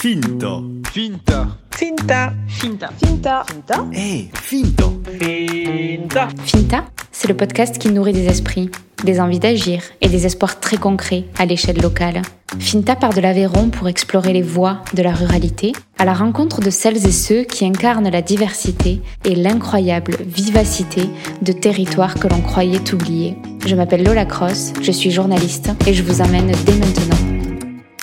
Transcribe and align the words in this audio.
Finta. 0.00 0.62
Finta. 0.94 1.58
Finta. 1.72 2.32
Finta. 2.48 2.90
Finta. 2.98 3.44
Finta. 3.44 3.86
Eh, 3.92 4.28
finta. 4.32 4.90
Finta. 5.18 6.28
Finta, 6.42 6.84
c'est 7.12 7.28
le 7.28 7.36
podcast 7.36 7.76
qui 7.76 7.90
nourrit 7.90 8.14
des 8.14 8.24
esprits, 8.24 8.70
des 9.04 9.20
envies 9.20 9.40
d'agir 9.40 9.82
et 10.00 10.08
des 10.08 10.24
espoirs 10.24 10.58
très 10.58 10.78
concrets 10.78 11.26
à 11.38 11.44
l'échelle 11.44 11.82
locale. 11.82 12.22
Finta 12.58 12.96
part 12.96 13.12
de 13.12 13.20
l'Aveyron 13.20 13.68
pour 13.68 13.88
explorer 13.88 14.32
les 14.32 14.40
voies 14.40 14.78
de 14.94 15.02
la 15.02 15.12
ruralité, 15.12 15.72
à 15.98 16.06
la 16.06 16.14
rencontre 16.14 16.62
de 16.62 16.70
celles 16.70 17.06
et 17.06 17.12
ceux 17.12 17.42
qui 17.42 17.66
incarnent 17.66 18.08
la 18.08 18.22
diversité 18.22 19.02
et 19.26 19.34
l'incroyable 19.34 20.16
vivacité 20.24 21.10
de 21.42 21.52
territoires 21.52 22.14
que 22.14 22.26
l'on 22.26 22.40
croyait 22.40 22.94
oubliés. 22.94 23.36
Je 23.66 23.76
m'appelle 23.76 24.04
Lola 24.04 24.24
Cross, 24.24 24.72
je 24.80 24.92
suis 24.92 25.10
journaliste 25.10 25.72
et 25.86 25.92
je 25.92 26.02
vous 26.02 26.22
amène 26.22 26.52
dès 26.64 26.76
maintenant. 26.76 27.19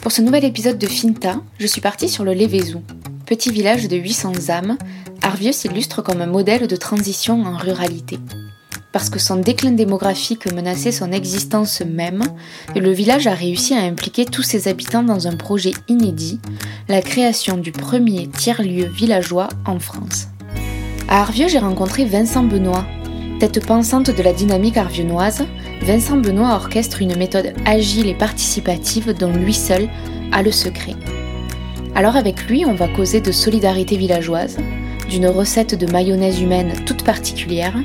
Pour 0.08 0.14
ce 0.14 0.22
nouvel 0.22 0.46
épisode 0.46 0.78
de 0.78 0.88
Finta, 0.88 1.42
je 1.60 1.68
suis 1.68 1.82
partie 1.82 2.08
sur 2.08 2.24
le 2.24 2.32
Lévézou. 2.32 2.82
Petit 3.26 3.52
village 3.52 3.90
de 3.90 3.98
800 3.98 4.48
âmes, 4.48 4.78
Arvieux 5.22 5.52
s'illustre 5.52 6.02
comme 6.02 6.22
un 6.22 6.28
modèle 6.28 6.68
de 6.68 6.76
transition 6.78 7.44
en 7.44 7.58
ruralité. 7.58 8.18
Parce 8.94 9.10
que 9.10 9.20
son 9.20 9.36
déclin 9.36 9.74
démographique 9.74 10.50
menaçait 10.54 10.94
son 10.94 11.12
existence 11.12 11.82
même, 11.82 12.24
le 12.74 12.90
village 12.92 13.28
a 13.28 13.34
réussi 13.34 13.74
à 13.74 13.82
impliquer 13.82 14.24
tous 14.24 14.44
ses 14.44 14.70
habitants 14.70 15.04
dans 15.04 15.28
un 15.28 15.36
projet 15.36 15.74
inédit, 15.90 16.40
la 16.88 17.02
création 17.02 17.58
du 17.58 17.74
premier 17.74 18.30
tiers-lieu 18.30 18.86
villageois 18.86 19.50
en 19.66 19.78
France. 19.78 20.30
À 21.10 21.20
Arvieux, 21.20 21.50
j'ai 21.50 21.60
rencontré 21.60 22.06
Vincent 22.06 22.46
Benoît. 22.46 22.86
Tête 23.42 23.66
pensante 23.66 24.10
de 24.10 24.24
la 24.24 24.32
dynamique 24.32 24.78
arvieunoise, 24.78 25.44
Vincent 25.82 26.18
Benoît 26.18 26.54
orchestre 26.54 27.02
une 27.02 27.16
méthode 27.16 27.54
agile 27.66 28.08
et 28.08 28.14
participative 28.14 29.14
dont 29.14 29.32
lui 29.32 29.54
seul 29.54 29.90
a 30.32 30.42
le 30.42 30.52
secret. 30.52 30.96
Alors 31.96 32.16
avec 32.16 32.48
lui, 32.48 32.66
on 32.66 32.76
va 32.76 32.88
causer 32.88 33.22
de 33.22 33.32
solidarité 33.32 33.98
villageoise, 33.98 34.58
d'une 35.10 35.28
recette 35.28 35.76
de 35.76 35.92
mayonnaise 35.92 36.42
humaine 36.42 36.74
toute 36.86 37.04
particulière 37.04 37.76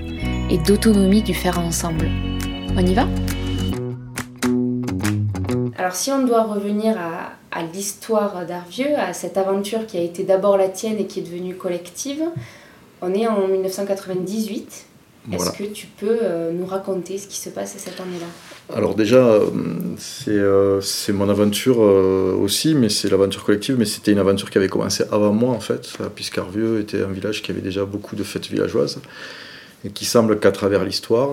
et 0.51 0.59
d'autonomie 0.59 1.23
du 1.23 1.35
faire 1.35 1.59
ensemble. 1.59 2.11
On 2.77 2.85
y 2.85 2.95
va? 2.95 3.07
Alors 5.79 5.95
si 5.95 6.11
on 6.11 6.25
doit 6.25 6.45
revenir 6.45 6.97
à, 6.99 7.63
l'histoire 7.73 8.47
d'Arvieux, 8.47 8.95
à 8.99 9.13
cette 9.13 9.37
aventure 9.37 9.87
qui 9.87 9.97
a 9.97 10.01
été 10.01 10.25
d'abord 10.25 10.57
la 10.57 10.69
tienne 10.69 10.99
et 10.99 11.07
qui 11.07 11.21
est 11.21 11.23
devenue 11.23 11.55
collective, 11.55 12.23
on 13.01 13.15
est 13.15 13.27
en 13.27 13.47
1998. 13.47 14.87
Est-ce 15.31 15.51
que 15.53 15.65
tu 15.65 15.87
peux 15.87 16.19
euh, 16.23 16.51
nous 16.53 16.67
raconter 16.67 17.17
ce 17.17 17.29
qui 17.29 17.37
se 17.37 17.51
passe 17.51 17.75
cette 17.77 18.01
année-là? 18.01 18.27
Alors 18.75 18.95
déjà, 18.95 19.19
euh, 19.19 19.47
c'est 19.99 20.31
euh, 20.31 20.81
c'est 20.81 21.13
mon 21.13 21.29
aventure 21.29 21.79
aussi, 21.79 22.75
mais 22.75 22.89
c'est 22.89 23.09
l'aventure 23.09 23.45
collective, 23.45 23.77
mais 23.79 23.85
c'était 23.85 24.13
une 24.13 24.19
aventure 24.19 24.51
qui 24.51 24.59
avait 24.59 24.69
commencé 24.69 25.05
avant 25.13 25.33
moi 25.33 25.55
en 25.55 25.61
fait, 25.61 25.97
puisqu'Arvieux 26.15 26.81
était 26.81 27.03
un 27.03 27.13
village 27.13 27.43
qui 27.43 27.51
avait 27.53 27.61
déjà 27.61 27.85
beaucoup 27.85 28.17
de 28.17 28.25
fêtes 28.25 28.49
villageoises, 28.49 28.99
et 29.85 29.91
qui 29.91 30.05
semble 30.05 30.39
qu'à 30.39 30.53
travers 30.53 30.85
l'histoire, 30.85 31.31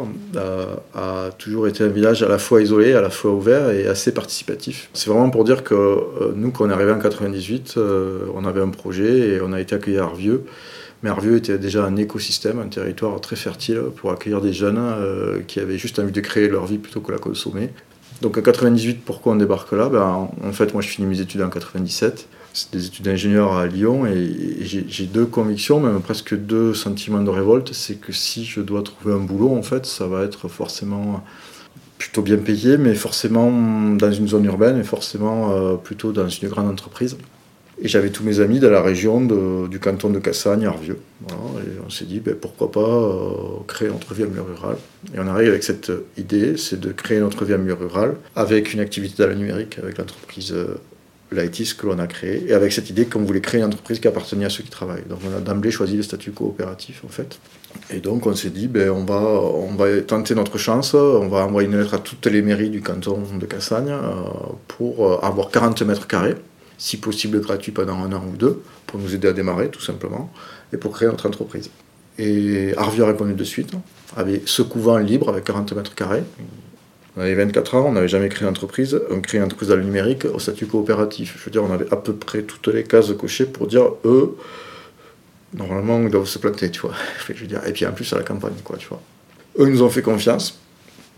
a 0.95 1.29
toujours 1.37 1.67
été 1.67 1.83
un 1.83 1.87
village 1.87 2.23
à 2.23 2.27
la 2.27 2.37
fois 2.37 2.61
isolé, 2.61 2.93
à 2.93 3.01
la 3.01 3.09
fois 3.09 3.31
ouvert 3.31 3.69
et 3.69 3.87
assez 3.87 4.13
participatif. 4.13 4.89
C'est 4.93 5.09
vraiment 5.09 5.29
pour 5.29 5.43
dire 5.43 5.63
que 5.63 6.33
nous, 6.35 6.51
quand 6.51 6.65
on 6.65 6.69
est 6.69 6.73
arrivé 6.73 6.91
en 6.91 6.99
98, 6.99 7.75
euh, 7.77 8.25
on 8.35 8.45
avait 8.45 8.61
un 8.61 8.69
projet 8.69 9.29
et 9.29 9.41
on 9.41 9.53
a 9.53 9.59
été 9.59 9.75
accueillis 9.75 9.97
à 9.97 10.03
Arvieux. 10.03 10.45
Mais 11.01 11.09
Arvieux 11.09 11.37
était 11.37 11.57
déjà 11.57 11.85
un 11.85 11.95
écosystème, 11.95 12.59
un 12.59 12.67
territoire 12.67 13.19
très 13.21 13.35
fertile 13.35 13.83
pour 13.95 14.11
accueillir 14.11 14.41
des 14.41 14.51
jeunes 14.51 14.77
euh, 14.77 15.39
qui 15.47 15.59
avaient 15.59 15.77
juste 15.77 15.97
envie 15.99 16.11
de 16.11 16.21
créer 16.21 16.49
leur 16.49 16.65
vie 16.65 16.77
plutôt 16.77 16.99
que 16.99 17.11
la 17.11 17.17
consommer. 17.17 17.69
Donc 18.21 18.37
en 18.37 18.41
98, 18.41 19.01
pourquoi 19.05 19.33
on 19.33 19.35
débarque 19.37 19.71
là? 19.71 19.87
Ben, 19.87 20.29
en, 20.43 20.51
fait, 20.51 20.73
moi 20.73 20.81
je 20.81 20.89
finis 20.89 21.07
mes 21.07 21.21
études 21.21 21.41
en 21.41 21.49
97. 21.49 22.27
C'est 22.51 22.73
des 22.73 22.87
études 22.87 23.05
d'ingénieur 23.05 23.53
à 23.53 23.67
Lyon 23.67 24.05
et, 24.05 24.57
j'ai 24.61 25.05
deux 25.05 25.25
convictions, 25.25 25.79
même 25.79 26.01
presque 26.01 26.35
deux 26.35 26.73
sentiments 26.73 27.21
de 27.21 27.29
révolte. 27.29 27.73
C'est 27.73 27.95
que 27.95 28.11
si 28.11 28.43
je 28.43 28.59
dois 28.59 28.83
trouver 28.83 29.13
un 29.13 29.19
boulot, 29.19 29.55
en 29.55 29.61
fait, 29.61 29.85
ça 29.85 30.05
va 30.07 30.23
être 30.23 30.49
forcément 30.49 31.23
plutôt 31.97 32.21
bien 32.21 32.37
payé, 32.37 32.77
mais 32.77 32.95
forcément 32.95 33.51
dans 33.95 34.11
une 34.11 34.27
zone 34.27 34.45
urbaine 34.45 34.77
et 34.79 34.83
forcément 34.83 35.51
euh, 35.51 35.75
plutôt 35.75 36.11
dans 36.11 36.27
une 36.27 36.49
grande 36.49 36.67
entreprise. 36.67 37.17
Et 37.81 37.87
j'avais 37.87 38.09
tous 38.09 38.23
mes 38.23 38.41
amis 38.41 38.59
de 38.59 38.67
la 38.67 38.81
région 38.81 39.21
du 39.67 39.79
canton 39.79 40.09
de 40.09 40.19
Cassagne, 40.19 40.65
Arvieux. 40.65 40.99
Et 41.29 41.79
on 41.85 41.89
s'est 41.89 42.05
dit, 42.05 42.19
ben, 42.19 42.35
pourquoi 42.35 42.71
pas 42.71 42.81
euh, 42.81 43.63
créer 43.67 43.87
notre 43.87 44.13
vie 44.13 44.23
en 44.23 44.27
milieu 44.27 44.41
rural. 44.41 44.75
Et 45.13 45.19
on 45.19 45.27
arrive 45.27 45.49
avec 45.49 45.63
cette 45.63 45.91
idée, 46.17 46.57
c'est 46.57 46.79
de 46.79 46.91
créer 46.91 47.19
notre 47.19 47.45
vie 47.45 47.53
en 47.53 47.59
milieu 47.59 47.75
rural, 47.75 48.15
avec 48.35 48.73
une 48.73 48.81
activité 48.81 49.23
dans 49.23 49.29
le 49.29 49.35
numérique, 49.35 49.77
avec 49.81 49.97
l'entreprise 49.97 50.51
euh, 50.53 50.75
que 51.31 51.85
l'on 51.85 51.99
a 51.99 52.07
créée, 52.07 52.45
et 52.47 52.53
avec 52.53 52.73
cette 52.73 52.89
idée 52.89 53.05
qu'on 53.05 53.23
voulait 53.23 53.41
créer 53.41 53.61
une 53.61 53.67
entreprise 53.67 53.99
qui 53.99 54.07
appartenait 54.07 54.45
à 54.45 54.49
ceux 54.49 54.63
qui 54.63 54.71
travaillent. 54.71 55.05
Donc 55.07 55.19
on 55.29 55.37
a 55.37 55.39
d'emblée 55.39 55.71
choisi 55.71 55.95
le 55.95 56.03
statut 56.03 56.31
coopératif, 56.31 57.03
en 57.05 57.09
fait. 57.09 57.39
Et 57.93 57.99
donc 57.99 58.25
on 58.25 58.35
s'est 58.35 58.49
dit, 58.49 58.67
ben, 58.67 58.89
on, 58.89 59.05
va, 59.05 59.19
on 59.19 59.75
va 59.75 60.01
tenter 60.01 60.35
notre 60.35 60.57
chance, 60.57 60.95
on 60.95 61.27
va 61.27 61.45
envoyer 61.45 61.69
une 61.69 61.77
lettre 61.77 61.93
à 61.93 61.99
toutes 61.99 62.25
les 62.25 62.41
mairies 62.41 62.69
du 62.71 62.81
canton 62.81 63.19
de 63.39 63.45
Cassagne 63.45 63.89
euh, 63.91 64.21
pour 64.67 65.07
euh, 65.07 65.19
avoir 65.21 65.49
40 65.49 65.81
mètres 65.83 66.07
carrés 66.07 66.35
si 66.79 66.97
possible 66.97 67.39
gratuit 67.41 67.71
pendant 67.71 67.97
un 67.99 68.11
an 68.13 68.23
ou 68.25 68.35
deux, 68.35 68.63
pour 68.87 68.99
nous 68.99 69.13
aider 69.13 69.27
à 69.27 69.33
démarrer 69.33 69.69
tout 69.69 69.81
simplement, 69.81 70.33
et 70.73 70.77
pour 70.77 70.93
créer 70.93 71.07
notre 71.07 71.27
entreprise. 71.27 71.69
Et 72.17 72.73
Arvieux 72.77 73.03
a 73.03 73.07
répondu 73.07 73.33
de 73.33 73.43
suite, 73.43 73.71
avec 74.17 74.47
ce 74.47 74.61
couvent 74.61 74.97
libre 74.97 75.29
avec 75.29 75.43
40 75.43 75.73
mètres 75.73 75.93
carrés. 75.93 76.23
On 77.17 77.21
avait 77.21 77.35
24 77.35 77.75
ans, 77.75 77.85
on 77.87 77.91
n'avait 77.91 78.07
jamais 78.07 78.29
créé 78.29 78.47
d'entreprise, 78.47 78.99
on 79.11 79.19
crée 79.19 79.37
une 79.37 79.43
entreprise 79.43 79.69
dans 79.69 79.75
le 79.75 79.83
numérique 79.83 80.25
au 80.25 80.39
statut 80.39 80.67
coopératif. 80.67 81.35
Je 81.37 81.45
veux 81.45 81.51
dire, 81.51 81.63
on 81.63 81.73
avait 81.73 81.91
à 81.91 81.97
peu 81.97 82.13
près 82.13 82.43
toutes 82.43 82.67
les 82.69 82.83
cases 82.83 83.11
cochées 83.13 83.45
pour 83.45 83.67
dire, 83.67 83.83
eux, 84.05 84.37
normalement, 85.53 86.01
ils 86.01 86.09
doivent 86.09 86.27
se 86.27 86.39
planter, 86.39 86.71
tu 86.71 86.81
vois. 86.81 86.93
Je 87.27 87.33
veux 87.33 87.67
et 87.67 87.73
puis 87.73 87.85
en 87.85 87.91
plus 87.91 88.11
à 88.13 88.17
la 88.17 88.23
campagne, 88.23 88.53
quoi, 88.63 88.77
tu 88.77 88.87
vois. 88.87 89.01
Eux, 89.57 89.67
ils 89.67 89.73
nous 89.73 89.81
ont 89.81 89.89
fait 89.89 90.01
confiance, 90.01 90.59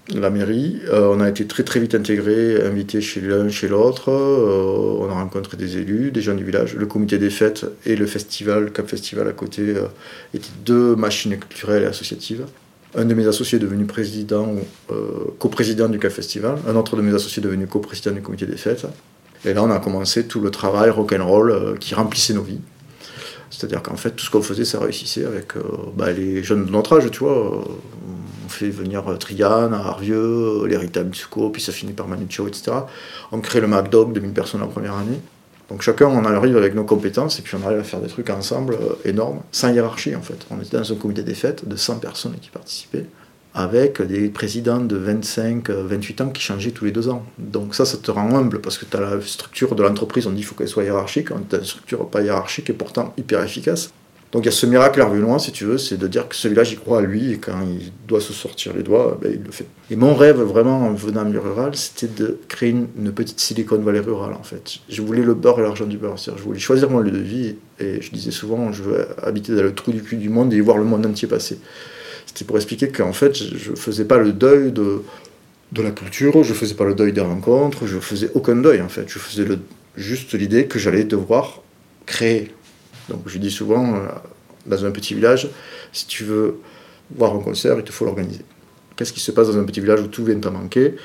la 0.09 0.29
mairie. 0.29 0.81
Euh, 0.89 1.13
on 1.13 1.19
a 1.19 1.29
été 1.29 1.45
très 1.45 1.63
très 1.63 1.79
vite 1.79 1.95
intégrés, 1.95 2.61
invités 2.63 3.01
chez 3.01 3.21
l'un, 3.21 3.49
chez 3.49 3.67
l'autre. 3.67 4.09
Euh, 4.09 4.97
on 4.99 5.09
a 5.09 5.13
rencontré 5.13 5.57
des 5.57 5.77
élus, 5.77 6.11
des 6.11 6.21
gens 6.21 6.33
du 6.33 6.43
village. 6.43 6.75
Le 6.75 6.85
comité 6.85 7.17
des 7.17 7.29
fêtes 7.29 7.65
et 7.85 7.95
le 7.95 8.05
festival, 8.05 8.71
Cap 8.71 8.87
Festival 8.87 9.27
à 9.27 9.33
côté, 9.33 9.61
euh, 9.61 9.87
étaient 10.33 10.49
deux 10.65 10.95
machines 10.95 11.37
culturelles 11.37 11.83
et 11.83 11.87
associatives. 11.87 12.45
Un 12.95 13.05
de 13.05 13.13
mes 13.13 13.25
associés 13.25 13.57
est 13.57 13.61
devenu 13.61 13.85
président, 13.85 14.53
coprésident 15.39 15.87
du 15.87 15.97
Cap 15.97 16.11
Festival. 16.11 16.57
Un 16.67 16.75
autre 16.75 16.97
de 16.97 17.01
mes 17.01 17.13
associés 17.13 17.41
est 17.41 17.45
devenu 17.45 17.65
coprésident 17.65 18.11
du 18.11 18.21
comité 18.21 18.45
des 18.45 18.57
fêtes. 18.57 18.85
Et 19.45 19.53
là, 19.53 19.63
on 19.63 19.71
a 19.71 19.79
commencé 19.79 20.27
tout 20.27 20.41
le 20.41 20.51
travail 20.51 20.89
rock'n'roll 20.89 21.77
qui 21.79 21.95
remplissait 21.95 22.33
nos 22.33 22.41
vies. 22.41 22.59
C'est-à-dire 23.51 23.83
qu'en 23.83 23.97
fait, 23.97 24.11
tout 24.11 24.25
ce 24.25 24.31
qu'on 24.31 24.41
faisait, 24.41 24.65
ça 24.65 24.79
réussissait 24.79 25.25
avec 25.25 25.57
euh, 25.57 25.61
bah, 25.95 26.11
les 26.11 26.41
jeunes 26.41 26.65
de 26.65 26.71
notre 26.71 26.97
âge, 26.97 27.11
tu 27.11 27.19
vois. 27.19 27.57
Euh, 27.57 27.61
On 28.45 28.49
fait 28.49 28.69
venir 28.69 29.07
euh, 29.07 29.17
Trian, 29.17 29.71
Arvieux, 29.73 30.15
euh, 30.63 30.67
les 30.67 30.77
Rita 30.77 31.03
Mitsuko, 31.03 31.49
puis 31.49 31.61
ça 31.61 31.71
finit 31.71 31.93
par 31.93 32.07
Manucho, 32.07 32.47
etc. 32.47 32.71
On 33.31 33.39
crée 33.39 33.59
le 33.59 33.67
MacDog 33.67 34.13
de 34.13 34.19
1000 34.21 34.31
personnes 34.31 34.63
en 34.63 34.67
première 34.67 34.95
année. 34.95 35.19
Donc 35.69 35.81
chacun, 35.81 36.07
on 36.07 36.25
arrive 36.25 36.57
avec 36.57 36.75
nos 36.75 36.83
compétences 36.83 37.39
et 37.39 37.41
puis 37.41 37.55
on 37.61 37.65
arrive 37.65 37.79
à 37.79 37.83
faire 37.83 38.01
des 38.01 38.09
trucs 38.09 38.29
ensemble 38.29 38.77
énormes, 39.05 39.39
sans 39.53 39.69
hiérarchie 39.69 40.15
en 40.15 40.21
fait. 40.21 40.45
On 40.49 40.59
était 40.59 40.77
dans 40.77 40.91
un 40.91 40.95
comité 40.95 41.23
des 41.23 41.33
fêtes 41.33 41.65
de 41.65 41.77
100 41.77 41.99
personnes 41.99 42.35
qui 42.41 42.49
participaient, 42.49 43.05
avec 43.53 44.01
des 44.01 44.29
présidents 44.29 44.79
de 44.79 44.95
25, 44.95 45.69
euh, 45.69 45.83
28 45.85 46.21
ans 46.21 46.29
qui 46.29 46.41
changeaient 46.41 46.71
tous 46.71 46.85
les 46.85 46.91
deux 46.91 47.09
ans. 47.09 47.25
Donc 47.37 47.75
ça, 47.75 47.85
ça 47.85 47.97
te 47.97 48.09
rend 48.09 48.35
humble 48.35 48.61
parce 48.61 48.77
que 48.77 48.85
tu 48.85 48.95
as 48.95 49.01
la 49.01 49.21
structure 49.21 49.75
de 49.75 49.83
l'entreprise, 49.83 50.27
on 50.27 50.31
dit 50.31 50.37
qu'il 50.37 50.45
faut 50.45 50.55
qu'elle 50.55 50.69
soit 50.69 50.83
hiérarchique, 50.83 51.31
on 51.31 51.35
a 51.53 51.57
une 51.57 51.65
structure 51.65 52.07
pas 52.07 52.21
hiérarchique 52.21 52.69
et 52.69 52.73
pourtant 52.73 53.13
hyper 53.17 53.43
efficace. 53.43 53.91
Donc 54.31 54.43
il 54.43 54.45
y 54.45 54.49
a 54.49 54.51
ce 54.51 54.65
miracle 54.65 54.99
hervénois, 54.99 55.39
si 55.39 55.51
tu 55.51 55.65
veux, 55.65 55.77
c'est 55.77 55.97
de 55.97 56.07
dire 56.07 56.29
que 56.29 56.35
ce 56.35 56.47
village, 56.47 56.71
il 56.71 56.79
croit 56.79 56.99
à 56.99 57.01
lui, 57.01 57.33
et 57.33 57.37
quand 57.37 57.59
il 57.67 57.91
doit 58.07 58.21
se 58.21 58.31
sortir 58.31 58.73
les 58.73 58.81
doigts, 58.81 59.19
ben, 59.21 59.31
il 59.33 59.43
le 59.43 59.51
fait. 59.51 59.65
Et 59.89 59.97
mon 59.97 60.15
rêve, 60.15 60.39
vraiment, 60.39 60.87
en 60.87 60.93
venant 60.93 61.23
en 61.23 61.25
milieu 61.25 61.41
rural, 61.41 61.75
c'était 61.75 62.07
de 62.07 62.39
créer 62.47 62.69
une, 62.69 63.11
petite 63.11 63.41
Silicon 63.41 63.77
Valley 63.79 63.99
rurale, 63.99 64.33
en 64.33 64.43
fait. 64.43 64.79
Je 64.87 65.01
voulais 65.01 65.23
le 65.23 65.33
beurre 65.33 65.59
et 65.59 65.63
l'argent 65.63 65.85
du 65.85 65.97
beurre. 65.97 66.17
C'est-à-dire, 66.17 66.39
je 66.39 66.47
voulais 66.47 66.59
choisir 66.59 66.89
mon 66.89 66.99
lieu 66.99 67.11
de 67.11 67.17
vie, 67.17 67.55
et 67.79 68.01
je 68.01 68.09
disais 68.11 68.31
souvent, 68.31 68.71
je 68.71 68.83
veux 68.83 69.07
habiter 69.21 69.53
dans 69.53 69.63
le 69.63 69.75
trou 69.75 69.91
du 69.91 70.01
cul 70.01 70.15
du 70.15 70.29
monde 70.29 70.53
et 70.53 70.61
voir 70.61 70.77
le 70.77 70.85
monde 70.85 71.05
entier 71.05 71.27
passer. 71.27 71.59
C'était 72.33 72.45
pour 72.45 72.55
expliquer 72.55 72.87
qu'en 72.87 73.11
fait, 73.11 73.35
je 73.35 73.71
ne 73.71 73.75
faisais 73.75 74.05
pas 74.05 74.17
le 74.17 74.31
deuil 74.31 74.71
de, 74.71 75.01
de 75.73 75.81
la 75.81 75.91
culture, 75.91 76.43
je 76.43 76.53
faisais 76.53 76.75
pas 76.75 76.85
le 76.85 76.95
deuil 76.95 77.11
des 77.11 77.19
rencontres, 77.19 77.87
je 77.87 77.99
faisais 77.99 78.31
aucun 78.35 78.55
deuil, 78.55 78.81
en 78.81 78.87
fait. 78.87 79.09
Je 79.09 79.19
faisais 79.19 79.43
le, 79.43 79.59
juste 79.97 80.33
l'idée 80.33 80.65
que 80.67 80.79
j'allais 80.79 81.03
devoir 81.03 81.61
créer. 82.05 82.53
Donc 83.09 83.23
je 83.25 83.37
dis 83.37 83.51
souvent, 83.51 83.95
euh, 83.95 84.07
dans 84.65 84.85
un 84.85 84.91
petit 84.91 85.13
village, 85.13 85.49
si 85.91 86.07
tu 86.07 86.23
veux 86.23 86.59
voir 87.13 87.35
un 87.35 87.39
concert, 87.39 87.75
il 87.77 87.83
te 87.83 87.91
faut 87.91 88.05
l'organiser. 88.05 88.45
Qu'est-ce 88.95 89.11
qui 89.11 89.19
se 89.19 89.33
passe 89.33 89.47
dans 89.47 89.59
un 89.59 89.65
petit 89.65 89.81
village 89.81 89.99
où 89.99 90.07
tout 90.07 90.23
vient 90.23 90.39
à 90.41 90.49
manquer? 90.51 90.95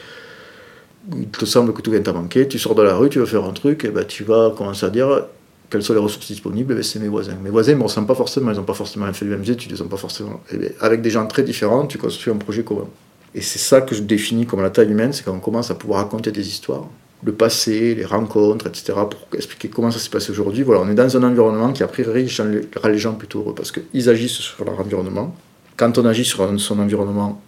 Il 1.12 1.26
te 1.28 1.44
semble 1.44 1.72
que 1.72 1.82
tout 1.82 1.90
vient 1.90 2.02
à 2.04 2.12
manquer, 2.12 2.46
tu 2.46 2.60
sors 2.60 2.76
de 2.76 2.82
la 2.82 2.94
rue, 2.94 3.08
tu 3.08 3.18
veux 3.18 3.26
faire 3.26 3.44
un 3.44 3.52
truc, 3.52 3.84
et 3.84 3.88
ben 3.88 4.04
tu 4.04 4.22
vas 4.22 4.54
commencer 4.56 4.86
à 4.86 4.90
dire 4.90 5.26
quelles 5.70 5.82
sont 5.82 5.94
les 5.94 6.00
ressources 6.00 6.26
disponibles, 6.26 6.72
Eh 6.72 6.76
ben, 6.76 6.82
c'est 6.82 6.98
mes 6.98 7.08
voisins. 7.08 7.36
Mes 7.42 7.50
voisins 7.50 7.72
ne 7.74 7.78
me 7.78 8.06
pas 8.06 8.14
forcément, 8.14 8.50
ils 8.52 8.56
n'ont 8.56 8.62
pas 8.64 8.74
forcément 8.74 9.12
fait 9.12 9.24
les 9.24 9.32
mêmes 9.32 9.44
études, 9.44 9.72
ils 9.72 9.82
ont 9.82 9.88
pas 9.88 9.96
forcément. 9.96 10.40
Eh 10.52 10.56
ben, 10.56 10.72
avec 10.80 11.02
des 11.02 11.10
gens 11.10 11.26
très 11.26 11.42
différents, 11.42 11.86
tu 11.86 11.98
construis 11.98 12.32
un 12.32 12.36
projet 12.36 12.62
commun. 12.62 12.86
Et 13.34 13.40
c'est 13.40 13.58
ça 13.58 13.80
que 13.80 13.94
je 13.94 14.02
définis 14.02 14.46
comme 14.46 14.62
la 14.62 14.70
taille 14.70 14.90
humaine, 14.90 15.12
c'est 15.12 15.24
quand 15.24 15.34
on 15.34 15.40
commence 15.40 15.70
à 15.70 15.74
pouvoir 15.74 16.02
raconter 16.02 16.30
des 16.32 16.48
histoires, 16.48 16.86
le 17.22 17.32
passé, 17.32 17.94
les 17.94 18.04
rencontres, 18.04 18.66
etc., 18.66 18.92
pour 19.10 19.26
expliquer 19.34 19.68
comment 19.68 19.90
ça 19.90 19.98
s'est 19.98 20.10
passé 20.10 20.30
aujourd'hui. 20.30 20.62
Voilà, 20.62 20.82
on 20.82 20.88
est 20.88 20.94
dans 20.94 21.16
un 21.16 21.22
environnement 21.22 21.72
qui, 21.72 21.82
a 21.82 21.88
priori, 21.88 22.30
rend 22.38 22.88
les 22.88 22.98
gens 22.98 23.14
plutôt 23.14 23.40
heureux 23.40 23.54
parce 23.54 23.72
qu'ils 23.72 24.08
agissent 24.08 24.32
sur 24.38 24.64
leur 24.64 24.78
environnement. 24.78 25.34
Quand 25.76 25.98
on 25.98 26.06
agit 26.06 26.24
sur 26.24 26.48
son 26.58 26.78
environnement 26.78 27.40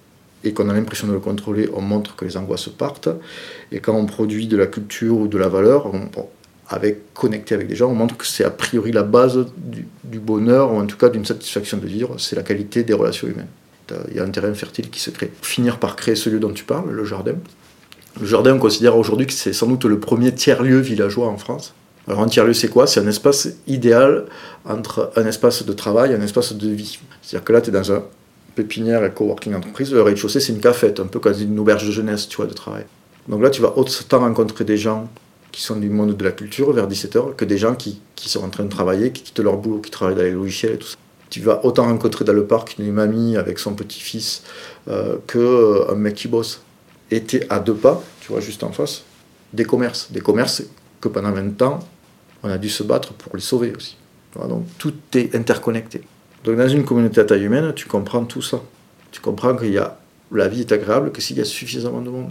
et 0.45 0.53
qu'on 0.53 0.69
a 0.69 0.73
l'impression 0.73 1.07
de 1.07 1.13
le 1.13 1.21
contrôler, 1.21 1.69
on 1.75 1.81
montre 1.81 2.17
que 2.17 2.25
les 2.25 2.37
angoisses 2.37 2.69
partent. 2.69 3.09
Et 3.73 3.81
quand 3.81 3.95
on 3.95 4.07
produit 4.07 4.47
de 4.47 4.57
la 4.57 4.67
culture 4.67 5.17
ou 5.17 5.29
de 5.29 5.39
la 5.39 5.49
valeur, 5.49 5.87
on, 5.87 6.09
avec 6.69 7.15
connecter 7.15 7.55
avec 7.55 7.67
des 7.67 7.77
gens, 7.77 7.91
on 7.91 7.95
montre 7.95 8.17
que 8.17 8.27
c'est 8.27 8.45
a 8.45 8.51
priori 8.51 8.93
la 8.93 9.03
base 9.03 9.47
du, 9.57 10.19
bonheur, 10.19 10.73
ou 10.73 10.79
en 10.79 10.87
tout 10.87 10.97
cas 10.97 11.09
d'une 11.09 11.25
satisfaction 11.25 11.79
de 11.79 11.87
vivre, 11.87 12.17
c'est 12.19 12.37
la 12.37 12.43
qualité 12.43 12.83
des 12.83 12.93
relations 12.93 13.27
humaines. 13.27 13.49
Il 14.11 14.17
y 14.17 14.21
a 14.21 14.23
un 14.23 14.31
terrain 14.31 14.53
fertile 14.53 14.91
qui 14.91 15.01
se 15.01 15.09
crée. 15.09 15.33
Finir 15.41 15.79
par 15.79 15.97
créer 15.97 16.15
ce 16.15 16.29
lieu 16.29 16.39
dont 16.39 16.53
tu 16.53 16.65
parles, 16.65 16.91
le 16.91 17.05
jardin. 17.05 17.37
Le 18.21 18.27
jardin, 18.27 18.55
on 18.55 18.59
considère 18.59 18.99
aujourd'hui 18.99 19.27
que 19.27 19.33
c'est 19.33 19.55
sans 19.55 19.67
doute 19.67 19.87
le 19.87 19.99
premier 19.99 20.35
tiers-lieu 20.35 20.79
villageois 20.79 21.29
en 21.29 21.39
France. 21.39 21.73
Alors 22.07 22.21
un 22.21 22.27
tiers-lieu, 22.27 22.53
c'est 22.53 22.69
quoi? 22.69 22.87
C'est 22.87 23.01
un 23.01 23.07
espace 23.07 23.49
idéal 23.67 24.27
entre 24.67 25.11
un 25.17 25.27
espace 25.27 25.65
de 25.65 25.73
travail 25.73 26.13
et 26.13 26.15
un 26.17 26.23
espace 26.23 26.53
de 26.53 26.69
vie. 26.69 26.99
C'est-à-dire 27.23 27.45
que 27.45 27.53
là, 27.53 27.61
tu 27.63 27.71
es 27.71 27.73
dans 27.73 27.93
un 27.93 28.03
pépinière 28.55 29.05
et 29.05 29.11
coworking 29.11 29.55
entreprise, 29.55 29.93
le 29.93 30.03
rez-de-chaussée, 30.03 30.41
c'est 30.41 30.53
une 30.53 30.61
cafette, 30.61 31.01
un 31.01 31.07
peu 31.07 31.21
comme 31.21 31.41
une 31.41 31.59
auberge 31.59 31.87
de 31.87 31.93
jeunesse, 31.93 32.29
tu 32.29 32.37
vois, 32.39 32.47
de 32.47 32.55
travail. 32.55 32.85
Donc 33.29 33.43
là, 33.43 33.51
tu 33.51 33.63
vas 33.63 33.77
autant 33.77 34.21
rencontrer 34.21 34.65
des 34.65 34.77
gens 34.77 35.09
qui 35.53 35.63
sont 35.63 35.77
du 35.77 35.91
monde 35.91 36.17
de 36.17 36.25
la 36.25 36.33
culture 36.33 36.73
vers 36.73 36.89
17h 36.89 37.35
que 37.35 37.45
des 37.45 37.59
gens 37.59 37.75
qui, 37.75 38.01
qui, 38.15 38.29
sont 38.29 38.45
en 38.45 38.51
train 38.51 38.65
de 38.65 38.69
travailler, 38.69 39.13
qui 39.13 39.23
quittent 39.23 39.41
leur 39.41 39.57
boulot, 39.57 39.81
qui 39.81 39.91
travaillent 39.91 40.17
dans 40.17 40.23
les 40.23 40.31
logiciels 40.31 40.75
et 40.75 40.79
tout 40.79 40.87
ça. 40.87 40.97
Tu 41.31 41.41
vas 41.41 41.65
autant 41.65 41.85
rencontrer 41.85 42.25
dans 42.25 42.33
le 42.33 42.47
parc 42.47 42.77
une 42.79 42.93
mamie 42.93 43.37
avec 43.37 43.59
son 43.59 43.75
petit-fils 43.75 44.43
euh, 44.89 45.17
qu'un 45.27 45.39
euh, 45.39 45.95
mec 45.95 46.15
qui 46.15 46.29
bosse. 46.29 46.63
Et 47.11 47.23
tu 47.23 47.43
à 47.51 47.61
deux 47.61 47.75
pas, 47.75 48.03
tu 48.21 48.33
vois, 48.33 48.41
juste 48.41 48.63
en 48.65 48.73
face, 48.73 49.03
des 49.53 49.65
commerces. 49.65 50.11
Des 50.11 50.21
commerces 50.21 50.63
que 51.01 51.09
pendant 51.09 51.33
20 51.33 51.61
ans, 51.63 51.81
on 52.43 52.49
a 52.49 52.59
dû 52.59 52.69
se 52.69 52.83
battre 52.83 53.13
pour 53.15 53.35
les 53.35 53.43
sauver 53.43 53.73
aussi. 53.77 53.97
donc 54.35 54.65
tout 54.79 54.95
est 55.15 55.35
interconnecté. 55.35 56.03
Donc 56.45 56.57
dans 56.57 56.69
une 56.69 56.85
communauté 56.85 57.21
à 57.21 57.25
taille 57.25 57.45
humaine, 57.45 57.73
tu 57.75 57.87
comprends 57.87 58.25
tout 58.25 58.43
ça. 58.43 58.63
Tu 59.11 59.21
comprends 59.21 59.57
qu'il 59.57 59.73
y 59.73 59.79
a 59.79 59.99
la 60.33 60.49
vie 60.49 60.61
est 60.61 60.73
agréable 60.73 61.13
que 61.13 61.21
s'il 61.21 61.39
y 61.39 61.41
a 61.41 61.45
suffisamment 61.45 62.01
de 62.01 62.11
monde. 62.11 62.31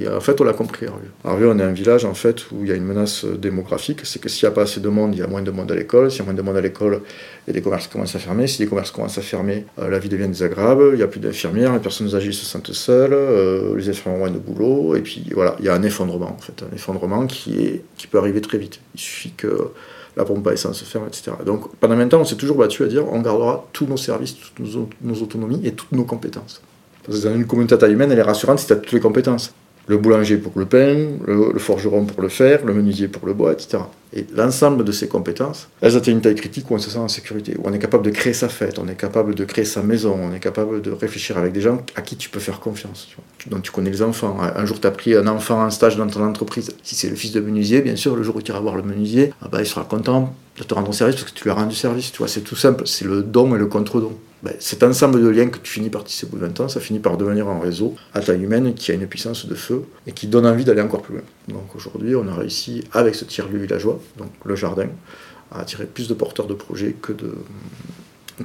Et 0.00 0.08
en 0.08 0.20
fait, 0.20 0.40
on 0.40 0.44
l'a 0.44 0.54
compris 0.54 0.86
à 0.86 1.28
Arvieux. 1.28 1.48
on 1.50 1.58
est 1.58 1.62
un 1.62 1.72
village 1.72 2.04
en 2.06 2.14
fait 2.14 2.50
où 2.50 2.62
il 2.62 2.68
y 2.68 2.72
a 2.72 2.74
une 2.74 2.84
menace 2.84 3.24
démographique. 3.24 4.00
C'est 4.04 4.20
que 4.20 4.28
s'il 4.28 4.48
n'y 4.48 4.52
a 4.52 4.54
pas 4.54 4.62
assez 4.62 4.80
de 4.80 4.88
monde, 4.88 5.14
il 5.14 5.18
y 5.18 5.22
a 5.22 5.26
moins 5.26 5.42
de 5.42 5.50
monde 5.50 5.70
à 5.70 5.74
l'école. 5.74 6.10
S'il 6.10 6.20
y 6.20 6.22
a 6.22 6.24
moins 6.24 6.34
de 6.34 6.40
monde 6.40 6.56
à 6.56 6.62
l'école, 6.62 7.02
il 7.46 7.48
y 7.48 7.50
a 7.50 7.52
des 7.52 7.60
commerces 7.60 7.86
qui 7.88 7.92
commencent 7.92 8.16
à 8.16 8.18
fermer. 8.18 8.46
Si 8.46 8.62
les 8.62 8.68
commerces 8.68 8.90
commencent 8.90 9.18
à 9.18 9.22
fermer, 9.22 9.66
euh, 9.78 9.90
la 9.90 9.98
vie 9.98 10.08
devient 10.08 10.28
désagréable. 10.28 10.90
Il 10.92 10.96
n'y 10.96 11.02
a 11.02 11.08
plus 11.08 11.20
d'infirmières, 11.20 11.74
les 11.74 11.78
personnes 11.78 12.14
âgées 12.14 12.32
se 12.32 12.46
sentent 12.46 12.72
seules, 12.72 13.12
euh, 13.12 13.76
les 13.76 13.88
infirmières 13.90 14.16
ont 14.16 14.24
moins 14.24 14.30
de 14.30 14.38
boulot. 14.38 14.96
Et 14.96 15.02
puis 15.02 15.26
voilà, 15.34 15.56
il 15.58 15.66
y 15.66 15.68
a 15.68 15.74
un 15.74 15.82
effondrement 15.82 16.30
en 16.30 16.38
fait, 16.38 16.62
un 16.62 16.74
effondrement 16.74 17.26
qui, 17.26 17.82
peut 18.10 18.18
arriver 18.18 18.40
très 18.40 18.58
vite. 18.58 18.80
Il 18.94 19.00
suffit 19.00 19.32
que 19.32 19.70
la 20.16 20.24
pompe 20.24 20.46
à 20.46 20.52
essence 20.52 20.78
se 20.78 20.84
ferme, 20.84 21.06
etc. 21.06 21.32
Donc 21.44 21.74
pendant 21.76 21.96
même 21.96 22.08
temps, 22.08 22.20
on 22.20 22.24
s'est 22.24 22.36
toujours 22.36 22.56
battu 22.56 22.82
à 22.82 22.86
dire 22.86 23.06
on 23.12 23.20
gardera 23.20 23.66
tous 23.72 23.86
nos 23.86 23.96
services, 23.96 24.36
toutes 24.38 24.88
nos, 25.02 25.22
autonomies 25.22 25.60
et 25.64 25.72
toutes 25.72 25.92
nos 25.92 26.04
compétences. 26.04 26.62
Parce 27.04 27.20
que 27.20 27.28
dans 27.28 27.34
une 27.34 27.46
communauté 27.46 27.74
à 27.74 27.78
taille 27.78 27.92
humaine, 27.92 28.10
elle 28.10 28.18
est 28.18 28.22
rassurante 28.22 28.58
si 28.58 28.66
tu 28.66 28.72
as 28.72 28.76
toutes 28.76 28.92
les 28.92 29.00
compétences 29.00 29.54
le 29.86 29.96
boulanger 29.96 30.36
pour 30.36 30.52
le 30.56 30.66
pain, 30.66 31.08
le, 31.26 31.58
forgeron 31.58 32.04
pour 32.04 32.22
le 32.22 32.28
fer, 32.28 32.64
le 32.64 32.72
menuisier 32.72 33.08
pour 33.08 33.26
le 33.26 33.34
bois, 33.34 33.52
etc. 33.52 33.78
Et 34.14 34.26
l'ensemble 34.34 34.84
de 34.84 34.92
ces 34.92 35.08
compétences, 35.08 35.68
elles 35.80 35.96
atteignent 35.96 36.16
une 36.16 36.20
taille 36.20 36.34
critique 36.34 36.70
où 36.70 36.74
on 36.74 36.78
se 36.78 36.90
sent 36.90 36.98
en 36.98 37.08
sécurité, 37.08 37.56
où 37.58 37.62
on 37.64 37.72
est 37.72 37.78
capable 37.78 38.04
de 38.04 38.10
créer 38.10 38.34
sa 38.34 38.48
fête, 38.48 38.78
on 38.78 38.86
est 38.86 38.94
capable 38.94 39.34
de 39.34 39.44
créer 39.44 39.64
sa 39.64 39.82
maison, 39.82 40.16
on 40.20 40.34
est 40.34 40.40
capable 40.40 40.82
de 40.82 40.90
réfléchir 40.90 41.38
avec 41.38 41.52
des 41.52 41.62
gens 41.62 41.78
à 41.96 42.02
qui 42.02 42.16
tu 42.16 42.28
peux 42.28 42.40
faire 42.40 42.60
confiance. 42.60 43.08
Tu 43.38 43.48
tu 43.62 43.70
connais 43.70 43.90
les 43.90 44.02
enfants. 44.02 44.38
Un 44.40 44.64
jour, 44.66 44.80
tu 44.80 44.86
as 44.86 44.90
pris 44.90 45.14
un 45.14 45.26
enfant 45.26 45.64
en 45.64 45.70
stage 45.70 45.96
dans 45.96 46.06
ton 46.06 46.24
entreprise. 46.24 46.74
Si 46.82 46.94
c'est 46.94 47.08
le 47.08 47.16
fils 47.16 47.32
de 47.32 47.40
menuisier, 47.40 47.80
bien 47.80 47.96
sûr, 47.96 48.14
le 48.14 48.22
jour 48.22 48.36
où 48.36 48.42
tu 48.42 48.52
iras 48.52 48.60
voir 48.60 48.76
le 48.76 48.82
menuisier, 48.82 49.32
ah 49.40 49.48
bah, 49.50 49.60
il 49.60 49.66
sera 49.66 49.84
content 49.84 50.34
de 50.58 50.62
te 50.64 50.74
rendre 50.74 50.92
service 50.92 51.16
parce 51.16 51.30
que 51.30 51.36
tu 51.36 51.44
lui 51.44 51.50
as 51.50 51.54
rendu 51.54 51.74
service. 51.74 52.12
Tu 52.12 52.18
vois, 52.18 52.28
c'est 52.28 52.42
tout 52.42 52.56
simple. 52.56 52.86
C'est 52.86 53.04
le 53.04 53.22
don 53.22 53.54
et 53.54 53.58
le 53.58 53.66
contre-don. 53.66 54.12
Ben, 54.42 54.54
cet 54.58 54.82
ensemble 54.82 55.22
de 55.22 55.28
liens 55.28 55.48
que 55.48 55.58
tu 55.58 55.70
finis 55.70 55.88
par 55.88 56.02
tisser 56.02 56.26
au 56.26 56.30
bout 56.30 56.36
de 56.36 56.46
20 56.46 56.60
ans, 56.60 56.68
ça 56.68 56.80
finit 56.80 56.98
par 56.98 57.16
devenir 57.16 57.48
un 57.48 57.60
réseau 57.60 57.94
à 58.12 58.20
taille 58.20 58.42
humaine 58.42 58.74
qui 58.74 58.90
a 58.90 58.94
une 58.94 59.06
puissance 59.06 59.46
de 59.46 59.54
feu 59.54 59.84
et 60.06 60.12
qui 60.12 60.26
donne 60.26 60.46
envie 60.46 60.64
d'aller 60.64 60.82
encore 60.82 61.02
plus 61.02 61.14
loin. 61.14 61.22
Donc 61.46 61.76
aujourd'hui, 61.76 62.16
on 62.16 62.26
a 62.26 62.34
réussi, 62.34 62.82
avec 62.92 63.14
ce 63.14 63.24
tiers-lieu 63.24 63.58
villageois, 63.58 64.00
donc 64.18 64.30
le 64.44 64.56
jardin, 64.56 64.88
à 65.52 65.60
attirer 65.60 65.86
plus 65.86 66.08
de 66.08 66.14
porteurs 66.14 66.46
de 66.46 66.54
projets 66.54 66.96
que 67.00 67.12
de 67.12 67.32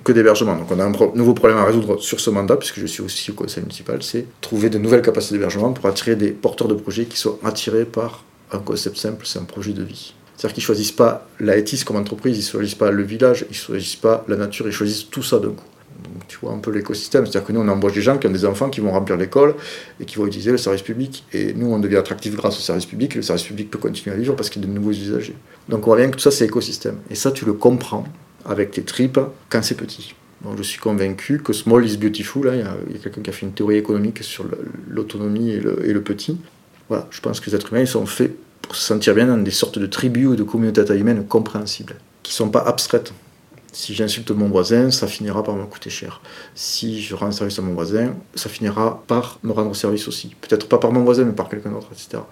que 0.04 0.12
d'hébergement. 0.12 0.56
Donc 0.56 0.70
on 0.70 0.80
a 0.80 0.84
un 0.84 0.92
nouveau 1.16 1.34
problème 1.34 1.58
à 1.58 1.66
résoudre 1.66 1.98
sur 2.00 2.20
ce 2.20 2.30
mandat, 2.30 2.58
puisque 2.58 2.80
je 2.80 2.86
suis 2.86 3.02
aussi 3.02 3.32
au 3.32 3.34
conseil 3.34 3.64
municipal, 3.64 4.04
c'est 4.04 4.26
trouver 4.42 4.70
de 4.70 4.78
nouvelles 4.78 5.02
capacités 5.02 5.36
d'hébergement 5.36 5.72
pour 5.72 5.88
attirer 5.88 6.16
des 6.16 6.32
porteurs 6.32 6.68
de 6.68 6.76
projets 6.76 7.06
qui 7.06 7.18
soient 7.18 7.40
attirés 7.44 7.86
par 7.86 8.24
un 8.52 8.60
concept 8.60 8.98
simple, 8.98 9.26
c'est 9.26 9.40
un 9.40 9.46
projet 9.46 9.72
de 9.72 9.82
vie. 9.82 10.14
C'est-à-dire 10.36 10.54
qu'ils 10.54 10.62
ne 10.62 10.66
choisissent 10.66 10.92
pas 10.92 11.28
l'AETIS 11.40 11.84
comme 11.84 11.96
entreprise, 11.96 12.38
ils 12.38 12.46
ne 12.46 12.52
choisissent 12.52 12.76
pas 12.76 12.92
le 12.92 13.02
village, 13.02 13.46
ils 13.50 13.54
ne 13.54 13.56
choisissent 13.56 13.96
pas 13.96 14.24
la 14.28 14.36
nature, 14.36 14.68
ils 14.68 14.74
choisissent 14.74 15.10
tout 15.10 15.24
ça 15.24 15.40
d'un 15.40 15.50
coup 15.50 15.66
tu 16.28 16.38
vois 16.42 16.52
un 16.52 16.60
peu 16.60 16.72
l'écosystème. 16.72 17.26
C'est-à-dire 17.26 17.48
que 17.48 17.54
nous, 17.54 17.62
on 17.62 17.68
embauche 17.68 17.94
des 17.94 18.02
gens 18.02 18.18
qui 18.18 18.28
ont 18.28 18.32
des 18.32 18.46
enfants 18.46 18.70
qui 18.70 18.82
vont 18.82 18.92
remplir 18.92 19.18
l'école 19.18 19.56
et 20.00 20.06
qui 20.06 20.18
vont 20.18 20.26
utiliser 20.26 20.52
le 20.52 20.58
service 20.58 20.82
public. 20.82 21.26
Et 21.34 21.54
nous, 21.54 21.68
on 21.68 21.80
devient 21.80 21.98
attractif 21.98 22.36
grâce 22.36 22.58
au 22.58 22.62
service 22.62 22.86
public 22.86 23.14
et 23.14 23.18
le 23.18 23.22
service 23.22 23.46
public 23.46 23.70
peut 23.72 23.80
continuer 23.80 24.16
à 24.16 24.20
vivre 24.20 24.36
parce 24.36 24.50
qu'il 24.50 24.62
y 24.62 24.66
a 24.66 24.68
de 24.68 24.74
nouveaux 24.74 24.92
usagers. 24.92 25.36
Donc 25.70 25.88
on 25.88 25.92
voit 25.92 25.98
bien 25.98 26.08
que 26.08 26.16
tout 26.16 26.22
ça, 26.22 26.32
c'est 26.32 26.46
écosystème. 26.46 26.98
Et 27.10 27.16
ça, 27.16 27.32
tu 27.32 27.46
le 27.46 27.54
comprends 27.54 28.06
avec 28.46 28.72
tes 28.72 28.84
tripes 28.84 29.20
quand 29.50 29.62
c'est 29.62 29.76
petit. 29.76 30.16
Donc 30.44 30.58
je 30.58 30.64
suis 30.64 30.80
convaincu 30.80 31.40
que 31.40 31.54
small 31.54 31.86
is 31.86 31.98
beautiful. 31.98 32.48
Hein. 32.50 32.78
Il 32.88 32.96
y 32.96 33.00
a, 33.00 33.02
quelqu'un 33.02 33.22
qui 33.22 33.30
a 33.30 33.34
fait 33.34 33.46
une 33.46 33.54
théorie 33.54 33.78
économique 33.78 34.24
sur 34.24 34.46
l'autonomie 34.88 35.52
et 35.52 35.60
le, 35.60 35.86
et 35.86 35.94
le, 35.94 36.02
petit. 36.02 36.38
Voilà, 36.90 37.08
je 37.10 37.22
pense 37.22 37.40
que 37.40 37.50
les 37.50 37.56
êtres 37.56 37.72
humains 37.72 37.82
ils 37.82 37.88
sont 37.88 38.06
faits 38.06 38.36
pour 38.62 38.76
se 38.76 38.82
sentir 38.82 39.16
bien 39.16 39.28
dans 39.28 39.38
des 39.38 39.52
sortes 39.52 39.80
de 39.80 39.86
tribus 39.88 40.28
ou 40.28 40.36
de 40.36 40.44
communautés 40.44 40.82
à 40.82 40.86
taille 40.86 41.00
humaine 41.00 41.26
compréhensibles, 41.26 41.96
qui 42.24 42.32
ne 42.32 42.36
sont 42.36 42.50
pas 42.50 42.62
abstraites. 42.62 43.14
Si 43.78 43.94
j'insulte 43.94 44.32
mon 44.32 44.48
voisin, 44.48 44.90
ça 44.90 45.06
finira 45.06 45.44
par 45.44 45.56
me 45.56 45.64
coûter 45.66 45.92
cher. 45.92 46.20
Si 46.56 47.00
je 47.00 47.14
rends 47.14 47.32
service 47.32 47.60
à 47.60 47.62
mon 47.62 47.76
voisin, 47.76 48.16
ça 48.34 48.50
finira 48.50 49.04
par 49.06 49.38
me 49.44 49.52
rendre 49.52 49.76
service 49.76 50.08
aussi. 50.08 50.36
Peut-être 50.42 50.68
pas 50.68 50.80
par 50.80 50.92
mon 50.92 51.04
voisin, 51.04 51.26
mais 51.26 51.34
par 51.34 51.48
quelqu'un 51.48 51.70
d'autre, 51.70 51.90
etc. 51.92 52.24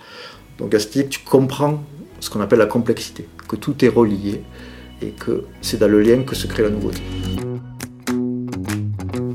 Donc 0.58 0.74
à 0.74 0.80
ce 0.80 0.88
que 0.88 1.02
tu 1.02 1.20
comprends 1.20 1.84
ce 2.20 2.32
qu'on 2.32 2.42
appelle 2.42 2.58
la 2.58 2.66
complexité, 2.66 3.28
que 3.48 3.58
tout 3.58 3.86
est 3.86 3.90
relié 3.90 4.42
et 5.04 5.12
que 5.12 5.44
c'est 5.62 5.78
dans 5.78 5.88
le 5.88 6.02
lien 6.02 6.24
que 6.24 6.34
se 6.34 6.48
crée 6.48 6.64
la 6.64 6.72
nouveauté. 6.72 7.04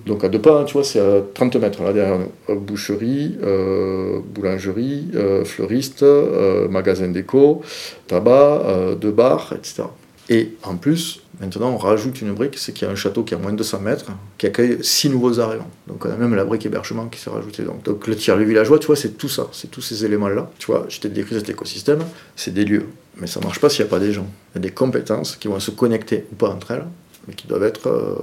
Donc 0.04 0.24
à 0.24 0.28
deux 0.28 0.40
pas, 0.40 0.64
tu 0.64 0.72
vois, 0.72 0.82
c'est 0.82 0.98
à 0.98 1.22
30 1.32 1.54
mètres 1.56 1.80
là 1.84 1.92
derrière 1.92 2.18
nous. 2.18 2.56
Boucherie, 2.56 3.38
euh, 3.40 4.18
boulangerie, 4.34 5.12
euh, 5.14 5.44
fleuriste, 5.44 6.02
euh, 6.02 6.66
magasin 6.66 7.06
déco, 7.06 7.62
tabac, 8.08 8.96
deux 9.00 9.12
bars, 9.12 9.52
etc. 9.56 9.84
Et 10.32 10.54
en 10.62 10.76
plus, 10.76 11.22
maintenant, 11.40 11.70
on 11.70 11.76
rajoute 11.76 12.20
une 12.22 12.32
brique, 12.32 12.56
c'est 12.56 12.72
qu'il 12.72 12.86
y 12.86 12.88
a 12.88 12.92
un 12.92 12.96
château 12.96 13.24
qui 13.24 13.34
a 13.34 13.38
moins 13.38 13.50
de 13.50 13.56
200 13.56 13.80
mètres, 13.80 14.06
qui 14.38 14.46
accueille 14.46 14.78
six 14.80 15.10
nouveaux 15.10 15.40
arrivants. 15.40 15.68
Donc 15.88 16.04
on 16.04 16.10
a 16.10 16.14
même 16.14 16.36
la 16.36 16.44
brique 16.44 16.64
hébergement 16.64 17.08
qui 17.08 17.20
s'est 17.20 17.30
rajoutée. 17.30 17.64
Donc, 17.64 18.06
le 18.06 18.14
tiers-lieu 18.14 18.44
villageois, 18.44 18.78
tu 18.78 18.86
vois, 18.86 18.94
c'est 18.94 19.18
tout 19.18 19.28
ça, 19.28 19.48
c'est 19.52 19.72
tous 19.72 19.80
ces 19.80 20.04
éléments-là. 20.04 20.48
Tu 20.58 20.66
vois, 20.66 20.86
je 20.88 21.00
t'ai 21.00 21.08
décrit 21.08 21.34
cet 21.34 21.50
écosystème, 21.50 21.98
c'est 22.36 22.54
des 22.54 22.64
lieux. 22.64 22.86
Mais 23.16 23.26
ça 23.26 23.40
ne 23.40 23.44
marche 23.44 23.58
pas 23.58 23.68
s'il 23.68 23.84
n'y 23.84 23.88
a 23.88 23.90
pas 23.90 23.98
des 23.98 24.12
gens. 24.12 24.26
Il 24.54 24.58
y 24.58 24.58
a 24.58 24.60
des 24.60 24.70
compétences 24.70 25.34
qui 25.34 25.48
vont 25.48 25.58
se 25.58 25.72
connecter 25.72 26.26
ou 26.30 26.36
pas 26.36 26.48
entre 26.48 26.70
elles, 26.70 26.86
mais 27.26 27.34
qui 27.34 27.48
doivent 27.48 27.64
être 27.64 27.88
euh, 27.88 28.14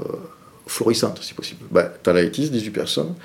florissantes 0.65 1.21
si 1.21 1.33
possible. 1.33 1.65
Ben, 1.71 1.89
tu 2.01 2.09
as 2.09 2.13
la 2.13 2.23
18 2.23 2.69
personnes, 2.71 3.15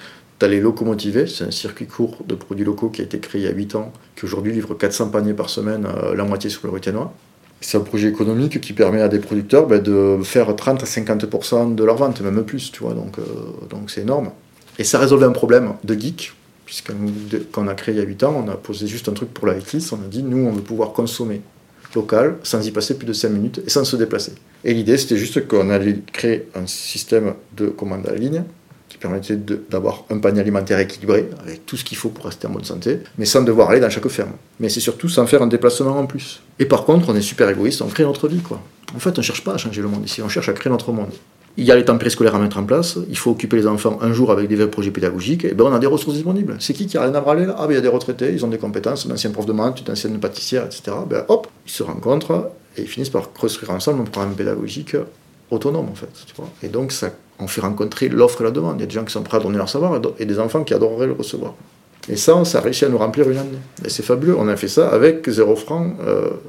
tu 0.40 0.44
as 0.44 0.48
les 0.48 0.60
locomotivés, 0.60 1.28
c'est 1.28 1.44
un 1.44 1.52
circuit 1.52 1.86
court 1.86 2.24
de 2.26 2.34
produits 2.34 2.64
locaux 2.64 2.88
qui 2.88 3.00
a 3.00 3.04
été 3.04 3.20
créé 3.20 3.42
il 3.42 3.44
y 3.44 3.48
a 3.48 3.52
8 3.52 3.76
ans, 3.76 3.92
qui 4.16 4.24
aujourd'hui 4.24 4.52
livre 4.52 4.74
400 4.74 5.10
paniers 5.10 5.34
par 5.34 5.50
semaine, 5.50 5.86
euh, 5.86 6.16
la 6.16 6.24
moitié 6.24 6.50
sur 6.50 6.66
le 6.66 6.72
Rutianois. 6.72 7.14
C'est 7.62 7.78
un 7.78 7.82
projet 7.82 8.08
économique 8.08 8.60
qui 8.60 8.72
permet 8.72 9.00
à 9.00 9.08
des 9.08 9.18
producteurs 9.18 9.66
ben, 9.66 9.80
de 9.80 10.18
faire 10.22 10.54
30 10.54 10.82
à 10.82 10.86
50% 10.86 11.74
de 11.74 11.84
leur 11.84 11.96
vente, 11.96 12.20
même 12.20 12.44
plus, 12.44 12.70
tu 12.72 12.82
vois, 12.82 12.92
donc 12.92 13.18
euh, 13.18 13.22
donc 13.70 13.90
c'est 13.90 14.02
énorme. 14.02 14.30
Et 14.78 14.84
ça 14.84 14.98
résolvait 14.98 15.26
un 15.26 15.32
problème 15.32 15.74
de 15.84 15.94
geek, 15.94 16.34
puisqu'on 16.66 16.94
on 17.56 17.68
a 17.68 17.74
créé 17.74 17.94
il 17.94 17.98
y 17.98 18.00
a 18.00 18.04
8 18.04 18.24
ans, 18.24 18.44
on 18.46 18.50
a 18.50 18.56
posé 18.56 18.86
juste 18.86 19.08
un 19.08 19.12
truc 19.12 19.32
pour 19.32 19.46
la 19.46 19.54
on 19.54 19.56
a 19.56 20.08
dit, 20.10 20.22
nous, 20.22 20.46
on 20.46 20.52
veut 20.52 20.62
pouvoir 20.62 20.92
consommer 20.92 21.40
local 21.94 22.36
sans 22.42 22.66
y 22.66 22.70
passer 22.70 22.96
plus 22.96 23.06
de 23.06 23.12
5 23.12 23.28
minutes 23.28 23.62
et 23.66 23.70
sans 23.70 23.84
se 23.84 23.96
déplacer. 23.96 24.32
Et 24.64 24.74
l'idée, 24.74 24.96
c'était 24.96 25.16
juste 25.16 25.46
qu'on 25.46 25.70
allait 25.70 25.98
créer 26.12 26.48
un 26.54 26.66
système 26.66 27.34
de 27.56 27.66
commande 27.66 28.06
à 28.08 28.12
la 28.12 28.18
ligne 28.18 28.44
qui 28.92 28.98
permettait 28.98 29.38
d'avoir 29.70 30.04
un 30.10 30.18
panier 30.18 30.40
alimentaire 30.40 30.78
équilibré, 30.78 31.30
avec 31.42 31.64
tout 31.64 31.78
ce 31.78 31.84
qu'il 31.84 31.96
faut 31.96 32.10
pour 32.10 32.26
rester 32.26 32.46
en 32.46 32.50
bonne 32.50 32.64
santé, 32.64 32.98
mais 33.16 33.24
sans 33.24 33.40
devoir 33.40 33.70
aller 33.70 33.80
dans 33.80 33.88
chaque 33.88 34.06
ferme. 34.08 34.32
Mais 34.60 34.68
c'est 34.68 34.80
surtout 34.80 35.08
sans 35.08 35.26
faire 35.26 35.40
un 35.40 35.46
déplacement 35.46 35.98
en 35.98 36.04
plus. 36.04 36.42
Et 36.58 36.66
par 36.66 36.84
contre, 36.84 37.08
on 37.08 37.16
est 37.16 37.22
super 37.22 37.48
égoïste, 37.48 37.80
on 37.80 37.86
crée 37.86 38.04
notre 38.04 38.28
vie, 38.28 38.40
quoi. 38.40 38.60
En 38.94 38.98
fait, 38.98 39.16
on 39.16 39.22
ne 39.22 39.22
cherche 39.22 39.42
pas 39.42 39.54
à 39.54 39.56
changer 39.56 39.80
le 39.80 39.88
monde 39.88 40.04
ici, 40.04 40.20
on 40.20 40.28
cherche 40.28 40.50
à 40.50 40.52
créer 40.52 40.70
notre 40.70 40.92
monde. 40.92 41.08
Il 41.56 41.64
y 41.64 41.72
a 41.72 41.76
les 41.76 41.86
temps 41.86 41.96
périscolaires 41.96 42.34
à 42.34 42.38
mettre 42.38 42.58
en 42.58 42.64
place, 42.64 42.98
il 43.08 43.16
faut 43.16 43.30
occuper 43.30 43.56
les 43.56 43.66
enfants 43.66 43.98
un 44.02 44.12
jour 44.12 44.30
avec 44.30 44.46
des 44.48 44.56
vrais 44.56 44.68
projets 44.68 44.90
pédagogiques, 44.90 45.46
et 45.46 45.54
ben 45.54 45.64
on 45.64 45.72
a 45.72 45.78
des 45.78 45.86
ressources 45.86 46.14
disponibles. 46.14 46.56
C'est 46.60 46.74
qui 46.74 46.86
qui 46.86 46.98
a 46.98 47.02
rien 47.02 47.14
à 47.14 47.20
braler 47.22 47.46
là? 47.46 47.56
Ah 47.58 47.66
ben 47.66 47.72
il 47.72 47.76
y 47.76 47.78
a 47.78 47.82
des 47.82 47.88
retraités, 47.88 48.30
ils 48.30 48.44
ont 48.44 48.48
des 48.48 48.58
compétences, 48.58 49.06
un 49.06 49.14
ancien 49.14 49.30
prof 49.30 49.46
de 49.46 49.52
maths, 49.52 49.80
une 49.86 49.90
ancienne 49.90 50.18
pâtissière, 50.20 50.66
etc. 50.66 50.82
Ben 51.08 51.24
hop, 51.28 51.48
ils 51.66 51.72
se 51.72 51.82
rencontrent 51.82 52.50
et 52.76 52.82
ils 52.82 52.88
finissent 52.88 53.10
par 53.10 53.32
construire 53.32 53.70
ensemble 53.70 54.02
un 54.02 54.04
programme 54.04 54.34
pédagogique 54.34 54.96
autonome 55.50 55.88
en 55.88 55.94
fait. 55.94 56.08
Et 56.62 56.68
donc 56.68 56.92
ça 56.92 57.10
on 57.38 57.46
fait 57.46 57.60
rencontrer 57.60 58.08
l'offre 58.08 58.40
et 58.40 58.44
la 58.44 58.50
demande. 58.50 58.76
Il 58.78 58.80
y 58.80 58.84
a 58.84 58.86
des 58.86 58.94
gens 58.94 59.04
qui 59.04 59.12
sont 59.12 59.22
prêts 59.22 59.38
à 59.38 59.40
donner 59.40 59.58
leur 59.58 59.68
savoir 59.68 60.00
et 60.18 60.26
des 60.26 60.38
enfants 60.38 60.62
qui 60.64 60.74
adoreraient 60.74 61.06
le 61.06 61.14
recevoir. 61.14 61.54
Et 62.08 62.16
ça, 62.16 62.44
ça 62.44 62.60
a 62.60 62.66
à 62.66 62.88
nous 62.88 62.98
remplir 62.98 63.28
une 63.30 63.38
année. 63.38 63.58
Et 63.84 63.88
c'est 63.88 64.02
fabuleux. 64.02 64.36
On 64.36 64.48
a 64.48 64.56
fait 64.56 64.68
ça 64.68 64.88
avec 64.88 65.28
0 65.28 65.56
francs, 65.56 65.94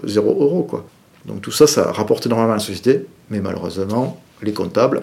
0 0.04 0.30
euros. 0.30 0.64
Quoi. 0.64 0.86
Donc 1.26 1.42
tout 1.42 1.52
ça, 1.52 1.68
ça 1.68 1.92
rapporte 1.92 2.26
énormément 2.26 2.52
à 2.52 2.56
la 2.56 2.60
société. 2.60 3.06
Mais 3.30 3.40
malheureusement, 3.40 4.22
les 4.42 4.54
comptables 4.54 5.02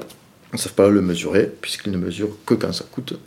ne 0.52 0.58
savent 0.58 0.74
pas 0.74 0.88
le 0.88 1.00
mesurer, 1.00 1.50
puisqu'ils 1.60 1.92
ne 1.92 1.98
mesurent 1.98 2.36
que 2.46 2.54
quand 2.54 2.72
ça 2.72 2.84
coûte 2.90 3.18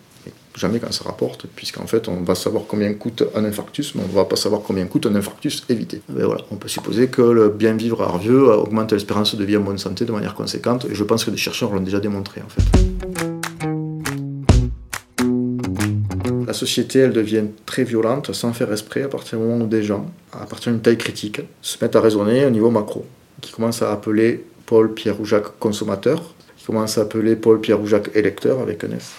jamais 0.56 0.80
quand 0.80 0.92
ça 0.92 1.04
rapporte, 1.06 1.48
puisqu'en 1.56 1.88
fait, 1.88 2.08
on 2.08 2.22
va 2.22 2.36
savoir 2.36 2.64
combien 2.68 2.94
coûte 2.94 3.24
un 3.36 3.44
infarctus, 3.46 3.96
mais 3.96 4.04
on 4.04 4.08
ne 4.08 4.14
va 4.14 4.26
pas 4.26 4.36
savoir 4.36 4.62
combien 4.62 4.86
coûte 4.86 5.06
un 5.06 5.16
infarctus 5.16 5.64
évité. 5.70 6.02
Mais 6.10 6.24
voilà, 6.24 6.42
on 6.52 6.56
peut 6.56 6.68
supposer 6.68 7.08
que 7.08 7.22
le 7.22 7.50
bien 7.50 7.74
vivre 7.74 8.02
à 8.02 8.06
Arvieux 8.06 8.50
augmente 8.50 8.92
l'espérance 8.92 9.36
de 9.36 9.44
vie 9.44 9.58
en 9.58 9.62
bonne 9.62 9.78
santé 9.78 10.06
de 10.06 10.12
manière 10.12 10.36
conséquente, 10.36 10.86
et 10.90 10.96
je 10.96 11.04
pense 11.04 11.26
que 11.26 11.32
des 11.32 11.38
chercheurs 11.38 11.74
l'ont 11.74 11.82
déjà 11.82 12.00
démontré 12.00 12.42
en 12.42 12.50
fait. 12.50 12.62
La 16.46 16.54
société, 16.54 17.00
elle 17.00 17.14
devient 17.14 17.46
très 17.66 17.84
violente 17.84 18.32
sans 18.34 18.54
faire 18.54 18.72
esprit 18.72 19.02
à 19.02 19.08
partir 19.08 19.40
du 19.40 19.46
moment 19.46 19.64
où 19.64 19.68
des 19.68 19.82
gens, 19.82 20.06
à 20.32 20.46
partir 20.46 20.72
d'une 20.72 20.82
taille 20.82 20.98
critique, 20.98 21.42
se 21.64 21.78
mettent 21.82 21.96
à 21.96 22.02
raisonner 22.02 22.46
au 22.46 22.52
niveau 22.52 22.70
macro, 22.70 23.06
qui 23.42 23.52
commencent 23.52 23.82
à 23.82 23.92
appeler 23.92 24.46
Paul, 24.68 24.94
Pierre 24.94 25.20
ou 25.20 25.26
Jacques 25.26 25.58
consommateur, 25.58 26.36
qui 26.58 26.66
commencent 26.66 27.00
à 27.00 27.02
appeler 27.02 27.36
Paul, 27.36 27.60
Pierre 27.60 27.82
ou 27.82 27.88
Jacques 27.88 28.12
électeur 28.14 28.60
avec 28.60 28.84
un 28.84 28.92
S 28.92 29.14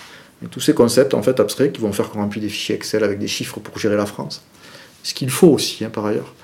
tous 0.51 0.61
ces 0.61 0.75
concepts 0.75 1.15
en 1.15 1.23
fait 1.23 1.41
abstraits 1.41 1.73
qui 1.73 1.81
vont 1.81 1.93
faire 1.93 2.11
qu'on 2.11 2.21
remplit 2.21 2.41
des 2.41 2.49
fichiers 2.49 2.75
Excel 2.75 3.03
avec 3.05 3.19
des 3.19 3.29
chiffres 3.29 3.61
pour 3.61 3.79
gérer 3.79 3.97
la 3.97 4.07
France. 4.07 4.43
Ce 5.03 5.15
qu'il 5.15 5.31
faut 5.31 5.49
aussi, 5.49 5.85
hein, 5.85 5.91
par 5.91 6.07
ailleurs. 6.07 6.35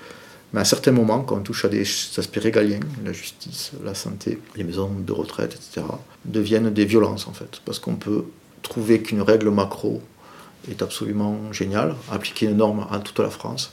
Mais 0.52 0.60
à 0.60 0.64
certains 0.64 0.90
moments, 0.90 1.20
quand 1.20 1.36
on 1.36 1.42
touche 1.42 1.64
à 1.64 1.68
des 1.68 1.82
aspects 1.82 2.38
régaliens, 2.38 2.80
la 3.04 3.12
justice, 3.12 3.72
la 3.84 3.94
santé, 3.94 4.38
les 4.56 4.64
maisons 4.64 4.90
de 4.90 5.12
retraite, 5.12 5.54
etc., 5.54 5.86
deviennent 6.24 6.70
des 6.70 6.84
violences 6.84 7.28
en 7.28 7.32
fait. 7.32 7.60
Parce 7.64 7.78
qu'on 7.78 7.94
peut 7.94 8.24
trouver 8.62 9.00
qu'une 9.00 9.22
règle 9.22 9.50
macro 9.50 10.02
est 10.70 10.82
absolument 10.82 11.52
géniale, 11.52 11.94
appliquer 12.10 12.46
une 12.46 12.56
norme 12.56 12.86
à 12.90 12.98
toute 12.98 13.18
la 13.20 13.30
France 13.30 13.72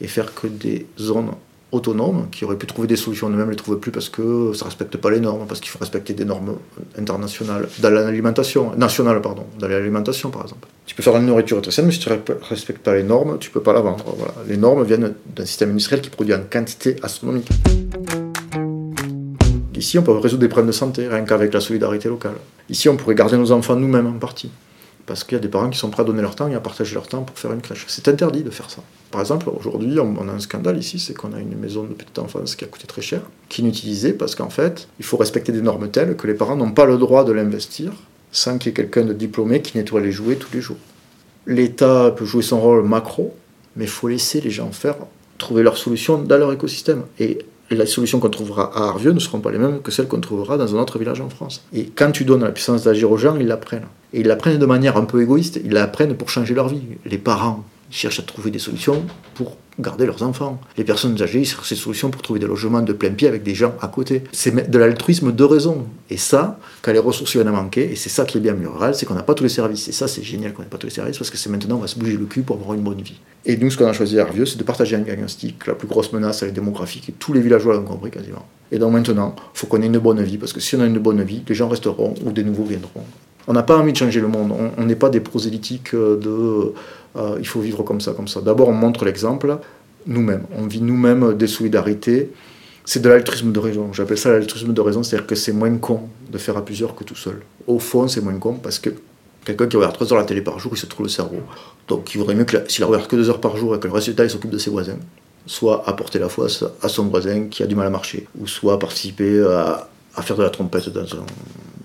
et 0.00 0.08
faire 0.08 0.34
que 0.34 0.46
des 0.46 0.86
zones 0.98 1.32
autonomes 1.74 2.28
qui 2.30 2.44
auraient 2.44 2.56
pu 2.56 2.66
trouver 2.66 2.88
des 2.88 2.96
solutions 2.96 3.28
eux-mêmes 3.28 3.46
ne 3.46 3.50
les 3.50 3.56
trouvent 3.56 3.78
plus 3.78 3.90
parce 3.90 4.08
que 4.08 4.52
ça 4.54 4.64
ne 4.64 4.70
respecte 4.70 4.96
pas 4.96 5.10
les 5.10 5.20
normes, 5.20 5.46
parce 5.46 5.60
qu'il 5.60 5.70
faut 5.70 5.78
respecter 5.78 6.14
des 6.14 6.24
normes 6.24 6.56
internationales, 6.98 7.68
dans 7.80 7.90
l'alimentation, 7.90 8.74
nationale, 8.76 9.20
pardon, 9.20 9.44
dans 9.58 9.68
l'alimentation 9.68 10.30
par 10.30 10.42
exemple. 10.42 10.68
Tu 10.86 10.94
peux 10.94 11.02
faire 11.02 11.12
de 11.14 11.18
la 11.18 11.24
nourriture 11.24 11.60
saine, 11.72 11.86
mais 11.86 11.92
si 11.92 11.98
tu 11.98 12.08
ne 12.08 12.16
respectes 12.48 12.82
pas 12.82 12.94
les 12.94 13.02
normes, 13.02 13.38
tu 13.38 13.50
ne 13.50 13.54
peux 13.54 13.62
pas 13.62 13.72
la 13.72 13.80
vendre. 13.80 14.04
Les 14.46 14.56
normes 14.56 14.84
viennent 14.84 15.14
d'un 15.34 15.44
système 15.44 15.70
industriel 15.70 16.00
qui 16.00 16.10
produit 16.10 16.34
en 16.34 16.42
quantité 16.50 16.96
astronomique. 17.02 17.48
Ici, 19.76 19.98
on 19.98 20.02
peut 20.02 20.12
résoudre 20.12 20.40
des 20.40 20.48
problèmes 20.48 20.68
de 20.68 20.72
santé, 20.72 21.08
rien 21.08 21.24
qu'avec 21.24 21.52
la 21.52 21.60
solidarité 21.60 22.08
locale. 22.08 22.34
Ici, 22.68 22.88
on 22.88 22.96
pourrait 22.96 23.14
garder 23.14 23.36
nos 23.36 23.50
enfants 23.52 23.76
nous-mêmes 23.76 24.06
en 24.06 24.18
partie 24.18 24.50
parce 25.06 25.24
qu'il 25.24 25.36
y 25.36 25.38
a 25.38 25.40
des 25.40 25.48
parents 25.48 25.70
qui 25.70 25.78
sont 25.78 25.90
prêts 25.90 26.02
à 26.02 26.04
donner 26.04 26.22
leur 26.22 26.34
temps 26.34 26.48
et 26.48 26.54
à 26.54 26.60
partager 26.60 26.94
leur 26.94 27.06
temps 27.06 27.22
pour 27.22 27.38
faire 27.38 27.52
une 27.52 27.60
crèche. 27.60 27.84
C'est 27.88 28.08
interdit 28.08 28.42
de 28.42 28.50
faire 28.50 28.70
ça. 28.70 28.82
Par 29.10 29.20
exemple, 29.20 29.48
aujourd'hui, 29.54 29.98
on 30.00 30.28
a 30.28 30.32
un 30.32 30.40
scandale 30.40 30.78
ici, 30.78 30.98
c'est 30.98 31.14
qu'on 31.14 31.32
a 31.32 31.40
une 31.40 31.56
maison 31.56 31.84
de 31.84 31.94
petite 31.94 32.18
enfance 32.18 32.56
qui 32.56 32.64
a 32.64 32.66
coûté 32.66 32.86
très 32.86 33.02
cher, 33.02 33.20
qui 33.48 33.60
est 33.60 33.64
inutilisée 33.64 34.12
parce 34.12 34.34
qu'en 34.34 34.50
fait, 34.50 34.88
il 34.98 35.04
faut 35.04 35.16
respecter 35.16 35.52
des 35.52 35.62
normes 35.62 35.88
telles 35.88 36.16
que 36.16 36.26
les 36.26 36.34
parents 36.34 36.56
n'ont 36.56 36.72
pas 36.72 36.86
le 36.86 36.98
droit 36.98 37.24
de 37.24 37.32
l'investir 37.32 37.92
sans 38.32 38.58
qu'il 38.58 38.70
y 38.70 38.72
ait 38.72 38.74
quelqu'un 38.74 39.04
de 39.04 39.12
diplômé 39.12 39.62
qui 39.62 39.78
nettoie 39.78 40.00
les 40.00 40.10
jouets 40.10 40.36
tous 40.36 40.52
les 40.52 40.60
jours. 40.60 40.78
L'État 41.46 42.12
peut 42.16 42.24
jouer 42.24 42.42
son 42.42 42.60
rôle 42.60 42.82
macro, 42.82 43.36
mais 43.76 43.84
il 43.84 43.90
faut 43.90 44.08
laisser 44.08 44.40
les 44.40 44.50
gens 44.50 44.72
faire, 44.72 44.96
trouver 45.38 45.62
leur 45.62 45.76
solution 45.76 46.18
dans 46.18 46.38
leur 46.38 46.52
écosystème. 46.52 47.04
Et 47.20 47.38
les 47.70 47.86
solutions 47.86 48.20
qu'on 48.20 48.30
trouvera 48.30 48.70
à 48.74 48.88
Arvieux 48.88 49.12
ne 49.12 49.18
seront 49.18 49.40
pas 49.40 49.50
les 49.50 49.58
mêmes 49.58 49.80
que 49.80 49.90
celles 49.90 50.08
qu'on 50.08 50.20
trouvera 50.20 50.56
dans 50.56 50.74
un 50.74 50.78
autre 50.78 50.98
village 50.98 51.20
en 51.20 51.28
France. 51.28 51.64
Et 51.72 51.86
quand 51.86 52.10
tu 52.10 52.24
donnes 52.24 52.44
la 52.44 52.52
puissance 52.52 52.84
d'agir 52.84 53.10
aux 53.10 53.16
gens, 53.16 53.36
ils 53.36 53.46
l'apprennent. 53.46 53.86
Et 54.12 54.20
ils 54.20 54.26
l'apprennent 54.26 54.58
de 54.58 54.66
manière 54.66 54.96
un 54.96 55.04
peu 55.04 55.22
égoïste, 55.22 55.60
ils 55.64 55.72
l'apprennent 55.72 56.16
pour 56.16 56.30
changer 56.30 56.54
leur 56.54 56.68
vie. 56.68 56.82
Les 57.04 57.18
parents 57.18 57.64
cherchent 57.94 58.18
à 58.18 58.22
trouver 58.22 58.50
des 58.50 58.58
solutions 58.58 59.04
pour 59.34 59.56
garder 59.78 60.04
leurs 60.04 60.22
enfants. 60.22 60.60
Les 60.76 60.84
personnes 60.84 61.20
âgées 61.22 61.44
cherchent 61.44 61.70
des 61.70 61.76
solutions 61.76 62.10
pour 62.10 62.22
trouver 62.22 62.40
des 62.40 62.46
logements 62.46 62.82
de 62.82 62.92
plein 62.92 63.10
pied 63.10 63.28
avec 63.28 63.44
des 63.44 63.54
gens 63.54 63.74
à 63.80 63.88
côté. 63.88 64.24
C'est 64.32 64.68
de 64.68 64.78
l'altruisme 64.78 65.32
de 65.32 65.44
raison. 65.44 65.86
Et 66.10 66.16
ça, 66.16 66.58
quand 66.82 66.92
les 66.92 66.98
ressources 66.98 67.32
viennent 67.32 67.48
à 67.48 67.52
manquer, 67.52 67.92
et 67.92 67.96
c'est 67.96 68.08
ça 68.08 68.24
qui 68.24 68.38
est 68.38 68.40
bien 68.40 68.54
rural, 68.54 68.94
c'est 68.94 69.06
qu'on 69.06 69.14
n'a 69.14 69.22
pas 69.22 69.34
tous 69.34 69.44
les 69.44 69.48
services. 69.48 69.88
Et 69.88 69.92
ça, 69.92 70.08
c'est 70.08 70.24
génial 70.24 70.52
qu'on 70.52 70.62
n'ait 70.62 70.68
pas 70.68 70.76
tous 70.76 70.88
les 70.88 70.92
services 70.92 71.18
parce 71.18 71.30
que 71.30 71.36
c'est 71.36 71.50
maintenant 71.50 71.76
on 71.76 71.80
va 71.80 71.86
se 71.86 71.98
bouger 71.98 72.16
le 72.16 72.26
cul 72.26 72.42
pour 72.42 72.56
avoir 72.56 72.74
une 72.74 72.82
bonne 72.82 73.00
vie. 73.00 73.20
Et 73.46 73.56
nous, 73.56 73.70
ce 73.70 73.78
qu'on 73.78 73.86
a 73.86 73.92
choisi 73.92 74.18
à 74.18 74.22
Hervieux, 74.22 74.46
c'est 74.46 74.58
de 74.58 74.64
partager 74.64 74.96
un 74.96 75.00
diagnostic. 75.00 75.66
La 75.66 75.74
plus 75.74 75.88
grosse 75.88 76.12
menace, 76.12 76.42
elle 76.42 76.48
est 76.48 76.52
démographique. 76.52 77.08
Et 77.10 77.12
tous 77.12 77.32
les 77.32 77.40
villageois 77.40 77.74
l'ont 77.74 77.84
compris 77.84 78.10
quasiment. 78.10 78.44
Et 78.72 78.78
donc 78.78 78.92
maintenant, 78.92 79.36
il 79.54 79.58
faut 79.58 79.68
qu'on 79.68 79.80
ait 79.82 79.86
une 79.86 79.98
bonne 79.98 80.22
vie 80.22 80.38
parce 80.38 80.52
que 80.52 80.60
si 80.60 80.74
on 80.74 80.80
a 80.80 80.86
une 80.86 80.98
bonne 80.98 81.22
vie, 81.22 81.44
les 81.46 81.54
gens 81.54 81.68
resteront 81.68 82.14
ou 82.24 82.32
des 82.32 82.42
nouveaux 82.42 82.64
viendront. 82.64 83.04
On 83.46 83.52
n'a 83.52 83.62
pas 83.62 83.76
envie 83.76 83.92
de 83.92 83.96
changer 83.98 84.20
le 84.20 84.28
monde. 84.28 84.52
On 84.78 84.84
n'est 84.84 84.96
pas 84.96 85.10
des 85.10 85.20
prosélytiques 85.20 85.94
de 85.94 86.72
euh, 87.16 87.36
il 87.38 87.46
faut 87.46 87.60
vivre 87.60 87.82
comme 87.82 88.00
ça, 88.00 88.12
comme 88.12 88.28
ça. 88.28 88.40
D'abord, 88.40 88.68
on 88.68 88.72
montre 88.72 89.04
l'exemple 89.04 89.58
nous-mêmes. 90.06 90.44
On 90.56 90.66
vit 90.66 90.80
nous-mêmes 90.80 91.34
des 91.34 91.46
solidarités. 91.46 92.30
C'est 92.84 93.00
de 93.00 93.08
l'altruisme 93.08 93.52
de 93.52 93.58
raison. 93.58 93.92
J'appelle 93.92 94.18
ça 94.18 94.30
l'altruisme 94.30 94.72
de 94.72 94.80
raison, 94.80 95.02
c'est-à-dire 95.02 95.26
que 95.26 95.34
c'est 95.34 95.52
moins 95.52 95.74
con 95.78 96.02
de 96.30 96.38
faire 96.38 96.56
à 96.56 96.64
plusieurs 96.64 96.94
que 96.94 97.04
tout 97.04 97.16
seul. 97.16 97.40
Au 97.66 97.78
fond, 97.78 98.08
c'est 98.08 98.20
moins 98.20 98.38
con 98.38 98.54
parce 98.54 98.78
que 98.78 98.90
quelqu'un 99.44 99.66
qui 99.66 99.76
regarde 99.76 99.94
3 99.94 100.12
heures 100.12 100.18
la 100.18 100.24
télé 100.24 100.42
par 100.42 100.58
jour, 100.58 100.72
il 100.74 100.78
se 100.78 100.86
trouve 100.86 101.06
le 101.06 101.10
cerveau. 101.10 101.38
Donc 101.88 102.14
il 102.14 102.18
vaudrait 102.18 102.34
mieux 102.34 102.44
que 102.44 102.56
s'il 102.68 102.84
regarde 102.84 103.06
que 103.06 103.16
2 103.16 103.30
heures 103.30 103.40
par 103.40 103.56
jour 103.56 103.74
et 103.74 103.80
que 103.80 103.88
le 103.88 104.14
temps 104.14 104.22
il 104.22 104.30
s'occupe 104.30 104.50
de 104.50 104.58
ses 104.58 104.70
voisins, 104.70 104.98
soit 105.46 105.88
apporter 105.88 106.18
la 106.18 106.28
foi 106.28 106.48
à 106.82 106.88
son 106.88 107.04
voisin 107.04 107.44
qui 107.44 107.62
a 107.62 107.66
du 107.66 107.74
mal 107.74 107.86
à 107.86 107.90
marcher, 107.90 108.26
ou 108.38 108.46
soit 108.46 108.78
participer 108.78 109.40
à, 109.42 109.88
à 110.16 110.22
faire 110.22 110.36
de 110.36 110.42
la 110.42 110.50
trompette 110.50 110.88
dans 110.88 111.02
un 111.02 111.26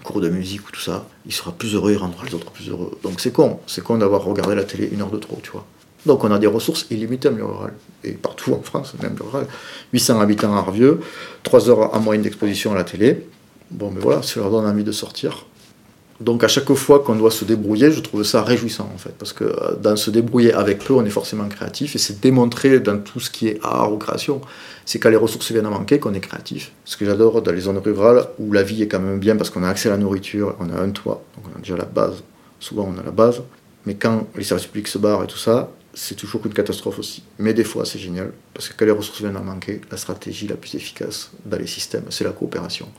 cours 0.04 0.22
de 0.22 0.30
musique 0.30 0.68
ou 0.68 0.72
tout 0.72 0.82
ça, 0.82 1.06
il 1.26 1.34
sera 1.34 1.52
plus 1.52 1.74
heureux, 1.76 1.92
il 1.92 1.98
rendra 1.98 2.26
les 2.26 2.34
autres 2.34 2.52
plus 2.52 2.70
heureux. 2.70 2.98
Donc 3.04 3.20
c'est 3.20 3.32
con, 3.32 3.60
c'est 3.68 3.84
con 3.84 3.98
d'avoir 3.98 4.24
regardé 4.24 4.56
la 4.56 4.64
télé 4.64 4.90
une 4.92 5.02
heure 5.02 5.12
de 5.12 5.18
trop, 5.18 5.40
tu 5.44 5.52
vois. 5.52 5.66
Donc 6.06 6.24
on 6.24 6.32
a 6.32 6.40
des 6.40 6.48
ressources 6.48 6.86
illimitées 6.90 7.28
en 7.28 7.32
milieu 7.32 7.46
rural, 7.46 7.74
et 8.04 8.12
partout 8.14 8.54
en 8.54 8.62
France, 8.62 8.94
même 9.02 9.16
rural. 9.20 9.48
800 9.94 10.20
habitants 10.20 10.56
à 10.56 10.60
Arvieux, 10.60 11.02
3 11.44 11.70
heures 11.70 11.94
en 11.94 12.00
moyenne 12.00 12.24
d'exposition 12.24 12.72
à 12.72 12.76
la 12.76 12.84
télé. 12.84 13.28
Bon, 13.72 13.92
mais 13.92 14.00
voilà, 14.00 14.22
ça 14.24 14.40
leur 14.40 14.50
donne 14.50 14.66
envie 14.66 14.84
de 14.84 14.92
sortir. 14.92 15.46
Donc 16.20 16.44
à 16.44 16.50
chaque 16.50 16.74
fois 16.74 17.00
qu'on 17.00 17.16
doit 17.16 17.32
se 17.32 17.46
débrouiller, 17.46 17.92
je 17.92 18.02
trouve 18.02 18.24
ça 18.24 18.44
réjouissant 18.44 18.90
en 18.94 18.98
fait, 18.98 19.14
parce 19.18 19.32
que 19.32 19.46
euh, 19.46 19.76
dans 19.82 19.96
se 19.96 20.12
débrouiller 20.12 20.54
avec 20.54 20.80
peu, 20.80 20.94
on 20.94 21.06
est 21.06 21.10
forcément 21.10 21.48
créatif, 21.48 21.96
et 21.96 21.98
c'est 21.98 22.20
démontré 22.20 22.82
dans 22.82 22.98
tout 23.00 23.22
ce 23.22 23.30
qui 23.30 23.48
est 23.48 23.60
art 23.64 23.94
ou 23.94 23.98
création. 23.98 24.42
C'est 24.86 25.00
quand 25.00 25.10
les 25.10 25.16
ressources 25.16 25.52
viennent 25.52 25.66
à 25.66 25.70
manquer 25.70 26.00
qu'on 26.00 26.14
est 26.14 26.20
créatif. 26.20 26.74
Ce 26.84 26.98
que 26.98 27.06
j'adore 27.06 27.42
dans 27.42 27.52
les 27.54 27.62
zones 27.62 27.78
rurales, 27.78 28.26
où 28.38 28.52
la 28.52 28.64
vie 28.64 28.82
est 28.84 28.88
quand 28.88 29.00
même 29.00 29.20
bien 29.20 29.38
parce 29.38 29.50
qu'on 29.50 29.64
a 29.64 29.70
accès 29.70 29.88
à 29.88 29.94
la 29.94 29.98
nourriture, 29.98 30.56
on 30.60 30.70
a 30.70 30.82
un 30.82 30.90
toit, 30.90 31.24
donc 31.38 31.46
on 31.54 31.58
a 31.58 31.62
déjà 31.62 31.78
la 31.78 31.86
base. 31.86 32.24
Souvent 32.60 32.92
on 32.94 33.00
a 33.00 33.04
la 33.04 33.12
base, 33.12 33.42
mais 33.86 33.96
quand 33.96 34.28
les 34.36 34.44
services 34.44 34.66
publics 34.66 34.90
se 34.90 34.98
barrent 34.98 35.24
et 35.24 35.28
tout 35.28 35.38
ça, 35.38 35.72
c'est 35.94 36.16
toujours 36.16 36.46
une 36.46 36.54
catastrophe 36.54 37.00
aussi. 37.00 37.24
Mais 37.40 37.54
des 37.54 37.64
fois, 37.64 37.86
c'est 37.86 38.00
génial, 38.00 38.34
parce 38.54 38.68
que 38.68 38.74
quand 38.78 38.86
les 38.86 38.92
ressources 38.92 39.22
viennent 39.22 39.38
à 39.38 39.42
manquer, 39.42 39.80
la 39.90 39.98
stratégie 39.98 40.48
la 40.48 40.56
plus 40.56 40.76
efficace 40.76 41.32
dans 41.46 41.58
les 41.58 41.68
systèmes, 41.68 42.06
c'est 42.10 42.26
la 42.26 42.32
coopération. 42.32 42.90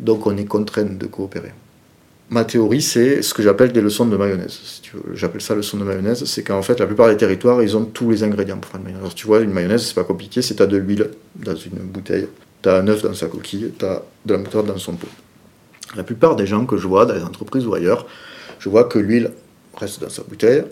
Donc 0.00 0.26
on 0.26 0.36
est 0.36 0.44
contraint 0.44 0.84
de 0.84 1.06
coopérer 1.06 1.52
ma 2.30 2.44
théorie, 2.44 2.82
c'est 2.82 3.22
ce 3.22 3.34
que 3.34 3.42
j'appelle 3.42 3.72
des 3.72 3.80
leçons 3.80 4.06
de 4.06 4.16
mayonnaise. 4.16 4.82
J'appelle 5.14 5.40
ça 5.40 5.54
leçon 5.54 5.76
de 5.76 5.84
mayonnaise, 5.84 6.24
c'est 6.24 6.42
qu'en 6.42 6.62
fait, 6.62 6.78
la 6.80 6.86
plupart 6.86 7.08
des 7.08 7.16
territoires, 7.16 7.62
ils 7.62 7.76
ont 7.76 7.84
tous 7.84 8.10
les 8.10 8.22
ingrédients 8.22 8.58
pour 8.58 8.70
faire 8.70 8.80
une 8.80 8.84
mayonnaise. 8.84 9.04
Alors, 9.04 9.14
tu 9.14 9.26
vois, 9.26 9.40
une 9.40 9.52
mayonnaise, 9.52 9.86
c'est 9.86 9.94
pas 9.94 10.04
compliqué, 10.04 10.42
c'est 10.42 10.60
as 10.60 10.66
de 10.66 10.76
l'huile 10.76 11.10
dans 11.36 11.54
une 11.54 11.78
bouteille, 11.78 12.28
tu 12.62 12.68
as 12.68 12.76
un 12.76 12.88
œuf 12.88 13.02
dans 13.02 13.14
sa 13.14 13.26
coquille, 13.26 13.72
tu 13.78 13.84
as 13.84 14.02
de 14.24 14.32
la 14.32 14.38
moutarde 14.38 14.66
dans 14.66 14.78
son 14.78 14.94
pot. 14.94 15.08
La 15.94 16.02
plupart 16.02 16.36
des 16.36 16.46
gens 16.46 16.66
que 16.66 16.76
je 16.76 16.86
vois 16.86 17.06
dans 17.06 17.14
les 17.14 17.22
entreprises 17.22 17.66
ou 17.66 17.74
ailleurs, 17.74 18.06
je 18.58 18.68
vois 18.68 18.84
que 18.84 18.98
l'huile 18.98 19.30
reste 19.76 20.00
dans 20.00 20.08
sa 20.08 20.22
bouteille, 20.22 20.64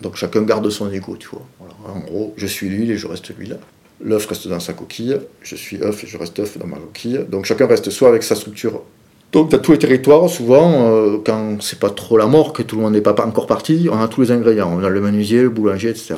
donc 0.00 0.16
chacun 0.16 0.42
garde 0.42 0.68
son 0.70 0.90
égo, 0.90 1.16
tu 1.16 1.28
vois. 1.28 1.46
En 1.86 2.00
gros, 2.00 2.34
je 2.36 2.46
suis 2.46 2.68
l'huile 2.68 2.90
et 2.90 2.96
je 2.96 3.06
reste 3.06 3.28
l'huile. 3.36 3.58
L'œuf 4.02 4.26
reste 4.26 4.48
dans 4.48 4.60
sa 4.60 4.74
coquille, 4.74 5.18
je 5.40 5.56
suis 5.56 5.82
œuf 5.82 6.04
et 6.04 6.06
je 6.06 6.18
reste 6.18 6.38
œuf 6.40 6.58
dans 6.58 6.66
ma 6.66 6.76
coquille. 6.76 7.20
Donc 7.28 7.46
chacun 7.46 7.66
reste 7.66 7.88
soit 7.90 8.08
avec 8.08 8.22
sa 8.22 8.34
structure 8.34 8.82
donc, 9.36 9.50
dans 9.50 9.58
tous 9.58 9.72
les 9.72 9.78
territoires, 9.78 10.30
souvent, 10.30 10.88
euh, 10.90 11.18
quand 11.22 11.60
c'est 11.60 11.78
pas 11.78 11.90
trop 11.90 12.16
la 12.16 12.24
mort, 12.24 12.54
que 12.54 12.62
tout 12.62 12.76
le 12.76 12.80
monde 12.80 12.94
n'est 12.94 13.02
pas 13.02 13.14
encore 13.22 13.46
parti, 13.46 13.86
on 13.92 14.00
a 14.00 14.08
tous 14.08 14.22
les 14.22 14.30
ingrédients. 14.30 14.72
On 14.74 14.82
a 14.82 14.88
le 14.88 14.98
menuisier, 15.02 15.42
le 15.42 15.50
boulanger, 15.50 15.90
etc. 15.90 16.14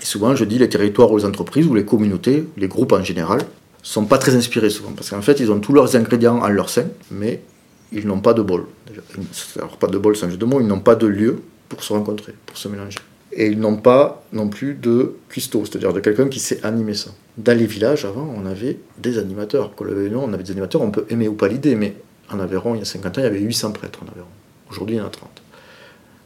Et 0.00 0.04
souvent, 0.04 0.36
je 0.36 0.44
dis, 0.44 0.58
les 0.58 0.68
territoires 0.68 1.10
ou 1.10 1.18
les 1.18 1.24
entreprises 1.24 1.66
ou 1.66 1.74
les 1.74 1.84
communautés, 1.84 2.44
les 2.56 2.68
groupes 2.68 2.92
en 2.92 3.02
général, 3.02 3.40
sont 3.82 4.04
pas 4.04 4.16
très 4.16 4.36
inspirés 4.36 4.70
souvent. 4.70 4.92
Parce 4.92 5.10
qu'en 5.10 5.22
fait, 5.22 5.40
ils 5.40 5.50
ont 5.50 5.58
tous 5.58 5.72
leurs 5.72 5.96
ingrédients 5.96 6.38
en 6.38 6.48
leur 6.50 6.68
sein, 6.70 6.84
mais 7.10 7.42
ils 7.90 8.06
n'ont 8.06 8.20
pas 8.20 8.32
de 8.32 8.42
bol. 8.42 8.66
Alors, 9.56 9.76
pas 9.76 9.88
de 9.88 9.98
bol, 9.98 10.14
c'est 10.14 10.26
un 10.26 10.30
jeu 10.30 10.36
de 10.36 10.44
mots, 10.44 10.60
ils 10.60 10.68
n'ont 10.68 10.78
pas 10.78 10.94
de 10.94 11.08
lieu 11.08 11.42
pour 11.68 11.82
se 11.82 11.92
rencontrer, 11.92 12.32
pour 12.46 12.56
se 12.56 12.68
mélanger. 12.68 13.00
Et 13.32 13.48
ils 13.48 13.58
n'ont 13.58 13.78
pas 13.78 14.22
non 14.32 14.48
plus 14.48 14.74
de 14.74 15.16
cuistot, 15.28 15.64
c'est-à-dire 15.64 15.92
de 15.92 15.98
quelqu'un 15.98 16.28
qui 16.28 16.38
sait 16.38 16.64
animer 16.64 16.94
ça. 16.94 17.10
Dans 17.38 17.58
les 17.58 17.66
villages, 17.66 18.04
avant, 18.04 18.32
on 18.36 18.46
avait 18.46 18.78
des 18.98 19.18
animateurs. 19.18 19.72
Quand 19.74 19.84
on 19.84 20.32
avait 20.32 20.44
des 20.44 20.52
animateurs, 20.52 20.82
on 20.82 20.92
peut 20.92 21.06
aimer 21.10 21.26
ou 21.26 21.34
pas 21.34 21.48
l'idée, 21.48 21.74
mais 21.74 21.96
en 22.32 22.40
Aveyron, 22.40 22.74
il 22.74 22.78
y 22.78 22.82
a 22.82 22.84
50 22.84 23.18
ans, 23.18 23.20
il 23.20 23.24
y 23.24 23.26
avait 23.26 23.40
800 23.40 23.72
prêtres 23.72 24.00
en 24.02 24.10
Aveyron. 24.10 24.28
Aujourd'hui, 24.70 24.96
il 24.96 24.98
y 24.98 25.02
en 25.02 25.06
a 25.06 25.10
30. 25.10 25.28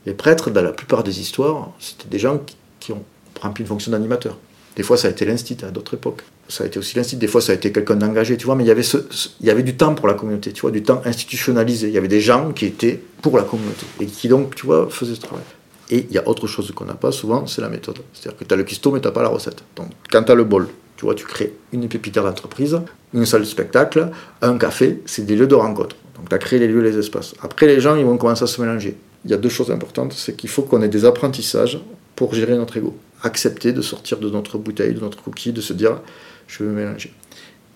Les 0.06 0.14
prêtres, 0.14 0.50
dans 0.50 0.62
la 0.62 0.72
plupart 0.72 1.02
des 1.02 1.20
histoires, 1.20 1.72
c'était 1.80 2.08
des 2.08 2.18
gens 2.18 2.40
qui, 2.80 2.92
ont 2.92 3.02
rempli 3.40 3.62
une 3.62 3.68
fonction 3.68 3.90
d'animateur. 3.90 4.38
Des 4.76 4.82
fois, 4.82 4.96
ça 4.96 5.08
a 5.08 5.10
été 5.10 5.24
l'instit 5.24 5.56
à 5.64 5.70
d'autres 5.70 5.94
époques. 5.94 6.22
Ça 6.48 6.62
a 6.62 6.66
été 6.66 6.78
aussi 6.78 6.96
l'instit. 6.96 7.16
Des 7.16 7.26
fois, 7.26 7.40
ça 7.40 7.52
a 7.52 7.54
été 7.56 7.72
quelqu'un 7.72 7.96
d'engagé, 7.96 8.36
tu 8.36 8.46
vois. 8.46 8.54
Mais 8.54 8.62
il 8.62 8.68
y, 8.68 8.70
avait 8.70 8.82
il 8.82 9.46
y 9.46 9.50
avait 9.50 9.64
du 9.64 9.76
temps 9.76 9.94
pour 9.94 10.06
la 10.06 10.14
communauté, 10.14 10.52
tu 10.52 10.60
vois, 10.60 10.70
du 10.70 10.82
temps 10.82 11.02
institutionnalisé. 11.04 11.88
Il 11.88 11.94
y 11.94 11.98
avait 11.98 12.08
des 12.08 12.20
gens 12.20 12.52
qui 12.52 12.66
étaient 12.66 13.02
pour 13.20 13.36
la 13.36 13.42
communauté 13.42 13.84
et 14.00 14.06
qui 14.06 14.28
donc, 14.28 14.54
tu 14.54 14.66
vois, 14.66 14.88
faisaient 14.88 15.16
ce 15.16 15.20
travail. 15.20 15.42
Et 15.90 16.06
il 16.08 16.14
y 16.14 16.18
a 16.18 16.28
autre 16.28 16.46
chose 16.46 16.70
qu'on 16.72 16.84
n'a 16.84 16.94
pas 16.94 17.10
souvent, 17.10 17.46
c'est 17.46 17.60
la 17.60 17.68
méthode. 17.68 17.98
C'est-à-dire 18.12 18.38
que 18.38 18.44
tu 18.44 18.54
as 18.54 18.56
le 18.56 18.64
cuistot, 18.64 18.92
mais 18.92 19.00
tu 19.00 19.08
n'as 19.08 19.12
pas 19.12 19.22
la 19.22 19.28
recette. 19.28 19.62
Donc, 19.74 19.88
quand 20.10 20.22
tu 20.22 20.32
as 20.32 20.34
le 20.34 20.44
bol, 20.44 20.68
tu 20.96 21.04
vois, 21.04 21.14
tu 21.14 21.24
crées 21.24 21.54
une 21.72 21.88
pépitière 21.88 22.24
d'entreprise, 22.24 22.80
une 23.14 23.26
salle 23.26 23.42
de 23.42 23.46
spectacle, 23.46 24.10
un 24.42 24.58
café, 24.58 25.02
c'est 25.06 25.26
des 25.26 25.36
lieux 25.36 25.46
de 25.46 25.54
rencontre. 25.54 25.96
Donc, 26.16 26.28
tu 26.28 26.34
as 26.34 26.38
créé 26.38 26.58
les 26.58 26.68
lieux, 26.68 26.80
les 26.80 26.96
espaces. 26.96 27.34
Après, 27.42 27.66
les 27.66 27.80
gens, 27.80 27.96
ils 27.96 28.04
vont 28.04 28.16
commencer 28.16 28.44
à 28.44 28.46
se 28.46 28.60
mélanger. 28.60 28.96
Il 29.24 29.30
y 29.30 29.34
a 29.34 29.36
deux 29.36 29.48
choses 29.48 29.70
importantes, 29.70 30.12
c'est 30.14 30.36
qu'il 30.36 30.48
faut 30.48 30.62
qu'on 30.62 30.82
ait 30.82 30.88
des 30.88 31.04
apprentissages 31.04 31.78
pour 32.14 32.34
gérer 32.34 32.56
notre 32.56 32.76
ego. 32.76 32.96
Accepter 33.22 33.72
de 33.72 33.82
sortir 33.82 34.18
de 34.18 34.30
notre 34.30 34.58
bouteille, 34.58 34.94
de 34.94 35.00
notre 35.00 35.22
cookie, 35.22 35.52
de 35.52 35.60
se 35.60 35.72
dire, 35.72 36.00
je 36.46 36.64
vais 36.64 36.70
mélanger. 36.70 37.12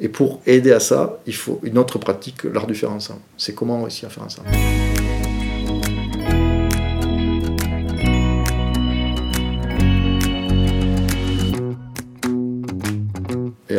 Et 0.01 0.09
pour 0.09 0.41
aider 0.47 0.73
à 0.73 0.81
ça, 0.81 1.21
il 1.27 1.35
faut 1.35 1.61
une 1.63 1.77
autre 1.77 1.99
pratique, 1.99 2.45
l'art 2.45 2.67
du 2.67 2.75
faire 2.75 2.91
ensemble. 2.91 3.21
C'est 3.37 3.55
comment 3.55 3.83
réussir 3.83 4.09
à 4.09 4.11
faire 4.11 4.25
ensemble. 4.25 4.49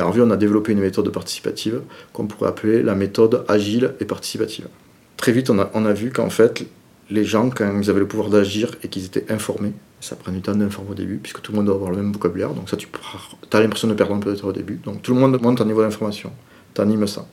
Harvey, 0.01 0.21
on 0.21 0.31
a 0.31 0.37
développé 0.37 0.71
une 0.71 0.79
méthode 0.79 1.09
participative 1.11 1.81
qu'on 2.13 2.27
pourrait 2.27 2.49
appeler 2.49 2.83
la 2.83 2.95
méthode 2.95 3.45
agile 3.47 3.93
et 3.99 4.05
participative. 4.05 4.67
Très 5.17 5.31
vite, 5.31 5.49
on 5.49 5.59
a, 5.59 5.93
vu 5.93 6.11
qu'en 6.11 6.29
fait, 6.29 6.65
les 7.09 7.25
gens, 7.25 7.49
quand 7.49 7.79
ils 7.79 7.89
avaient 7.89 7.99
le 7.99 8.07
pouvoir 8.07 8.29
d'agir 8.29 8.75
et 8.83 8.87
qu'ils 8.87 9.05
étaient 9.05 9.31
informés, 9.31 9.73
ça 9.99 10.15
prend 10.15 10.31
du 10.31 10.41
temps 10.41 10.55
d'informer 10.55 10.91
au 10.91 10.95
début, 10.95 11.17
puisque 11.17 11.41
tout 11.41 11.51
le 11.51 11.57
monde 11.57 11.67
doit 11.67 11.75
avoir 11.75 11.91
le 11.91 11.97
même 11.97 12.11
vocabulaire, 12.11 12.49
donc 12.53 12.69
ça, 12.69 12.77
tu 12.77 12.87
as 13.53 13.59
l'impression 13.59 13.87
de 13.87 13.93
perdre 13.93 14.15
un 14.15 14.19
peu 14.19 14.35
au 14.43 14.51
début. 14.51 14.79
Donc 14.83 15.03
tout 15.03 15.13
le 15.13 15.19
monde 15.19 15.39
monte 15.41 15.61
un 15.61 15.65
niveau 15.65 15.81
d'information, 15.81 16.31
tu 16.73 16.81
animes 16.81 17.05
ça. 17.05 17.27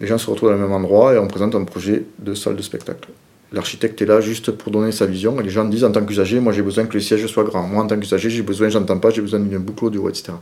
Les 0.00 0.06
gens 0.06 0.16
se 0.16 0.30
retrouvent 0.30 0.50
au 0.50 0.56
même 0.56 0.72
endroit 0.72 1.12
et 1.12 1.18
on 1.18 1.28
présente 1.28 1.54
un 1.54 1.64
projet 1.64 2.04
de 2.18 2.32
salle 2.32 2.56
de 2.56 2.62
spectacle. 2.62 3.10
L'architecte 3.52 4.00
est 4.00 4.06
là 4.06 4.20
juste 4.20 4.52
pour 4.52 4.70
donner 4.70 4.92
sa 4.92 5.06
vision 5.06 5.38
et 5.40 5.42
les 5.42 5.50
gens 5.50 5.64
disent 5.64 5.84
en 5.84 5.90
tant 5.90 6.04
qu'usager, 6.04 6.38
moi 6.38 6.52
j'ai 6.52 6.62
besoin 6.62 6.86
que 6.86 6.94
le 6.94 7.00
siège 7.00 7.26
soit 7.26 7.42
grand. 7.42 7.66
Moi 7.66 7.82
en 7.82 7.86
tant 7.86 7.98
qu'usager, 7.98 8.30
j'ai 8.30 8.42
besoin, 8.42 8.68
j'entends 8.68 8.98
pas, 8.98 9.10
j'ai 9.10 9.20
besoin 9.20 9.40
d'une 9.40 9.58
boucle 9.58 9.84
audio, 9.84 10.08
etc. 10.08 10.32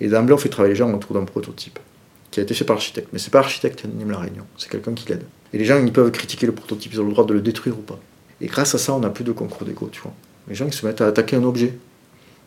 Et 0.00 0.08
d'emblée, 0.08 0.34
on 0.34 0.38
fait 0.38 0.48
travailler 0.48 0.74
les 0.74 0.78
gens 0.78 0.92
autour 0.92 1.14
d'un 1.14 1.24
prototype 1.24 1.78
qui 2.30 2.40
a 2.40 2.42
été 2.42 2.54
fait 2.54 2.64
par 2.64 2.74
l'architecte. 2.74 3.08
Mais 3.12 3.18
c'est 3.18 3.30
pas 3.30 3.40
l'architecte 3.40 3.80
qui 3.80 3.86
anime 3.86 4.10
la 4.10 4.18
réunion, 4.18 4.44
c'est 4.56 4.68
quelqu'un 4.68 4.92
qui 4.92 5.08
l'aide. 5.08 5.22
Et 5.52 5.58
les 5.58 5.64
gens, 5.64 5.78
ils 5.78 5.92
peuvent 5.92 6.10
critiquer 6.10 6.46
le 6.46 6.52
prototype, 6.52 6.92
ils 6.92 7.00
ont 7.00 7.06
le 7.06 7.12
droit 7.12 7.24
de 7.24 7.32
le 7.32 7.40
détruire 7.40 7.78
ou 7.78 7.82
pas. 7.82 7.98
Et 8.40 8.46
grâce 8.46 8.74
à 8.74 8.78
ça, 8.78 8.92
on 8.92 8.98
n'a 8.98 9.10
plus 9.10 9.24
de 9.24 9.32
concours 9.32 9.64
d'égo, 9.64 9.88
tu 9.92 10.00
vois. 10.00 10.12
Les 10.48 10.54
gens, 10.54 10.66
ils 10.66 10.72
se 10.72 10.84
mettent 10.84 11.00
à 11.00 11.06
attaquer 11.06 11.36
un 11.36 11.44
objet. 11.44 11.78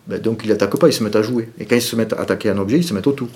Ben, 0.07 0.21
donc, 0.21 0.41
ils 0.43 0.49
n'attaquent 0.49 0.77
pas, 0.77 0.87
ils 0.87 0.93
se 0.93 1.03
mettent 1.03 1.15
à 1.15 1.21
jouer. 1.21 1.49
Et 1.57 1.65
quand 1.65 1.75
ils 1.75 1.81
se 1.81 1.95
mettent 1.95 2.13
à 2.13 2.21
attaquer 2.21 2.49
un 2.49 2.57
objet, 2.57 2.77
ils 2.77 2.83
se 2.83 2.93
mettent 2.93 3.07
autour. 3.07 3.29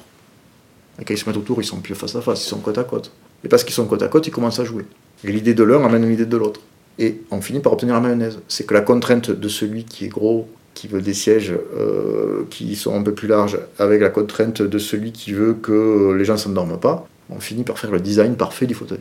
Et 0.99 1.05
quand 1.05 1.13
ils 1.13 1.17
se 1.17 1.27
mettent 1.27 1.37
autour, 1.37 1.61
ils 1.61 1.65
sont 1.65 1.79
plus 1.79 1.95
face 1.95 2.15
à 2.15 2.21
face, 2.21 2.45
ils 2.45 2.49
sont 2.49 2.59
côte 2.59 2.77
à 2.77 2.83
côte. 2.83 3.11
Et 3.43 3.47
parce 3.47 3.63
qu'ils 3.63 3.73
sont 3.73 3.87
côte 3.87 4.03
à 4.03 4.07
côte, 4.07 4.27
ils 4.27 4.31
commencent 4.31 4.59
à 4.59 4.65
jouer. 4.65 4.85
Et 5.23 5.31
l'idée 5.31 5.53
de 5.53 5.63
l'un 5.63 5.83
amène 5.83 6.07
l'idée 6.07 6.25
de 6.25 6.37
l'autre. 6.37 6.59
Et 6.99 7.21
on 7.31 7.41
finit 7.41 7.59
par 7.61 7.73
obtenir 7.73 7.95
la 7.95 8.01
mayonnaise. 8.01 8.39
C'est 8.47 8.65
que 8.65 8.73
la 8.73 8.81
contrainte 8.81 9.31
de 9.31 9.47
celui 9.47 9.85
qui 9.85 10.05
est 10.05 10.09
gros, 10.09 10.47
qui 10.81 10.87
veut 10.87 11.03
des 11.03 11.13
sièges 11.13 11.53
euh, 11.77 12.41
qui 12.49 12.75
sont 12.75 12.95
un 12.95 13.03
peu 13.03 13.13
plus 13.13 13.27
larges, 13.27 13.59
avec 13.77 14.01
la 14.01 14.09
contrainte 14.09 14.63
de 14.63 14.79
celui 14.79 15.11
qui 15.11 15.31
veut 15.31 15.53
que 15.53 16.11
les 16.17 16.25
gens 16.25 16.33
ne 16.33 16.39
s'endorment 16.39 16.79
pas, 16.79 17.07
on 17.29 17.39
finit 17.39 17.63
par 17.63 17.77
faire 17.77 17.91
le 17.91 17.99
design 17.99 18.35
parfait 18.35 18.65
du 18.65 18.73
fauteuil. 18.73 18.97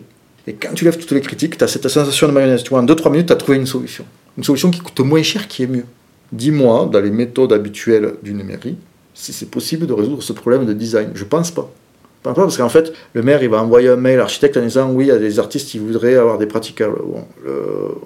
Et 0.47 0.53
quand 0.53 0.75
tu 0.75 0.85
lèves 0.85 0.99
toutes 0.99 1.13
les 1.13 1.23
critiques, 1.23 1.57
tu 1.57 1.65
as 1.65 1.69
cette 1.69 1.89
sensation 1.89 2.29
de 2.29 2.33
mayonnaise. 2.33 2.65
Tu 2.65 2.69
vois, 2.69 2.81
en 2.81 2.85
2-3 2.85 3.13
minutes, 3.13 3.29
tu 3.29 3.33
as 3.33 3.37
trouvé 3.37 3.57
une 3.57 3.65
solution. 3.65 4.05
Une 4.37 4.45
solution 4.45 4.71
qui 4.71 4.81
coûte 4.81 5.01
moins 5.01 5.23
cher, 5.23 5.49
qui 5.49 5.63
est 5.63 5.67
mieux. 5.67 5.87
Dis-moi, 6.33 6.91
dans 6.93 7.01
les 7.01 7.11
méthodes 7.11 7.55
habituelles 7.55 8.13
d'une 8.23 8.43
mairie, 8.43 8.77
si 9.15 9.33
c'est 9.33 9.51
possible 9.51 9.87
de 9.87 9.95
résoudre 9.95 10.23
ce 10.23 10.35
problème 10.35 10.67
de 10.67 10.75
design. 10.75 11.13
Je 11.15 11.25
pense 11.25 11.51
pas. 11.51 11.73
Parce 12.23 12.59
qu'en 12.59 12.69
fait, 12.69 12.93
le 13.15 13.23
maire, 13.23 13.43
il 13.43 13.49
va 13.49 13.63
envoyer 13.63 13.89
un 13.89 13.97
mail 13.97 14.17
à 14.17 14.19
l'architecte 14.19 14.57
en 14.59 14.63
disant 14.63 14.91
oui, 14.91 15.07
il 15.07 15.09
y 15.09 15.11
a 15.11 15.19
des 15.19 15.39
artistes 15.39 15.71
qui 15.71 15.79
voudraient 15.79 16.17
avoir 16.17 16.37
des 16.37 16.47
praticables. 16.47 16.99
Bon, 17.03 17.25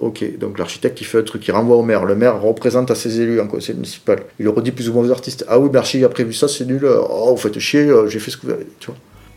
ok, 0.01 0.39
donc 0.39 0.59
l'architecte, 0.59 1.01
il 1.01 1.05
fait 1.05 1.19
un 1.19 1.23
truc, 1.23 1.47
il 1.49 1.51
renvoie 1.51 1.77
au 1.77 1.83
maire. 1.83 2.05
Le 2.05 2.15
maire 2.15 2.41
représente 2.41 2.91
à 2.93 2.95
ses 2.95 3.21
élus 3.21 3.41
en 3.41 3.49
conseil 3.49 3.75
municipal. 3.75 4.21
Il 4.39 4.49
redit 4.49 4.71
plus 4.71 4.89
ou 4.89 4.93
moins 4.93 5.05
aux 5.05 5.11
artistes 5.11 5.45
ah 5.49 5.59
oui, 5.59 5.69
l'archi 5.73 6.05
a 6.05 6.09
prévu 6.09 6.33
ça, 6.33 6.47
c'est 6.47 6.65
nul. 6.65 6.87
Oh, 6.87 7.31
vous 7.31 7.37
faites 7.37 7.59
chier, 7.59 7.93
j'ai 8.07 8.19
fait 8.21 8.31
ce 8.31 8.37
que 8.37 8.47
vous 8.47 8.53
avez. 8.53 8.67
Tu 8.79 8.87
vois. 8.87 8.97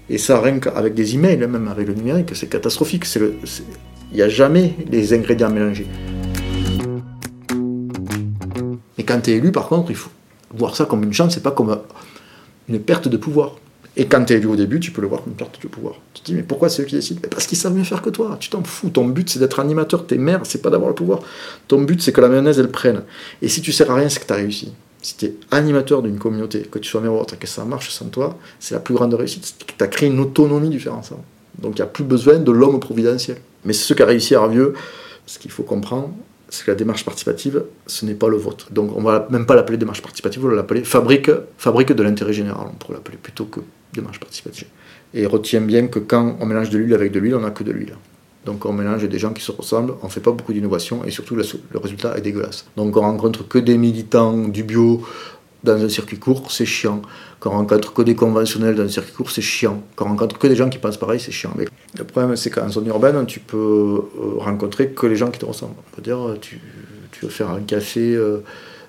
Et 0.09 0.17
ça, 0.17 0.39
rien 0.39 0.59
qu'avec 0.59 0.93
des 0.93 1.15
emails, 1.15 1.37
même 1.37 1.67
avec 1.67 1.87
le 1.87 1.93
numérique, 1.93 2.29
c'est 2.33 2.47
catastrophique. 2.47 3.05
Il 3.15 4.15
n'y 4.15 4.21
a 4.21 4.29
jamais 4.29 4.75
les 4.89 5.13
ingrédients 5.13 5.49
mélangés. 5.49 5.87
Et 8.97 9.03
quand 9.03 9.19
tu 9.21 9.31
es 9.31 9.35
élu, 9.35 9.51
par 9.51 9.67
contre, 9.67 9.91
il 9.91 9.97
faut 9.97 10.11
voir 10.55 10.75
ça 10.75 10.85
comme 10.85 11.03
une 11.03 11.13
chance, 11.13 11.33
c'est 11.33 11.43
pas 11.43 11.51
comme 11.51 11.77
une 12.69 12.79
perte 12.79 13.07
de 13.07 13.17
pouvoir. 13.17 13.55
Et 13.99 14.05
quand 14.05 14.23
tu 14.23 14.33
es 14.33 14.37
élu 14.37 14.47
au 14.47 14.55
début, 14.55 14.79
tu 14.79 14.91
peux 14.91 15.01
le 15.01 15.07
voir 15.07 15.23
comme 15.23 15.33
une 15.33 15.37
perte 15.37 15.61
de 15.61 15.67
pouvoir. 15.67 15.95
Tu 16.13 16.21
te 16.21 16.25
dis, 16.27 16.35
mais 16.35 16.43
pourquoi 16.43 16.69
c'est 16.69 16.83
eux 16.83 16.85
qui 16.85 16.95
décident? 16.95 17.19
Parce 17.29 17.47
qu'ils 17.47 17.57
savent 17.57 17.73
mieux 17.73 17.83
faire 17.83 18.01
que 18.01 18.11
toi. 18.11 18.37
Tu 18.39 18.49
t'en 18.49 18.63
fous. 18.63 18.89
Ton 18.89 19.05
but, 19.05 19.29
c'est 19.29 19.39
d'être 19.39 19.59
animateur. 19.59 20.05
T'es 20.05 20.17
maire, 20.17 20.41
c'est 20.43 20.61
pas 20.61 20.69
d'avoir 20.69 20.89
le 20.89 20.95
pouvoir. 20.95 21.19
Ton 21.67 21.81
but, 21.81 22.01
c'est 22.01 22.11
que 22.11 22.21
la 22.21 22.29
mayonnaise, 22.29 22.59
elle 22.59 22.69
prenne. 22.69 23.01
Et 23.41 23.47
si 23.47 23.61
tu 23.61 23.71
sers 23.71 23.89
à 23.89 23.95
rien, 23.95 24.07
c'est 24.07 24.19
que 24.19 24.27
tu 24.27 24.33
as 24.33 24.37
réussi 24.37 24.71
si 25.01 25.15
tu 25.15 25.25
es 25.25 25.35
animateur 25.51 26.01
d'une 26.01 26.17
communauté, 26.17 26.63
que 26.63 26.79
tu 26.79 26.89
sois 26.89 27.01
maire 27.01 27.13
ou 27.13 27.19
autre, 27.19 27.37
que 27.37 27.47
ça 27.47 27.63
marche 27.63 27.91
sans 27.91 28.07
toi, 28.07 28.37
c'est 28.59 28.75
la 28.75 28.81
plus 28.81 28.95
grande 28.95 29.13
réussite. 29.13 29.55
Tu 29.77 29.83
as 29.83 29.87
créé 29.87 30.09
une 30.09 30.19
autonomie 30.19 30.69
du 30.69 30.79
faire 30.79 30.95
ensemble. 30.95 31.21
Donc 31.59 31.73
il 31.77 31.81
n'y 31.81 31.87
a 31.87 31.87
plus 31.87 32.03
besoin 32.03 32.39
de 32.39 32.51
l'homme 32.51 32.79
providentiel. 32.79 33.37
Mais 33.63 33.73
c'est 33.73 33.85
ce 33.85 33.93
qu'a 33.93 34.05
réussi 34.05 34.35
à 34.35 34.41
Ravieux. 34.41 34.73
Ce 35.25 35.39
qu'il 35.39 35.51
faut 35.51 35.63
comprendre, 35.63 36.11
c'est 36.49 36.65
que 36.65 36.71
la 36.71 36.75
démarche 36.75 37.05
participative, 37.05 37.63
ce 37.85 38.05
n'est 38.05 38.15
pas 38.15 38.27
le 38.27 38.37
vote. 38.37 38.67
Donc 38.71 38.95
on 38.95 38.99
ne 38.99 39.05
va 39.05 39.27
même 39.29 39.45
pas 39.45 39.55
l'appeler 39.55 39.77
démarche 39.77 40.01
participative, 40.01 40.45
on 40.45 40.49
va 40.49 40.55
l'appeler 40.55 40.83
fabrique, 40.83 41.31
fabrique 41.57 41.91
de 41.91 42.03
l'intérêt 42.03 42.33
général, 42.33 42.67
on 42.71 42.75
pourrait 42.75 42.95
l'appeler 42.95 43.17
plutôt 43.17 43.45
que 43.45 43.61
démarche 43.93 44.19
participative. 44.19 44.67
Et 45.13 45.25
retiens 45.25 45.61
bien 45.61 45.87
que 45.87 45.99
quand 45.99 46.37
on 46.39 46.45
mélange 46.45 46.69
de 46.69 46.77
l'huile 46.77 46.93
avec 46.93 47.11
de 47.11 47.19
l'huile, 47.19 47.35
on 47.35 47.41
n'a 47.41 47.51
que 47.51 47.63
de 47.63 47.71
l'huile. 47.71 47.95
Donc 48.45 48.65
on 48.65 48.71
mélange 48.71 49.03
des 49.07 49.19
gens 49.19 49.33
qui 49.33 49.43
se 49.43 49.51
ressemblent, 49.51 49.95
on 50.01 50.05
ne 50.05 50.11
fait 50.11 50.21
pas 50.21 50.31
beaucoup 50.31 50.53
d'innovation 50.53 51.03
et 51.03 51.11
surtout 51.11 51.35
le, 51.35 51.43
résultat 51.75 52.17
est 52.17 52.21
dégueulasse. 52.21 52.65
Donc 52.77 52.95
on 52.95 53.01
rencontre 53.01 53.45
que 53.45 53.59
des 53.59 53.77
militants 53.77 54.47
du 54.47 54.63
bio 54.63 55.05
dans 55.65 55.83
un 55.83 55.89
circuit 55.89 56.17
court, 56.17 56.49
c'est 56.49 56.65
chiant. 56.65 57.01
Quand 57.41 57.51
on 57.51 57.57
rencontre 57.57 57.93
que 57.93 58.01
des 58.03 58.15
conventionnels 58.15 58.75
dans 58.75 58.83
un 58.83 58.89
circuit 58.89 59.11
court, 59.11 59.31
c'est 59.31 59.41
chiant. 59.41 59.83
Quand 59.97 60.05
on 60.05 60.09
rencontre 60.09 60.37
que 60.37 60.47
des 60.47 60.55
gens 60.55 60.69
qui 60.69 60.77
pensent 60.77 60.97
pareil, 60.97 61.19
c'est 61.19 61.33
chiant. 61.33 61.51
Mais 61.57 61.65
le 61.97 62.03
problème, 62.05 62.37
c'est 62.37 62.49
qu'en 62.49 62.69
zone 62.69 62.87
urbaine, 62.87 63.25
tu 63.25 63.41
peux 63.41 63.57
euh, 63.57 64.37
rencontrer 64.37 64.91
que 64.91 65.07
les 65.07 65.17
gens 65.17 65.29
qui 65.29 65.39
te 65.39 65.45
ressemblent. 65.45 65.75
On 65.91 65.95
peut 65.95 66.01
dire, 66.01 66.19
tu, 66.39 66.61
tu 67.11 67.25
veux 67.25 67.31
faire 67.31 67.49
un 67.49 67.59
café, 67.59 68.15
euh, 68.15 68.43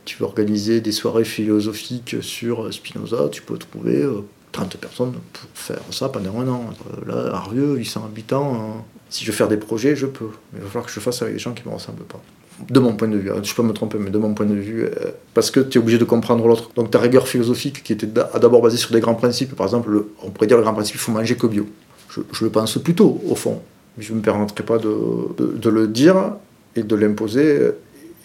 tu 0.05 0.19
veux 0.19 0.25
organiser 0.25 0.81
des 0.81 0.93
soirées 0.93 1.25
philosophiques 1.25 2.17
sur 2.21 2.73
Spinoza, 2.73 3.29
tu 3.33 3.43
peux 3.43 3.59
trouver 3.59 4.07
30 4.53 4.75
euh, 4.75 4.79
personnes 4.79 5.13
pour 5.13 5.49
faire 5.55 5.81
ça 5.91 6.09
pendant 6.09 6.41
un 6.41 6.49
an. 6.49 6.71
Là, 7.07 7.35
Arvieux, 7.35 7.77
800 7.77 8.05
habitants, 8.07 8.55
hein. 8.55 8.85
Si 9.11 9.25
je 9.25 9.31
veux 9.31 9.37
faire 9.37 9.49
des 9.49 9.57
projets, 9.57 9.97
je 9.97 10.07
peux. 10.07 10.31
Mais 10.53 10.59
il 10.59 10.63
va 10.63 10.69
falloir 10.69 10.87
que 10.87 10.93
je 10.93 11.01
fasse 11.01 11.23
avec 11.23 11.35
des 11.35 11.41
gens 11.41 11.53
qui 11.53 11.63
ne 11.65 11.71
me 11.71 11.75
ressemblent 11.75 12.05
pas. 12.05 12.21
De 12.69 12.81
mon 12.81 12.95
point 12.95 13.09
de 13.09 13.17
vue, 13.17 13.31
hein. 13.31 13.41
je 13.43 13.55
peux 13.55 13.63
me 13.63 13.73
tromper, 13.73 13.99
mais 13.99 14.11
de 14.11 14.19
mon 14.19 14.35
point 14.35 14.45
de 14.45 14.55
vue, 14.55 14.85
euh, 14.85 14.91
parce 15.33 15.51
que 15.51 15.61
tu 15.61 15.79
es 15.79 15.81
obligé 15.81 15.97
de 15.99 16.05
comprendre 16.05 16.47
l'autre. 16.47 16.71
Donc 16.75 16.91
ta 16.91 16.99
rigueur 16.99 17.29
philosophique 17.29 17.85
qui 17.85 17.93
était 17.93 18.07
d'abord 18.07 18.61
basée 18.61 18.77
sur 18.77 18.91
des 18.91 19.01
grands 19.01 19.15
principes, 19.15 19.55
par 19.55 19.67
exemple, 19.67 20.05
on 20.23 20.31
pourrait 20.31 20.49
dire 20.49 20.57
le 20.57 20.65
grand 20.65 20.75
principe, 20.75 20.97
il 20.97 21.01
faut 21.01 21.13
manger 21.13 21.37
que 21.37 21.47
bio. 21.47 21.67
Je, 22.11 22.45
le 22.45 22.51
pense 22.51 22.77
plutôt, 22.79 23.21
au 23.29 23.37
fond. 23.37 23.63
Je 23.97 24.13
ne 24.13 24.19
me 24.19 24.23
permettrai 24.23 24.65
pas 24.65 24.79
de, 24.79 25.69
le 25.69 25.87
dire 25.87 26.33
et 26.75 26.83
de 26.83 26.97
l'imposer 26.97 27.61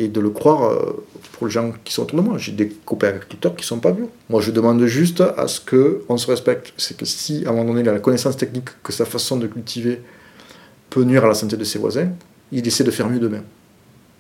et 0.04 0.08
de 0.08 0.20
le 0.20 0.30
croire 0.30 0.72
euh, 0.72 1.06
pour 1.34 1.48
les 1.48 1.54
gens 1.54 1.74
qui 1.84 1.94
sont 1.94 2.04
autour 2.04 2.22
de 2.22 2.24
moi. 2.24 2.38
J'ai 2.38 2.52
des 2.52 2.70
copains 2.70 3.10
agriculteurs 3.10 3.56
qui 3.56 3.64
ne 3.64 3.68
sont 3.68 3.80
pas 3.80 3.92
bio. 3.92 4.10
Moi, 4.30 4.42
je 4.42 4.52
demande 4.52 4.84
juste 4.86 5.22
à 5.22 5.48
ce 5.48 5.60
qu'on 5.60 6.18
se 6.18 6.28
respecte. 6.28 6.74
C'est 6.78 6.98
que 6.98 7.06
si, 7.06 7.44
à 7.46 7.50
un 7.50 7.54
moment 7.54 7.70
donné, 7.70 7.82
il 7.82 7.90
a 7.90 7.94
la 7.94 8.00
connaissance 8.00 8.38
technique 8.38 8.70
que 8.84 8.92
sa 8.92 9.06
façon 9.06 9.38
de 9.38 9.48
cultiver 9.48 10.02
peut 10.90 11.04
nuire 11.04 11.26
à 11.26 11.28
la 11.28 11.34
santé 11.34 11.58
de 11.58 11.64
ses 11.64 11.80
voisins, 11.80 12.10
il 12.52 12.68
essaie 12.68 12.84
de 12.84 12.92
faire 12.92 13.10
mieux 13.10 13.20
demain. 13.20 13.42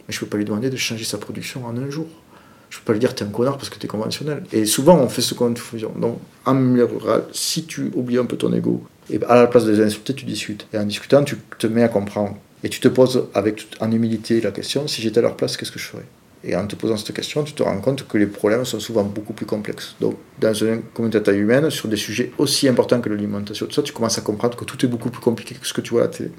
Mais 0.07 0.13
je 0.13 0.17
ne 0.17 0.19
peux 0.21 0.27
pas 0.27 0.37
lui 0.37 0.45
demander 0.45 0.69
de 0.69 0.77
changer 0.77 1.05
sa 1.05 1.17
production 1.17 1.65
en 1.65 1.77
un 1.77 1.89
jour. 1.89 2.07
Je 2.69 2.77
ne 2.77 2.81
peux 2.81 2.85
pas 2.85 2.93
lui 2.93 2.99
dire 2.99 3.13
t'es 3.13 3.23
un 3.23 3.29
connard 3.29 3.57
parce 3.57 3.69
que 3.69 3.77
tu 3.77 3.85
es 3.85 3.87
conventionnel. 3.87 4.43
Et 4.51 4.65
souvent 4.65 4.97
on 4.97 5.07
fait 5.07 5.21
ce 5.21 5.35
confusion. 5.35 5.91
Donc 5.95 6.17
en 6.45 6.55
milieu 6.55 6.85
rural, 6.85 7.25
si 7.31 7.65
tu 7.65 7.91
oublies 7.93 8.17
un 8.17 8.25
peu 8.25 8.35
ton 8.35 8.51
ego, 8.51 8.83
et 9.09 9.19
à 9.27 9.35
la 9.35 9.47
place 9.47 9.65
de 9.65 9.71
les 9.71 9.81
insulter, 9.81 10.13
tu 10.13 10.25
discutes. 10.25 10.65
Et 10.73 10.77
en 10.77 10.85
discutant, 10.85 11.23
tu 11.23 11.37
te 11.57 11.67
mets 11.67 11.83
à 11.83 11.89
comprendre. 11.89 12.37
Et 12.63 12.69
tu 12.69 12.79
te 12.79 12.87
poses 12.87 13.27
avec, 13.33 13.67
en 13.79 13.91
humilité 13.91 14.39
la 14.41 14.51
question, 14.51 14.87
si 14.87 15.01
j'étais 15.01 15.19
à 15.19 15.21
leur 15.21 15.35
place, 15.35 15.57
qu'est-ce 15.57 15.71
que 15.71 15.79
je 15.79 15.85
ferais? 15.85 16.05
Et 16.45 16.55
en 16.55 16.67
te 16.67 16.75
posant 16.75 16.97
cette 16.97 17.15
question, 17.15 17.43
tu 17.43 17.53
te 17.53 17.63
rends 17.63 17.79
compte 17.79 18.07
que 18.07 18.17
les 18.17 18.25
problèmes 18.25 18.65
sont 18.65 18.79
souvent 18.79 19.03
beaucoup 19.03 19.33
plus 19.33 19.45
complexes. 19.45 19.95
Donc 20.01 20.17
dans 20.39 20.53
une 20.53 20.81
communauté 20.93 21.31
humaine, 21.31 21.69
sur 21.69 21.87
des 21.87 21.97
sujets 21.97 22.31
aussi 22.37 22.67
importants 22.67 22.99
que 22.99 23.09
l'alimentation, 23.09 23.67
tu 23.67 23.93
commences 23.93 24.17
à 24.17 24.21
comprendre 24.21 24.57
que 24.57 24.65
tout 24.65 24.83
est 24.85 24.89
beaucoup 24.89 25.09
plus 25.09 25.21
compliqué 25.21 25.55
que 25.55 25.65
ce 25.65 25.73
que 25.73 25.81
tu 25.81 25.91
vois 25.91 26.01
à 26.01 26.05
la 26.05 26.11
télé 26.11 26.31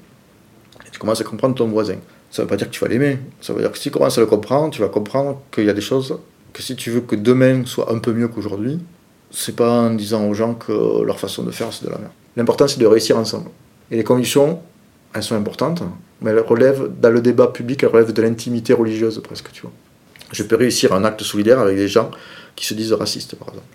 tu 0.95 0.99
commences 0.99 1.19
à 1.19 1.25
comprendre 1.25 1.55
ton 1.55 1.67
voisin. 1.67 1.97
Ça 2.31 2.41
ne 2.41 2.45
veut 2.45 2.49
pas 2.49 2.55
dire 2.55 2.67
que 2.67 2.73
tu 2.73 2.79
vas 2.79 2.87
l'aimer. 2.87 3.19
Ça 3.41 3.51
veut 3.51 3.59
dire 3.59 3.69
que 3.69 3.77
si 3.77 3.83
tu 3.83 3.91
commences 3.91 4.17
à 4.17 4.21
le 4.21 4.27
comprendre, 4.27 4.73
tu 4.73 4.79
vas 4.79 4.87
comprendre 4.87 5.41
qu'il 5.51 5.65
y 5.65 5.69
a 5.69 5.73
des 5.73 5.81
choses 5.81 6.17
que 6.53 6.61
si 6.61 6.77
tu 6.77 6.89
veux 6.89 7.01
que 7.01 7.17
demain 7.17 7.65
soit 7.65 7.91
un 7.91 7.99
peu 7.99 8.13
mieux 8.13 8.29
qu'aujourd'hui, 8.29 8.79
c'est 9.29 9.57
pas 9.57 9.81
en 9.81 9.89
disant 9.89 10.25
aux 10.25 10.33
gens 10.33 10.53
que 10.53 11.03
leur 11.03 11.19
façon 11.19 11.43
de 11.43 11.51
faire 11.51 11.73
c'est 11.73 11.83
de 11.83 11.89
la 11.89 11.97
merde. 11.97 12.13
L'important 12.37 12.65
c'est 12.69 12.79
de 12.79 12.85
réussir 12.85 13.17
ensemble. 13.17 13.49
Et 13.91 13.97
les 13.97 14.05
convictions, 14.05 14.61
elles 15.15 15.23
sont 15.23 15.35
importantes, 15.35 15.81
mais 16.21 16.31
elles 16.31 16.39
relèvent, 16.39 16.91
dans 17.01 17.09
le 17.09 17.21
débat 17.21 17.47
public, 17.47 17.81
elles 17.83 17.89
relèvent 17.89 18.11
de 18.11 18.21
l'intimité 18.21 18.73
religieuse 18.73 19.21
presque, 19.23 19.51
tu 19.53 19.61
vois. 19.61 19.71
Je 20.31 20.43
peux 20.43 20.57
réussir 20.57 20.93
un 20.93 21.05
acte 21.05 21.23
solidaire 21.23 21.59
avec 21.59 21.77
des 21.77 21.87
gens 21.87 22.11
qui 22.55 22.65
se 22.65 22.73
disent 22.73 22.91
racistes, 22.91 23.35
par 23.35 23.47
exemple. 23.49 23.67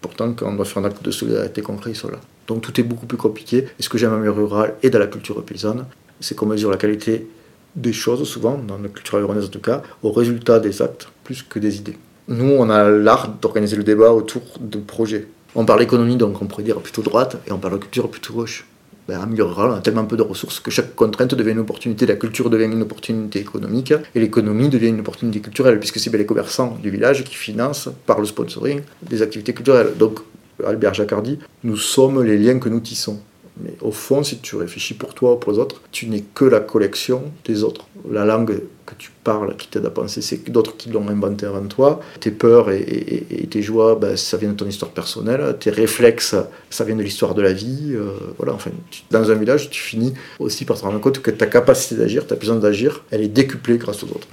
Pourtant, 0.00 0.32
quand 0.32 0.46
on 0.46 0.54
doit 0.54 0.64
faire 0.64 0.82
un 0.82 0.86
acte 0.86 1.02
de 1.02 1.10
solidarité 1.10 1.60
concret, 1.60 1.90
ils 1.90 1.96
sont 1.96 2.08
là. 2.08 2.18
Donc 2.46 2.62
tout 2.62 2.80
est 2.80 2.84
beaucoup 2.84 3.04
plus 3.04 3.18
compliqué. 3.18 3.66
Et 3.78 3.82
ce 3.82 3.88
que 3.90 3.98
j'aime 3.98 4.14
en 4.14 4.16
milieu 4.16 4.30
rural 4.30 4.74
et 4.82 4.88
dans 4.88 4.98
la 4.98 5.08
culture 5.08 5.42
paysanne, 5.44 5.84
c'est 6.20 6.34
qu'on 6.34 6.46
mesure 6.46 6.70
la 6.70 6.78
qualité 6.78 7.28
des 7.76 7.92
choses, 7.92 8.26
souvent, 8.26 8.56
dans 8.56 8.78
la 8.78 8.88
culture 8.88 9.18
avéronaise 9.18 9.44
en 9.44 9.48
tout 9.48 9.60
cas, 9.60 9.82
au 10.02 10.10
résultat 10.10 10.58
des 10.58 10.80
actes, 10.80 11.08
plus 11.24 11.42
que 11.42 11.58
des 11.58 11.76
idées. 11.76 11.98
Nous, 12.28 12.50
on 12.50 12.70
a 12.70 12.88
l'art 12.88 13.28
d'organiser 13.28 13.76
le 13.76 13.84
débat 13.84 14.12
autour 14.12 14.42
de 14.58 14.78
projets. 14.78 15.26
On 15.54 15.66
parle 15.66 15.82
économie, 15.82 16.16
donc 16.16 16.40
on 16.40 16.46
pourrait 16.46 16.62
dire 16.62 16.80
plutôt 16.80 17.02
droite, 17.02 17.36
et 17.46 17.52
on 17.52 17.58
parle 17.58 17.78
culture 17.78 18.10
plutôt 18.10 18.32
gauche. 18.32 18.66
Ben, 19.08 19.26
on 19.26 19.72
a 19.72 19.80
tellement 19.80 20.04
peu 20.04 20.18
de 20.18 20.22
ressources 20.22 20.60
que 20.60 20.70
chaque 20.70 20.94
contrainte 20.94 21.34
devient 21.34 21.52
une 21.52 21.60
opportunité. 21.60 22.04
La 22.04 22.16
culture 22.16 22.50
devient 22.50 22.66
une 22.66 22.82
opportunité 22.82 23.38
économique, 23.38 23.94
et 24.14 24.20
l'économie 24.20 24.68
devient 24.68 24.88
une 24.88 25.00
opportunité 25.00 25.40
culturelle, 25.40 25.78
puisque 25.78 25.98
c'est 25.98 26.14
les 26.14 26.26
commerçants 26.26 26.76
du 26.82 26.90
village 26.90 27.24
qui 27.24 27.34
financent, 27.34 27.88
par 28.04 28.20
le 28.20 28.26
sponsoring, 28.26 28.82
des 29.02 29.22
activités 29.22 29.54
culturelles. 29.54 29.94
Donc, 29.98 30.18
Albert 30.62 30.92
Jacquard 30.92 31.22
dit, 31.22 31.38
nous 31.64 31.78
sommes 31.78 32.22
les 32.22 32.36
liens 32.36 32.58
que 32.58 32.68
nous 32.68 32.80
tissons. 32.80 33.18
Mais 33.62 33.74
au 33.80 33.90
fond, 33.90 34.22
si 34.22 34.38
tu 34.38 34.56
réfléchis 34.56 34.94
pour 34.94 35.14
toi 35.14 35.34
ou 35.34 35.36
pour 35.36 35.52
les 35.52 35.58
autres, 35.58 35.82
tu 35.92 36.06
n'es 36.06 36.24
que 36.34 36.44
la 36.44 36.60
collection 36.60 37.24
des 37.44 37.64
autres. 37.64 37.86
La 38.10 38.24
langue 38.24 38.60
que 38.86 38.94
tu 38.96 39.10
parles, 39.24 39.56
qui 39.56 39.68
t'aide 39.68 39.84
à 39.86 39.90
penser, 39.90 40.22
c'est 40.22 40.50
d'autres 40.50 40.76
qui 40.76 40.90
l'ont 40.90 41.08
inventée 41.08 41.46
avant 41.46 41.66
toi. 41.66 42.00
Tes 42.20 42.30
peurs 42.30 42.70
et, 42.70 43.48
tes 43.50 43.62
joies, 43.62 43.96
ben, 43.96 44.16
ça 44.16 44.36
vient 44.36 44.50
de 44.50 44.56
ton 44.56 44.66
histoire 44.66 44.90
personnelle. 44.92 45.56
Tes 45.58 45.70
réflexes, 45.70 46.36
ça 46.70 46.84
vient 46.84 46.96
de 46.96 47.02
l'histoire 47.02 47.34
de 47.34 47.42
la 47.42 47.52
vie. 47.52 47.92
Euh, 47.94 48.12
voilà, 48.38 48.54
enfin, 48.54 48.70
dans 49.10 49.30
un 49.30 49.34
village, 49.34 49.70
tu 49.70 49.80
finis 49.80 50.14
aussi 50.38 50.64
par 50.64 50.78
te 50.78 50.82
rendre 50.82 51.00
compte 51.00 51.20
que 51.20 51.30
ta 51.30 51.46
capacité 51.46 51.96
d'agir, 51.96 52.26
ta 52.26 52.36
puissance 52.36 52.60
d'agir, 52.60 53.04
elle 53.10 53.22
est 53.22 53.28
décuplée 53.28 53.78
grâce 53.78 54.02
aux 54.04 54.08
autres. 54.08 54.28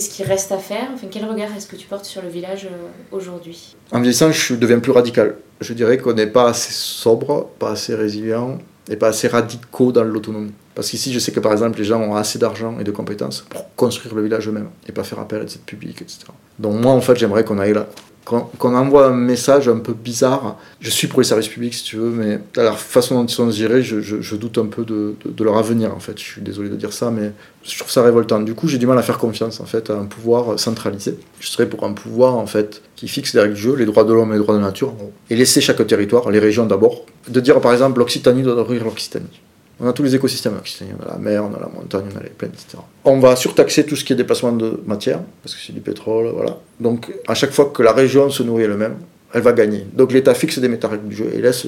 Qu'est-ce 0.00 0.16
qui 0.16 0.24
reste 0.24 0.50
à 0.50 0.56
faire 0.56 0.88
enfin, 0.94 1.08
Quel 1.10 1.26
regard 1.26 1.54
est-ce 1.54 1.66
que 1.66 1.76
tu 1.76 1.86
portes 1.86 2.06
sur 2.06 2.22
le 2.22 2.30
village 2.30 2.64
euh, 2.64 3.14
aujourd'hui 3.14 3.76
En 3.92 4.00
vieillissant, 4.00 4.32
je 4.32 4.54
deviens 4.54 4.78
plus 4.78 4.92
radical. 4.92 5.36
Je 5.60 5.74
dirais 5.74 5.98
qu'on 5.98 6.14
n'est 6.14 6.26
pas 6.26 6.48
assez 6.48 6.72
sobre, 6.72 7.50
pas 7.58 7.72
assez 7.72 7.94
résilient 7.94 8.56
et 8.88 8.96
pas 8.96 9.08
assez 9.08 9.28
radicaux 9.28 9.92
dans 9.92 10.02
l'autonomie. 10.02 10.54
Parce 10.74 10.88
qu'ici, 10.88 11.12
je 11.12 11.18
sais 11.18 11.32
que 11.32 11.40
par 11.40 11.52
exemple, 11.52 11.76
les 11.76 11.84
gens 11.84 12.00
ont 12.00 12.16
assez 12.16 12.38
d'argent 12.38 12.78
et 12.80 12.84
de 12.84 12.90
compétences 12.90 13.44
pour 13.50 13.74
construire 13.74 14.14
le 14.14 14.22
village 14.22 14.48
eux-mêmes 14.48 14.70
et 14.88 14.92
pas 14.92 15.04
faire 15.04 15.18
appel 15.18 15.42
à 15.42 15.48
cette 15.48 15.66
public, 15.66 16.00
etc. 16.00 16.20
Donc 16.58 16.80
moi, 16.80 16.92
en 16.92 17.02
fait, 17.02 17.16
j'aimerais 17.16 17.44
qu'on 17.44 17.58
aille 17.58 17.74
là, 17.74 17.86
qu'on 18.30 18.74
envoie 18.74 19.06
un 19.06 19.12
message 19.12 19.68
un 19.68 19.78
peu 19.78 19.92
bizarre. 19.92 20.56
Je 20.80 20.90
suis 20.90 21.08
pour 21.08 21.20
les 21.20 21.26
services 21.26 21.48
publics, 21.48 21.74
si 21.74 21.84
tu 21.84 21.96
veux, 21.96 22.10
mais 22.10 22.38
à 22.56 22.62
la 22.62 22.72
façon 22.72 23.16
dont 23.16 23.26
ils 23.26 23.34
sont 23.34 23.50
gérés, 23.50 23.82
je, 23.82 24.36
doute 24.36 24.58
un 24.58 24.66
peu 24.66 24.84
de, 24.84 25.14
leur 25.42 25.58
avenir, 25.58 25.94
en 25.94 26.00
fait. 26.00 26.18
Je 26.18 26.24
suis 26.24 26.42
désolé 26.42 26.68
de 26.68 26.76
dire 26.76 26.92
ça, 26.92 27.10
mais 27.10 27.32
je 27.64 27.76
trouve 27.78 27.90
ça 27.90 28.02
révoltant. 28.02 28.40
Du 28.40 28.54
coup, 28.54 28.68
j'ai 28.68 28.78
du 28.78 28.86
mal 28.86 28.98
à 28.98 29.02
faire 29.02 29.18
confiance, 29.18 29.60
en 29.60 29.66
fait, 29.66 29.90
à 29.90 29.94
un 29.94 30.06
pouvoir 30.06 30.58
centralisé. 30.58 31.18
Je 31.40 31.48
serais 31.48 31.68
pour 31.68 31.84
un 31.84 31.92
pouvoir, 31.92 32.36
en 32.36 32.46
fait, 32.46 32.82
qui 32.96 33.08
fixe 33.08 33.34
les 33.34 33.40
règles 33.40 33.54
du 33.54 33.60
jeu, 33.60 33.74
les 33.74 33.86
droits 33.86 34.04
de 34.04 34.12
l'homme 34.12 34.30
et 34.30 34.34
les 34.34 34.40
droits 34.40 34.54
de 34.54 34.60
la 34.60 34.66
nature, 34.66 34.94
et 35.28 35.36
laisser 35.36 35.60
chaque 35.60 35.84
territoire, 35.86 36.30
les 36.30 36.38
régions 36.38 36.66
d'abord, 36.66 37.04
de 37.28 37.40
dire, 37.40 37.60
par 37.60 37.72
exemple, 37.72 37.98
l'Occitanie 37.98 38.42
doit 38.42 38.54
nourrir 38.54 38.84
l'Occitanie. 38.84 39.40
On 39.80 39.88
a 39.88 39.92
tous 39.92 40.02
les 40.02 40.14
écosystèmes 40.14 40.60
On 40.98 41.02
a 41.02 41.12
la 41.12 41.18
mer, 41.18 41.44
on 41.44 41.54
a 41.54 41.60
la 41.60 41.68
montagne, 41.68 42.04
on 42.14 42.18
a 42.18 42.22
les 42.22 42.28
plaines, 42.28 42.52
etc. 42.52 42.82
On 43.04 43.18
va 43.18 43.34
surtaxer 43.34 43.86
tout 43.86 43.96
ce 43.96 44.04
qui 44.04 44.12
est 44.12 44.16
déplacement 44.16 44.52
de 44.52 44.80
matière, 44.86 45.20
parce 45.42 45.54
que 45.54 45.60
c'est 45.66 45.72
du 45.72 45.80
pétrole, 45.80 46.30
voilà. 46.34 46.58
Donc, 46.78 47.10
à 47.26 47.34
chaque 47.34 47.52
fois 47.52 47.70
que 47.74 47.82
la 47.82 47.92
région 47.92 48.28
se 48.30 48.42
nourrit 48.42 48.64
elle-même, 48.64 48.96
elle 49.32 49.42
va 49.42 49.52
gagner. 49.52 49.86
Donc 49.92 50.12
l'État 50.12 50.34
fixe 50.34 50.58
des 50.58 50.68
méthodes 50.68 51.06
du 51.08 51.14
jeu 51.14 51.30
et 51.32 51.40
laisse 51.40 51.66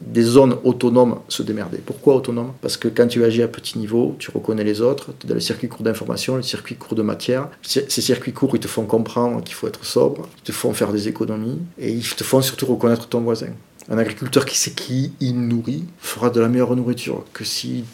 des 0.00 0.22
zones 0.22 0.56
autonomes 0.64 1.20
se 1.28 1.42
démerder. 1.42 1.78
Pourquoi 1.78 2.14
autonomes? 2.16 2.52
Parce 2.60 2.76
que 2.76 2.88
quand 2.88 3.06
tu 3.06 3.24
agis 3.24 3.42
à 3.42 3.48
petit 3.48 3.78
niveau, 3.78 4.14
tu 4.18 4.30
reconnais 4.30 4.64
les 4.64 4.80
autres, 4.80 5.10
tu 5.18 5.26
es 5.26 5.28
dans 5.28 5.34
les 5.34 5.40
circuits 5.40 5.68
courts 5.68 5.82
d'information, 5.82 6.36
les 6.36 6.42
circuits 6.42 6.76
courts 6.76 6.94
de 6.94 7.02
matière. 7.02 7.48
Ces 7.62 7.88
circuits 7.88 8.32
courts, 8.32 8.50
ils 8.54 8.60
te 8.60 8.68
font 8.68 8.84
comprendre 8.84 9.42
qu'il 9.42 9.54
faut 9.54 9.68
être 9.68 9.84
sobre, 9.84 10.28
ils 10.38 10.42
te 10.42 10.52
font 10.52 10.72
faire 10.74 10.92
des 10.92 11.08
économies 11.08 11.60
et 11.78 11.90
ils 11.90 12.14
te 12.14 12.24
font 12.24 12.42
surtout 12.42 12.66
reconnaître 12.66 13.08
ton 13.08 13.20
voisin. 13.20 13.48
Un 13.92 13.98
agriculteur 13.98 14.46
qui 14.46 14.56
sait 14.56 14.70
qui 14.70 15.12
il 15.20 15.38
nourrit 15.38 15.84
fera 15.98 16.30
de 16.30 16.40
la 16.40 16.48
meilleure 16.48 16.74
nourriture 16.74 17.24
que 17.34 17.44
s'il 17.44 17.84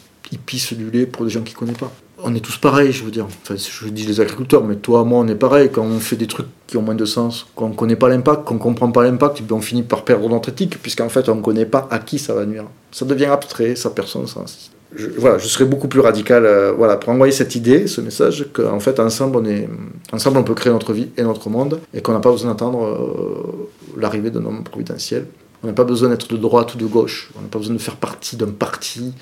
pisse 0.45 0.71
du 0.71 0.89
lait 0.89 1.05
pour 1.05 1.25
des 1.25 1.31
gens 1.31 1.41
qu'il 1.41 1.55
ne 1.55 1.59
connaît 1.59 1.73
pas. 1.73 1.91
On 2.23 2.33
est 2.33 2.39
tous 2.39 2.57
pareils, 2.57 2.93
je 2.93 3.03
veux 3.03 3.11
dire. 3.11 3.25
Enfin, 3.25 3.55
je 3.57 3.89
dis 3.89 4.05
les 4.05 4.21
agriculteurs, 4.21 4.63
mais 4.63 4.77
toi, 4.77 5.03
moi, 5.03 5.19
on 5.19 5.27
est 5.27 5.35
pareil. 5.35 5.69
Quand 5.71 5.83
on 5.83 5.99
fait 5.99 6.15
des 6.15 6.27
trucs 6.27 6.47
qui 6.67 6.77
ont 6.77 6.81
moins 6.81 6.95
de 6.95 7.03
sens, 7.03 7.47
qu'on 7.53 7.69
ne 7.69 7.73
connaît 7.73 7.97
pas 7.97 8.07
l'impact, 8.07 8.45
qu'on 8.45 8.53
ne 8.53 8.59
comprend 8.59 8.89
pas 8.91 9.03
l'impact, 9.03 9.41
on 9.51 9.59
finit 9.59 9.83
par 9.83 10.05
perdre 10.05 10.29
notre 10.29 10.49
éthique, 10.49 10.81
puisqu'en 10.81 11.09
fait, 11.09 11.27
on 11.27 11.35
ne 11.35 11.41
connaît 11.41 11.65
pas 11.65 11.87
à 11.91 11.99
qui 11.99 12.17
ça 12.17 12.33
va 12.33 12.45
nuire. 12.45 12.65
Ça 12.91 13.05
devient 13.05 13.25
abstrait, 13.25 13.75
ça 13.75 13.89
perd 13.89 14.07
son 14.07 14.25
sens. 14.25 14.71
Je, 14.95 15.07
voilà, 15.17 15.37
je 15.37 15.47
serais 15.47 15.65
beaucoup 15.65 15.89
plus 15.89 15.99
radical 15.99 16.45
euh, 16.45 16.71
voilà, 16.71 16.95
pour 16.95 17.09
envoyer 17.09 17.33
cette 17.33 17.55
idée, 17.55 17.87
ce 17.87 17.99
message, 17.99 18.47
qu'en 18.53 18.79
fait, 18.79 18.99
ensemble 18.99 19.37
on, 19.37 19.45
est, 19.45 19.69
ensemble, 20.13 20.37
on 20.37 20.43
peut 20.43 20.55
créer 20.55 20.73
notre 20.73 20.93
vie 20.93 21.09
et 21.17 21.23
notre 21.23 21.49
monde, 21.49 21.79
et 21.93 22.01
qu'on 22.01 22.13
n'a 22.13 22.19
pas 22.19 22.31
besoin 22.31 22.51
d'attendre 22.51 22.85
euh, 22.85 23.99
l'arrivée 23.99 24.31
d'un 24.31 24.45
homme 24.45 24.63
providentiel. 24.63 25.25
On 25.63 25.67
n'a 25.67 25.73
pas 25.73 25.83
besoin 25.83 26.09
d'être 26.09 26.31
de 26.31 26.37
droite 26.37 26.75
ou 26.75 26.77
de 26.77 26.85
gauche. 26.85 27.31
On 27.37 27.41
n'a 27.41 27.47
pas 27.47 27.59
besoin 27.59 27.75
de 27.75 27.81
faire 27.81 27.97
partie 27.97 28.37
d'un 28.37 28.51
parti. 28.51 29.13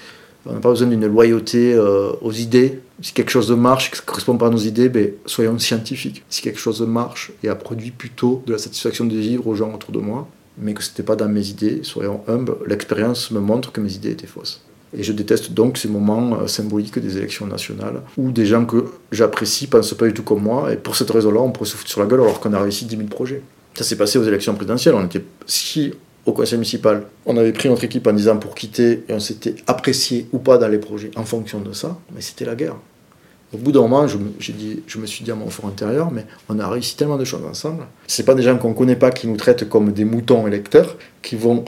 On 0.45 0.54
n'a 0.54 0.60
pas 0.60 0.69
besoin 0.69 0.88
d'une 0.88 1.06
loyauté 1.08 1.73
euh, 1.73 2.12
aux 2.21 2.32
idées. 2.32 2.80
Si 3.02 3.13
quelque 3.13 3.32
chose 3.32 3.52
marche, 3.52 3.91
ça 3.91 4.02
ne 4.02 4.06
correspond 4.06 4.38
pas 4.38 4.47
à 4.47 4.50
nos 4.50 4.58
idées, 4.58 4.89
ben, 4.89 5.12
soyons 5.26 5.58
scientifiques. 5.60 6.23
Si 6.30 6.41
quelque 6.41 6.60
chose 6.60 6.82
marche 6.82 7.32
et 7.43 7.50
a 7.50 7.56
produit 7.56 7.91
plutôt 7.91 8.43
de 8.45 8.54
la 8.54 8.60
satisfaction 8.60 9.06
de 9.06 9.15
vivre 9.15 9.47
aux 9.47 9.56
gens 9.56 9.73
autour 9.73 9.91
de 9.91 10.00
moi, 10.00 10.28
mais 10.58 10.73
que 10.73 10.84
ce 10.84 10.89
n'était 10.89 11.04
pas 11.04 11.15
dans 11.15 11.28
mes 11.28 11.50
idées, 11.50 11.82
soyons 11.84 12.21
humbles, 12.28 12.56
l'expérience 12.65 13.32
me 13.32 13.39
montre 13.39 13.71
que 13.71 13.82
mes 13.82 13.93
idées 13.93 14.12
étaient 14.12 14.28
fausses. 14.28 14.62
Et 14.97 15.04
je 15.04 15.12
déteste 15.12 15.52
donc 15.52 15.78
ces 15.78 15.89
moments 15.89 16.39
euh, 16.39 16.47
symboliques 16.47 16.97
des 16.97 17.17
élections 17.17 17.45
nationales 17.45 18.02
où 18.17 18.32
des 18.32 18.45
gens 18.45 18.65
que 18.65 18.86
j'apprécie 19.12 19.65
ne 19.65 19.71
pensent 19.71 19.93
pas 19.93 20.08
du 20.08 20.13
tout 20.13 20.23
comme 20.23 20.43
moi, 20.43 20.71
et 20.71 20.78
pour 20.78 20.95
cette 20.95 21.12
raison-là, 21.12 21.41
on 21.41 21.52
pourrait 21.52 21.69
se 21.69 21.76
foutre 21.76 21.89
sur 21.89 22.00
la 22.00 22.08
gueule 22.08 22.21
alors 22.21 22.39
qu'on 22.39 22.54
a 22.54 22.62
réussi 22.62 22.86
10 22.86 22.95
000 22.95 23.10
projets. 23.10 23.41
Ça 23.76 23.84
s'est 23.84 23.97
passé 23.97 24.17
aux 24.17 24.23
élections 24.23 24.56
présidentielles. 24.56 24.95
On 24.95 25.06
était, 25.06 25.23
si 25.45 25.93
au 26.28 26.34
conseil 26.34 26.58
municipal, 26.58 27.04
on 27.26 27.38
avait 27.38 27.54
pris 27.54 27.70
notre 27.70 27.86
équipe 27.86 28.06
en 28.06 28.13
disant 28.13 28.38
pour 28.38 28.54
quitter 28.54 29.06
et 29.08 29.13
on 29.13 29.20
s'était 29.20 29.56
apprécié 29.66 30.28
ou 30.34 30.40
pas 30.40 30.58
dans 30.58 30.68
les 30.68 30.78
projets 30.78 31.10
en 31.16 31.24
fonction 31.24 31.62
de 31.62 31.72
ça, 31.72 31.98
mais 32.13 32.22
c'était 32.22 32.46
la 32.46 32.56
guerre. 32.56 32.76
Au 33.54 33.58
bout 33.58 33.72
d'un 33.72 33.80
moment, 33.80 34.06
je, 34.08 34.18
dit, 34.52 34.84
je 34.88 35.00
me 35.00 35.06
suis 35.06 35.24
dit 35.24 35.32
à 35.32 35.36
mon 35.36 35.50
fort 35.50 35.68
intérieur, 35.68 36.12
mais 36.12 36.26
on 36.50 36.60
a 36.60 36.68
réussi 36.68 36.98
tellement 36.98 37.16
de 37.16 37.24
choses 37.24 37.46
ensemble. 37.50 37.86
Ce 38.06 38.22
pas 38.22 38.36
des 38.36 38.44
gens 38.44 38.58
qu'on 38.58 38.72
ne 38.72 38.74
connaît 38.74 38.98
pas 38.98 39.10
qui 39.10 39.26
nous 39.26 39.38
traitent 39.38 39.70
comme 39.70 39.94
des 39.94 40.04
moutons 40.04 40.46
électeurs 40.48 40.98
qui 41.22 41.38
vont 41.38 41.63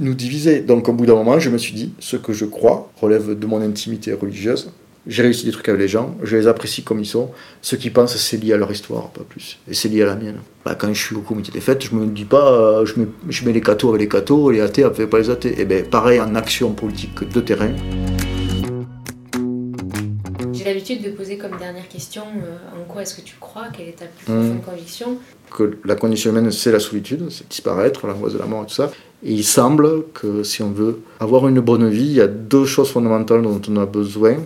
nous 0.00 0.14
diviser. 0.14 0.60
Donc 0.62 0.88
au 0.88 0.92
bout 0.92 1.06
d'un 1.06 1.14
moment, 1.14 1.38
je 1.38 1.50
me 1.50 1.58
suis 1.58 1.72
dit, 1.72 1.92
ce 2.00 2.16
que 2.16 2.32
je 2.32 2.46
crois 2.46 2.90
relève 3.00 3.38
de 3.38 3.46
mon 3.46 3.62
intimité 3.62 4.12
religieuse 4.12 4.72
j'ai 5.06 5.22
réussi 5.22 5.44
des 5.44 5.52
trucs 5.52 5.68
avec 5.68 5.80
les 5.80 5.88
gens, 5.88 6.16
je 6.22 6.36
les 6.36 6.46
apprécie 6.46 6.82
comme 6.82 6.98
ils 7.00 7.06
sont. 7.06 7.30
Ce 7.60 7.76
qu'ils 7.76 7.92
pensent, 7.92 8.16
c'est 8.16 8.36
lié 8.38 8.54
à 8.54 8.56
leur 8.56 8.70
histoire, 8.72 9.10
pas 9.10 9.22
plus. 9.22 9.58
Et 9.68 9.74
c'est 9.74 9.88
lié 9.88 10.02
à 10.02 10.06
la 10.06 10.16
mienne. 10.16 10.38
Bah, 10.64 10.74
quand 10.74 10.92
je 10.92 11.00
suis 11.00 11.14
au 11.14 11.20
comité 11.20 11.52
des 11.52 11.60
fêtes, 11.60 11.84
je 11.84 11.94
me 11.94 12.06
dis 12.06 12.24
pas, 12.24 12.52
euh, 12.52 12.86
je, 12.86 12.98
mets, 12.98 13.06
je, 13.28 13.44
mets, 13.44 13.52
les 13.52 13.60
cathos 13.60 13.90
avec 13.90 14.00
les 14.00 14.08
cathos, 14.08 14.50
les 14.50 14.60
athées 14.60 14.84
avec 14.84 15.10
pas 15.10 15.18
les 15.18 15.28
athées. 15.28 15.50
Et 15.50 15.60
eh 15.60 15.64
bien, 15.66 15.82
pareil 15.82 16.20
en 16.20 16.34
action 16.34 16.72
politique 16.72 17.28
de 17.30 17.40
terrain. 17.40 17.72
J'ai 20.54 20.64
l'habitude 20.64 21.02
de 21.02 21.10
poser 21.10 21.36
comme 21.36 21.58
dernière 21.58 21.86
question 21.88 22.22
euh, 22.22 22.80
en 22.80 22.84
quoi 22.90 23.02
est-ce 23.02 23.14
que 23.14 23.20
tu 23.20 23.34
crois? 23.38 23.64
Quelle 23.76 23.88
est 23.88 23.98
ta 23.98 24.06
plus 24.06 24.24
profonde 24.24 24.56
mmh. 24.56 24.60
conviction? 24.60 25.18
Que 25.50 25.76
la 25.84 25.96
condition 25.96 26.30
humaine, 26.30 26.50
c'est 26.50 26.72
la 26.72 26.80
solitude, 26.80 27.26
c'est 27.28 27.46
disparaître, 27.46 28.06
l'angoisse 28.06 28.32
de 28.32 28.38
la 28.38 28.46
mort 28.46 28.62
et 28.62 28.66
tout 28.66 28.74
ça. 28.74 28.90
Et 29.22 29.32
il 29.32 29.44
semble 29.44 30.04
que 30.14 30.42
si 30.42 30.62
on 30.62 30.70
veut 30.70 31.00
avoir 31.20 31.46
une 31.48 31.60
bonne 31.60 31.90
vie, 31.90 32.06
il 32.06 32.12
y 32.12 32.20
a 32.22 32.26
deux 32.26 32.64
choses 32.64 32.90
fondamentales 32.90 33.42
dont 33.42 33.60
on 33.68 33.76
a 33.76 33.84
besoin 33.84 34.38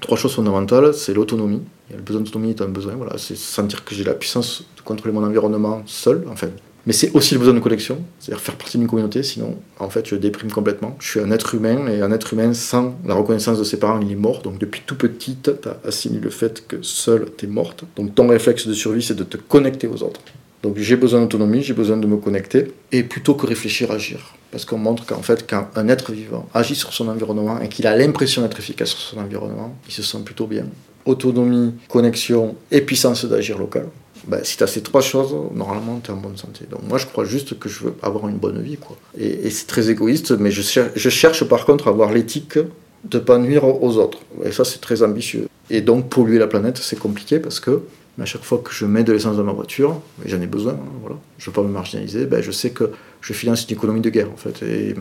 trois 0.00 0.16
choses 0.16 0.34
fondamentales, 0.34 0.94
c'est 0.94 1.14
l'autonomie. 1.14 1.62
Le 1.90 2.02
besoin 2.02 2.22
d'autonomie 2.22 2.50
est 2.50 2.62
un 2.62 2.68
besoin, 2.68 2.94
voilà, 2.94 3.18
c'est 3.18 3.36
sentir 3.36 3.84
que 3.84 3.94
j'ai 3.94 4.04
la 4.04 4.14
puissance 4.14 4.64
de 4.76 4.82
contrôler 4.82 5.14
mon 5.14 5.24
environnement 5.24 5.82
seul, 5.86 6.24
enfin. 6.30 6.48
Mais 6.86 6.92
c'est 6.92 7.10
aussi 7.14 7.34
le 7.34 7.40
besoin 7.40 7.54
de 7.54 7.58
connexion, 7.58 7.98
c'est-à-dire 8.20 8.40
faire 8.40 8.54
partie 8.54 8.78
d'une 8.78 8.86
communauté, 8.86 9.24
sinon, 9.24 9.58
en 9.80 9.90
fait, 9.90 10.06
je 10.06 10.14
déprime 10.14 10.52
complètement. 10.52 10.96
Je 11.00 11.08
suis 11.08 11.20
un 11.20 11.32
être 11.32 11.56
humain, 11.56 11.88
et 11.88 12.00
un 12.00 12.12
être 12.12 12.32
humain 12.32 12.54
sans 12.54 12.94
la 13.04 13.14
reconnaissance 13.14 13.58
de 13.58 13.64
ses 13.64 13.78
parents, 13.80 14.00
il 14.00 14.12
est 14.12 14.16
mort. 14.16 14.42
Donc 14.42 14.58
depuis 14.58 14.82
tout 14.86 14.94
petit, 14.94 15.36
tu 15.42 15.50
as 15.50 15.78
assimilé 15.84 16.20
le 16.20 16.30
fait 16.30 16.64
que 16.68 16.76
seul, 16.82 17.26
tu 17.36 17.46
es 17.46 17.48
morte. 17.48 17.82
Donc 17.96 18.14
ton 18.14 18.28
réflexe 18.28 18.68
de 18.68 18.72
survie, 18.72 19.02
c'est 19.02 19.16
de 19.16 19.24
te 19.24 19.36
connecter 19.36 19.88
aux 19.88 20.02
autres. 20.04 20.20
Donc 20.66 20.78
j'ai 20.78 20.96
besoin 20.96 21.20
d'autonomie, 21.20 21.62
j'ai 21.62 21.74
besoin 21.74 21.96
de 21.96 22.08
me 22.08 22.16
connecter, 22.16 22.72
et 22.90 23.04
plutôt 23.04 23.34
que 23.34 23.46
réfléchir, 23.46 23.92
agir. 23.92 24.34
Parce 24.50 24.64
qu'on 24.64 24.78
montre 24.78 25.06
qu'en 25.06 25.22
fait, 25.22 25.48
quand 25.48 25.68
un 25.76 25.86
être 25.86 26.10
vivant 26.10 26.48
agit 26.54 26.74
sur 26.74 26.92
son 26.92 27.06
environnement 27.06 27.60
et 27.60 27.68
qu'il 27.68 27.86
a 27.86 27.96
l'impression 27.96 28.42
d'être 28.42 28.58
efficace 28.58 28.88
sur 28.88 28.98
son 28.98 29.18
environnement, 29.18 29.76
il 29.86 29.92
se 29.92 30.02
sent 30.02 30.18
plutôt 30.24 30.48
bien. 30.48 30.66
Autonomie, 31.04 31.74
connexion 31.88 32.56
et 32.72 32.80
puissance 32.80 33.24
d'agir 33.26 33.58
local. 33.58 33.86
Ben, 34.26 34.40
si 34.42 34.56
tu 34.56 34.64
as 34.64 34.66
ces 34.66 34.82
trois 34.82 35.02
choses, 35.02 35.36
normalement, 35.54 36.00
tu 36.02 36.10
es 36.10 36.14
en 36.14 36.16
bonne 36.16 36.36
santé. 36.36 36.64
Donc 36.68 36.80
moi, 36.82 36.98
je 36.98 37.06
crois 37.06 37.24
juste 37.24 37.56
que 37.60 37.68
je 37.68 37.84
veux 37.84 37.94
avoir 38.02 38.26
une 38.26 38.38
bonne 38.38 38.60
vie. 38.60 38.76
Quoi. 38.76 38.96
Et, 39.16 39.48
c'est 39.50 39.68
très 39.68 39.88
égoïste, 39.88 40.32
mais 40.32 40.50
je, 40.50 40.62
je 40.96 41.10
cherche 41.10 41.44
par 41.44 41.64
contre 41.64 41.86
à 41.86 41.90
avoir 41.90 42.10
l'éthique 42.10 42.58
de 42.58 43.18
ne 43.18 43.22
pas 43.22 43.38
nuire 43.38 43.62
aux 43.64 43.98
autres. 43.98 44.18
Et 44.44 44.50
ça, 44.50 44.64
c'est 44.64 44.80
très 44.80 45.04
ambitieux. 45.04 45.46
Et 45.70 45.80
donc, 45.80 46.08
polluer 46.08 46.40
la 46.40 46.48
planète, 46.48 46.78
c'est 46.78 46.98
compliqué 46.98 47.38
parce 47.38 47.60
que 47.60 47.82
mais 48.16 48.22
à 48.22 48.26
chaque 48.26 48.44
fois 48.44 48.58
que 48.58 48.72
je 48.72 48.86
mets 48.86 49.04
de 49.04 49.12
l'essence 49.12 49.36
dans 49.36 49.44
ma 49.44 49.52
voiture, 49.52 50.00
et 50.24 50.28
j'en 50.28 50.40
ai 50.40 50.46
besoin, 50.46 50.72
hein, 50.72 50.92
voilà, 51.00 51.16
je 51.38 51.44
ne 51.44 51.46
veux 51.46 51.60
pas 51.60 51.66
me 51.66 51.72
marginaliser, 51.72 52.26
ben 52.26 52.42
je 52.42 52.50
sais 52.50 52.70
que 52.70 52.90
je 53.20 53.32
finance 53.32 53.68
une 53.68 53.76
économie 53.76 54.00
de 54.00 54.10
guerre 54.10 54.30
en 54.32 54.36
fait. 54.36 54.62
Et, 54.62 54.94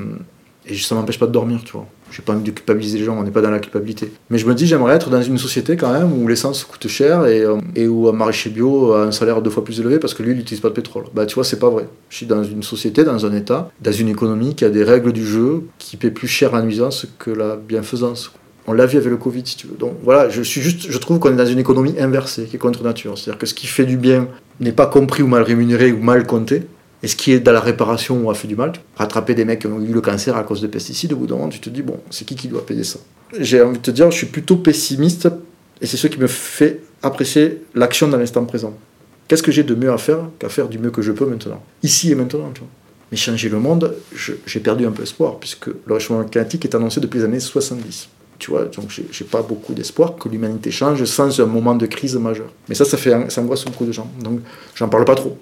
et 0.68 0.76
ça 0.76 0.96
ne 0.96 1.00
m'empêche 1.00 1.20
pas 1.20 1.28
de 1.28 1.32
dormir, 1.32 1.62
tu 1.64 1.74
vois. 1.74 1.86
J'ai 2.12 2.22
pas 2.22 2.34
envie 2.34 2.44
de 2.44 2.52
culpabiliser 2.52 2.98
les 3.00 3.04
gens, 3.04 3.18
on 3.18 3.24
n'est 3.24 3.32
pas 3.32 3.42
dans 3.42 3.52
la 3.52 3.60
culpabilité. 3.60 4.12
Mais 4.30 4.38
je 4.38 4.48
me 4.48 4.56
dis, 4.56 4.66
j'aimerais 4.66 4.96
être 4.96 5.10
dans 5.10 5.22
une 5.22 5.38
société 5.38 5.76
quand 5.76 5.92
même 5.92 6.12
où 6.12 6.28
l'essence 6.28 6.64
coûte 6.64 6.88
cher 6.88 7.26
et, 7.26 7.42
euh, 7.42 7.88
où 7.88 8.08
un 8.08 8.14
maraîcher 8.14 8.50
bio 8.50 8.94
a 8.94 9.04
un 9.04 9.12
salaire 9.12 9.42
deux 9.42 9.50
fois 9.50 9.64
plus 9.64 9.80
élevé 9.80 10.00
parce 10.00 10.14
que 10.14 10.24
lui, 10.24 10.32
il 10.32 10.38
n'utilise 10.38 10.62
pas 10.62 10.70
de 10.70 10.74
pétrole. 10.74 11.06
Bah, 11.14 11.26
tu 11.26 11.36
vois, 11.36 11.44
c'est 11.44 11.60
pas 11.60 11.70
vrai. 11.70 11.88
Je 12.10 12.18
suis 12.18 12.26
dans 12.26 12.44
une 12.44 12.64
société, 12.64 13.04
dans 13.04 13.26
un 13.26 13.34
État, 13.34 13.70
dans 13.82 13.92
une 13.92 14.08
économie 14.08 14.56
qui 14.56 14.66
a 14.66 14.70
des 14.70 14.84
règles 14.84 15.12
du 15.12 15.26
jeu 15.26 15.64
qui 15.78 15.98
paie 15.98 16.12
plus 16.12 16.28
cher 16.28 16.52
la 16.52 16.62
nuisance 16.62 17.06
que 17.20 17.32
la 17.32 17.56
bienfaisance. 17.56 18.32
On 18.68 18.74
l'a 18.74 18.86
vu 18.86 18.98
avec 18.98 19.10
le 19.10 19.18
Covid, 19.18 19.44
si 19.46 19.58
tu 19.58 19.68
veux. 19.68 19.76
Donc 19.76 19.94
voilà, 20.04 20.30
je 20.30 20.42
suis 20.42 20.62
juste, 20.62 20.90
je 20.90 20.98
trouve 20.98 21.20
qu'on 21.20 21.32
est 21.32 21.36
dans 21.36 21.46
une 21.46 21.60
économie 21.60 21.96
inversée, 22.00 22.46
qui 22.46 22.56
est 22.56 22.60
contre 22.60 22.84
nature. 22.84 23.18
C'est-à-dire 23.18 23.40
que 23.40 23.46
ce 23.46 23.54
qui 23.54 23.68
fait 23.68 23.86
du 23.86 23.98
bien 23.98 24.28
n'est 24.60 24.72
pas 24.72 24.88
compris 24.88 25.22
ou 25.24 25.28
mal 25.28 25.44
rémunéré 25.44 25.92
ou 25.92 26.00
mal 26.02 26.26
compté. 26.26 26.64
Et 27.04 27.08
ce 27.08 27.16
qui 27.16 27.34
est 27.34 27.40
dans 27.40 27.52
la 27.52 27.60
réparation 27.60 28.20
ou 28.24 28.32
a 28.32 28.34
fait 28.34 28.48
du 28.48 28.56
mal, 28.56 28.74
rattraper 28.96 29.36
des 29.36 29.46
mecs 29.46 29.60
qui 29.60 29.68
ont 29.68 29.80
eu 29.80 29.94
le 29.94 30.02
cancer 30.02 30.36
à 30.36 30.44
cause 30.44 30.62
de 30.62 30.68
pesticides, 30.68 31.14
au 31.14 31.18
bout 31.18 31.28
d'un 31.28 31.36
moment, 31.36 31.50
tu 31.50 31.60
te 31.60 31.70
dis, 31.70 31.84
bon, 31.84 32.00
c'est 32.10 32.26
qui 32.26 32.36
qui 32.36 32.48
doit 32.48 32.66
payer 32.66 32.84
ça? 32.84 32.98
J'ai 33.40 33.62
envie 33.62 33.78
de 33.78 33.84
te 33.84 33.92
dire, 33.92 34.10
je 34.10 34.18
suis 34.18 34.26
plutôt 34.26 34.56
pessimiste, 34.56 35.28
et 35.82 35.86
c'est 35.86 35.98
ce 35.98 36.08
qui 36.08 36.20
me 36.20 36.26
fait 36.26 36.82
apprécier 37.04 37.62
l'action 37.76 38.08
dans 38.08 38.18
l'instant 38.18 38.44
présent. 38.46 38.76
Qu'est-ce 39.28 39.44
que 39.44 39.52
j'ai 39.52 39.62
de 39.62 39.76
mieux 39.76 39.92
à 39.92 40.00
faire 40.00 40.20
qu'à 40.40 40.50
faire 40.50 40.68
du 40.68 40.80
mieux 40.80 40.90
que 40.90 41.04
je 41.04 41.12
peux 41.12 41.26
maintenant? 41.26 41.62
Ici 41.84 42.12
et 42.12 42.16
maintenant, 42.16 42.50
tu 42.54 42.62
vois. 42.62 42.70
Mais 43.12 43.18
changer 43.18 43.50
le 43.50 43.60
monde, 43.60 43.94
j'ai 44.48 44.60
perdu 44.62 44.88
un 44.88 44.92
peu 44.92 45.04
espoir, 45.04 45.38
puisque 45.38 45.68
le 45.68 45.94
réchauffement 45.94 46.24
climatique 46.24 46.66
est 46.66 46.74
annoncé 46.74 47.02
depuis 47.02 47.20
les 47.20 47.26
années 47.26 47.40
70. 47.40 48.10
Tu 48.38 48.52
vois, 48.52 48.66
donc 48.66 48.90
j'ai 48.90 49.26
pas 49.26 49.42
beaucoup 49.42 49.74
d'espoir 49.74 50.16
que 50.16 50.28
l'humanité 50.28 50.70
change 50.70 51.04
sans 51.06 51.40
un 51.40 51.46
moment 51.46 51.74
de 51.74 51.86
crise 51.86 52.16
majeure. 52.18 52.52
Mais 52.68 52.76
ça, 52.76 52.84
ça 52.84 52.98
fait, 52.98 53.30
ça 53.30 53.42
angoisse 53.42 53.64
beaucoup 53.64 53.86
de 53.86 53.92
gens. 53.94 54.10
Donc, 54.22 54.42
j'en 54.76 54.90
parle 54.90 55.06
pas 55.06 55.16
trop. 55.16 55.38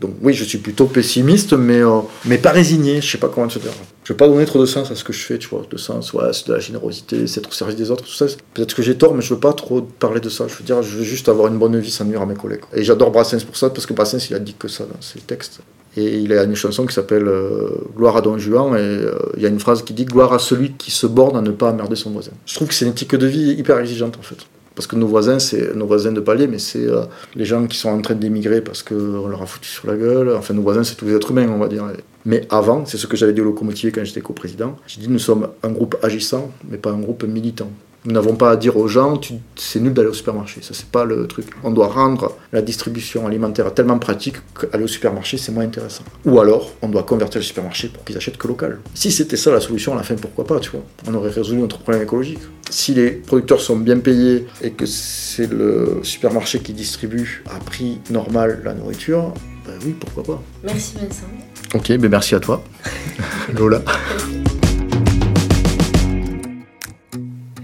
Donc, 0.00 0.12
oui, 0.20 0.34
je 0.34 0.44
suis 0.44 0.58
plutôt 0.58 0.86
pessimiste, 0.86 1.54
mais, 1.54 1.80
euh, 1.80 2.00
mais 2.26 2.36
pas 2.38 2.50
résigné. 2.50 3.00
Je 3.00 3.12
sais 3.12 3.18
pas 3.18 3.28
comment 3.28 3.48
te 3.48 3.58
dire. 3.58 3.72
Je 4.04 4.12
vais 4.12 4.16
pas 4.18 4.28
donner 4.28 4.44
trop 4.44 4.60
de 4.60 4.66
sens 4.66 4.90
à 4.90 4.94
ce 4.94 5.02
que 5.02 5.14
je 5.14 5.24
fais, 5.24 5.38
tu 5.38 5.48
vois. 5.48 5.62
De 5.68 5.78
sens, 5.78 6.12
ouais, 6.12 6.30
c'est 6.32 6.46
de 6.48 6.52
la 6.52 6.60
générosité, 6.60 7.26
c'est 7.26 7.40
être 7.40 7.48
au 7.48 7.52
service 7.52 7.76
des 7.76 7.90
autres, 7.90 8.04
tout 8.04 8.12
ça. 8.12 8.26
Peut-être 8.52 8.74
que 8.74 8.82
j'ai 8.82 8.96
tort, 8.96 9.14
mais 9.14 9.22
je 9.22 9.32
veux 9.32 9.40
pas 9.40 9.54
trop 9.54 9.80
parler 9.80 10.20
de 10.20 10.28
ça. 10.28 10.46
Je 10.46 10.54
veux 10.54 10.64
dire, 10.64 10.82
je 10.82 10.98
veux 10.98 11.04
juste 11.04 11.30
avoir 11.30 11.48
une 11.48 11.58
bonne 11.58 11.78
vie 11.78 11.90
sans 11.90 12.04
nuire 12.04 12.20
à 12.20 12.26
mes 12.26 12.34
collègues. 12.34 12.60
Et 12.74 12.84
j'adore 12.84 13.10
Brassens 13.10 13.44
pour 13.46 13.56
ça, 13.56 13.70
parce 13.70 13.86
que 13.86 13.94
Brassens, 13.94 14.28
il 14.28 14.36
a 14.36 14.38
dit 14.38 14.54
que 14.58 14.68
ça 14.68 14.84
dans 14.84 15.00
ses 15.00 15.20
textes. 15.20 15.60
Et 15.96 16.18
il 16.18 16.32
a 16.34 16.42
une 16.42 16.54
chanson 16.54 16.84
qui 16.84 16.94
s'appelle 16.94 17.26
euh, 17.26 17.70
Gloire 17.96 18.18
à 18.18 18.20
Don 18.20 18.36
Juan, 18.36 18.74
et 18.74 18.78
euh, 18.78 19.14
il 19.36 19.42
y 19.42 19.46
a 19.46 19.48
une 19.48 19.60
phrase 19.60 19.82
qui 19.82 19.94
dit 19.94 20.04
Gloire 20.04 20.34
à 20.34 20.38
celui 20.38 20.72
qui 20.72 20.90
se 20.90 21.06
borne 21.06 21.36
à 21.36 21.40
ne 21.40 21.52
pas 21.52 21.70
emmerder 21.70 21.96
son 21.96 22.10
voisin. 22.10 22.32
Je 22.44 22.54
trouve 22.56 22.68
que 22.68 22.74
c'est 22.74 22.84
une 22.84 22.90
éthique 22.90 23.14
de 23.14 23.26
vie 23.26 23.52
hyper 23.52 23.78
exigeante 23.78 24.18
en 24.18 24.22
fait. 24.22 24.38
Parce 24.74 24.86
que 24.86 24.96
nos 24.96 25.06
voisins, 25.06 25.38
c'est 25.38 25.74
nos 25.74 25.86
voisins 25.86 26.12
de 26.12 26.20
palier, 26.20 26.46
mais 26.46 26.58
c'est 26.58 26.86
euh, 26.86 27.02
les 27.36 27.44
gens 27.44 27.66
qui 27.66 27.78
sont 27.78 27.90
en 27.90 28.00
train 28.00 28.14
d'émigrer 28.14 28.60
parce 28.60 28.82
qu'on 28.82 29.28
leur 29.28 29.42
a 29.42 29.46
foutu 29.46 29.68
sur 29.68 29.86
la 29.86 29.96
gueule. 29.96 30.34
Enfin, 30.36 30.52
nos 30.54 30.62
voisins, 30.62 30.82
c'est 30.82 30.96
tous 30.96 31.06
les 31.06 31.14
êtres 31.14 31.30
humains, 31.30 31.48
on 31.48 31.58
va 31.58 31.68
dire. 31.68 31.84
Mais 32.24 32.46
avant, 32.50 32.84
c'est 32.86 32.96
ce 32.96 33.06
que 33.06 33.16
j'avais 33.16 33.32
dit 33.32 33.40
au 33.40 33.44
locomotivier 33.44 33.92
quand 33.92 34.04
j'étais 34.04 34.20
coprésident. 34.20 34.76
J'ai 34.86 35.00
dit 35.00 35.08
nous 35.08 35.18
sommes 35.18 35.48
un 35.62 35.70
groupe 35.70 35.96
agissant, 36.02 36.50
mais 36.68 36.78
pas 36.78 36.90
un 36.90 36.98
groupe 36.98 37.24
militant. 37.24 37.70
Nous 38.06 38.12
n'avons 38.12 38.36
pas 38.36 38.50
à 38.50 38.56
dire 38.56 38.76
aux 38.76 38.86
gens, 38.86 39.18
c'est 39.56 39.80
nul 39.80 39.94
d'aller 39.94 40.08
au 40.08 40.12
supermarché. 40.12 40.60
Ça, 40.60 40.74
c'est 40.74 40.88
pas 40.88 41.06
le 41.06 41.26
truc. 41.26 41.46
On 41.62 41.70
doit 41.70 41.88
rendre 41.88 42.36
la 42.52 42.60
distribution 42.60 43.26
alimentaire 43.26 43.72
tellement 43.72 43.98
pratique 43.98 44.36
qu'aller 44.54 44.84
au 44.84 44.88
supermarché, 44.88 45.38
c'est 45.38 45.52
moins 45.52 45.64
intéressant. 45.64 46.04
Ou 46.26 46.38
alors, 46.38 46.72
on 46.82 46.88
doit 46.88 47.04
convertir 47.04 47.40
le 47.40 47.44
supermarché 47.44 47.88
pour 47.88 48.04
qu'ils 48.04 48.18
achètent 48.18 48.36
que 48.36 48.46
local. 48.46 48.80
Si 48.94 49.10
c'était 49.10 49.38
ça 49.38 49.50
la 49.52 49.60
solution, 49.60 49.94
à 49.94 49.96
la 49.96 50.02
fin, 50.02 50.16
pourquoi 50.16 50.46
pas, 50.46 50.60
tu 50.60 50.70
vois? 50.70 50.82
On 51.08 51.14
aurait 51.14 51.30
résolu 51.30 51.58
notre 51.58 51.78
problème 51.78 52.02
écologique. 52.02 52.40
Si 52.68 52.92
les 52.92 53.10
producteurs 53.10 53.60
sont 53.60 53.76
bien 53.76 53.98
payés 53.98 54.46
et 54.60 54.72
que 54.72 54.84
c'est 54.84 55.50
le 55.50 56.00
supermarché 56.02 56.60
qui 56.60 56.74
distribue 56.74 57.42
à 57.50 57.58
prix 57.58 58.00
normal 58.10 58.60
la 58.64 58.74
nourriture, 58.74 59.32
ben 59.66 59.74
oui, 59.82 59.94
pourquoi 59.98 60.22
pas. 60.24 60.42
Merci 60.62 60.94
Vincent. 60.96 61.26
Ok, 61.74 61.88
ben 61.88 62.10
merci 62.10 62.34
à 62.34 62.40
toi, 62.40 62.62
Lola. 63.58 63.82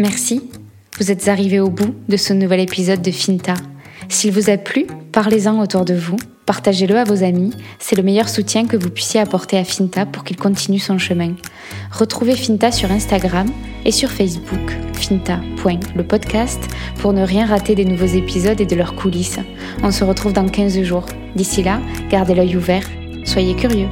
Merci. 0.01 0.41
Vous 0.99 1.11
êtes 1.11 1.29
arrivés 1.29 1.61
au 1.61 1.69
bout 1.69 1.95
de 2.09 2.17
ce 2.17 2.33
nouvel 2.33 2.61
épisode 2.61 3.03
de 3.03 3.11
Finta. 3.11 3.53
S'il 4.09 4.33
vous 4.33 4.49
a 4.49 4.57
plu, 4.57 4.87
parlez-en 5.13 5.61
autour 5.61 5.85
de 5.85 5.93
vous, 5.93 6.17
partagez-le 6.47 6.97
à 6.97 7.05
vos 7.05 7.23
amis, 7.23 7.53
c'est 7.79 7.97
le 7.97 8.03
meilleur 8.03 8.31
soutien 8.31 8.67
que 8.67 8.79
vous 8.79 8.89
puissiez 8.89 9.21
apporter 9.21 9.59
à 9.59 9.65
Finta 9.65 10.07
pour 10.07 10.25
qu'il 10.25 10.39
continue 10.39 10.79
son 10.79 10.97
chemin. 10.97 11.35
Retrouvez 11.93 12.35
Finta 12.35 12.73
sur 12.73 12.91
Instagram 12.91 13.51
et 13.85 13.93
sur 13.93 14.11
Facebook, 14.11 14.73
finta.lepodcast, 14.95 16.61
pour 17.01 17.13
ne 17.13 17.23
rien 17.23 17.45
rater 17.45 17.75
des 17.75 17.85
nouveaux 17.85 18.07
épisodes 18.07 18.59
et 18.59 18.67
de 18.67 18.77
leurs 18.77 18.95
coulisses. 18.95 19.39
On 19.83 19.91
se 19.91 20.03
retrouve 20.03 20.33
dans 20.33 20.49
15 20.49 20.81
jours. 20.81 21.05
D'ici 21.37 21.63
là, 21.63 21.79
gardez 22.09 22.35
l'œil 22.35 22.57
ouvert, 22.57 22.89
soyez 23.27 23.55
curieux. 23.55 23.89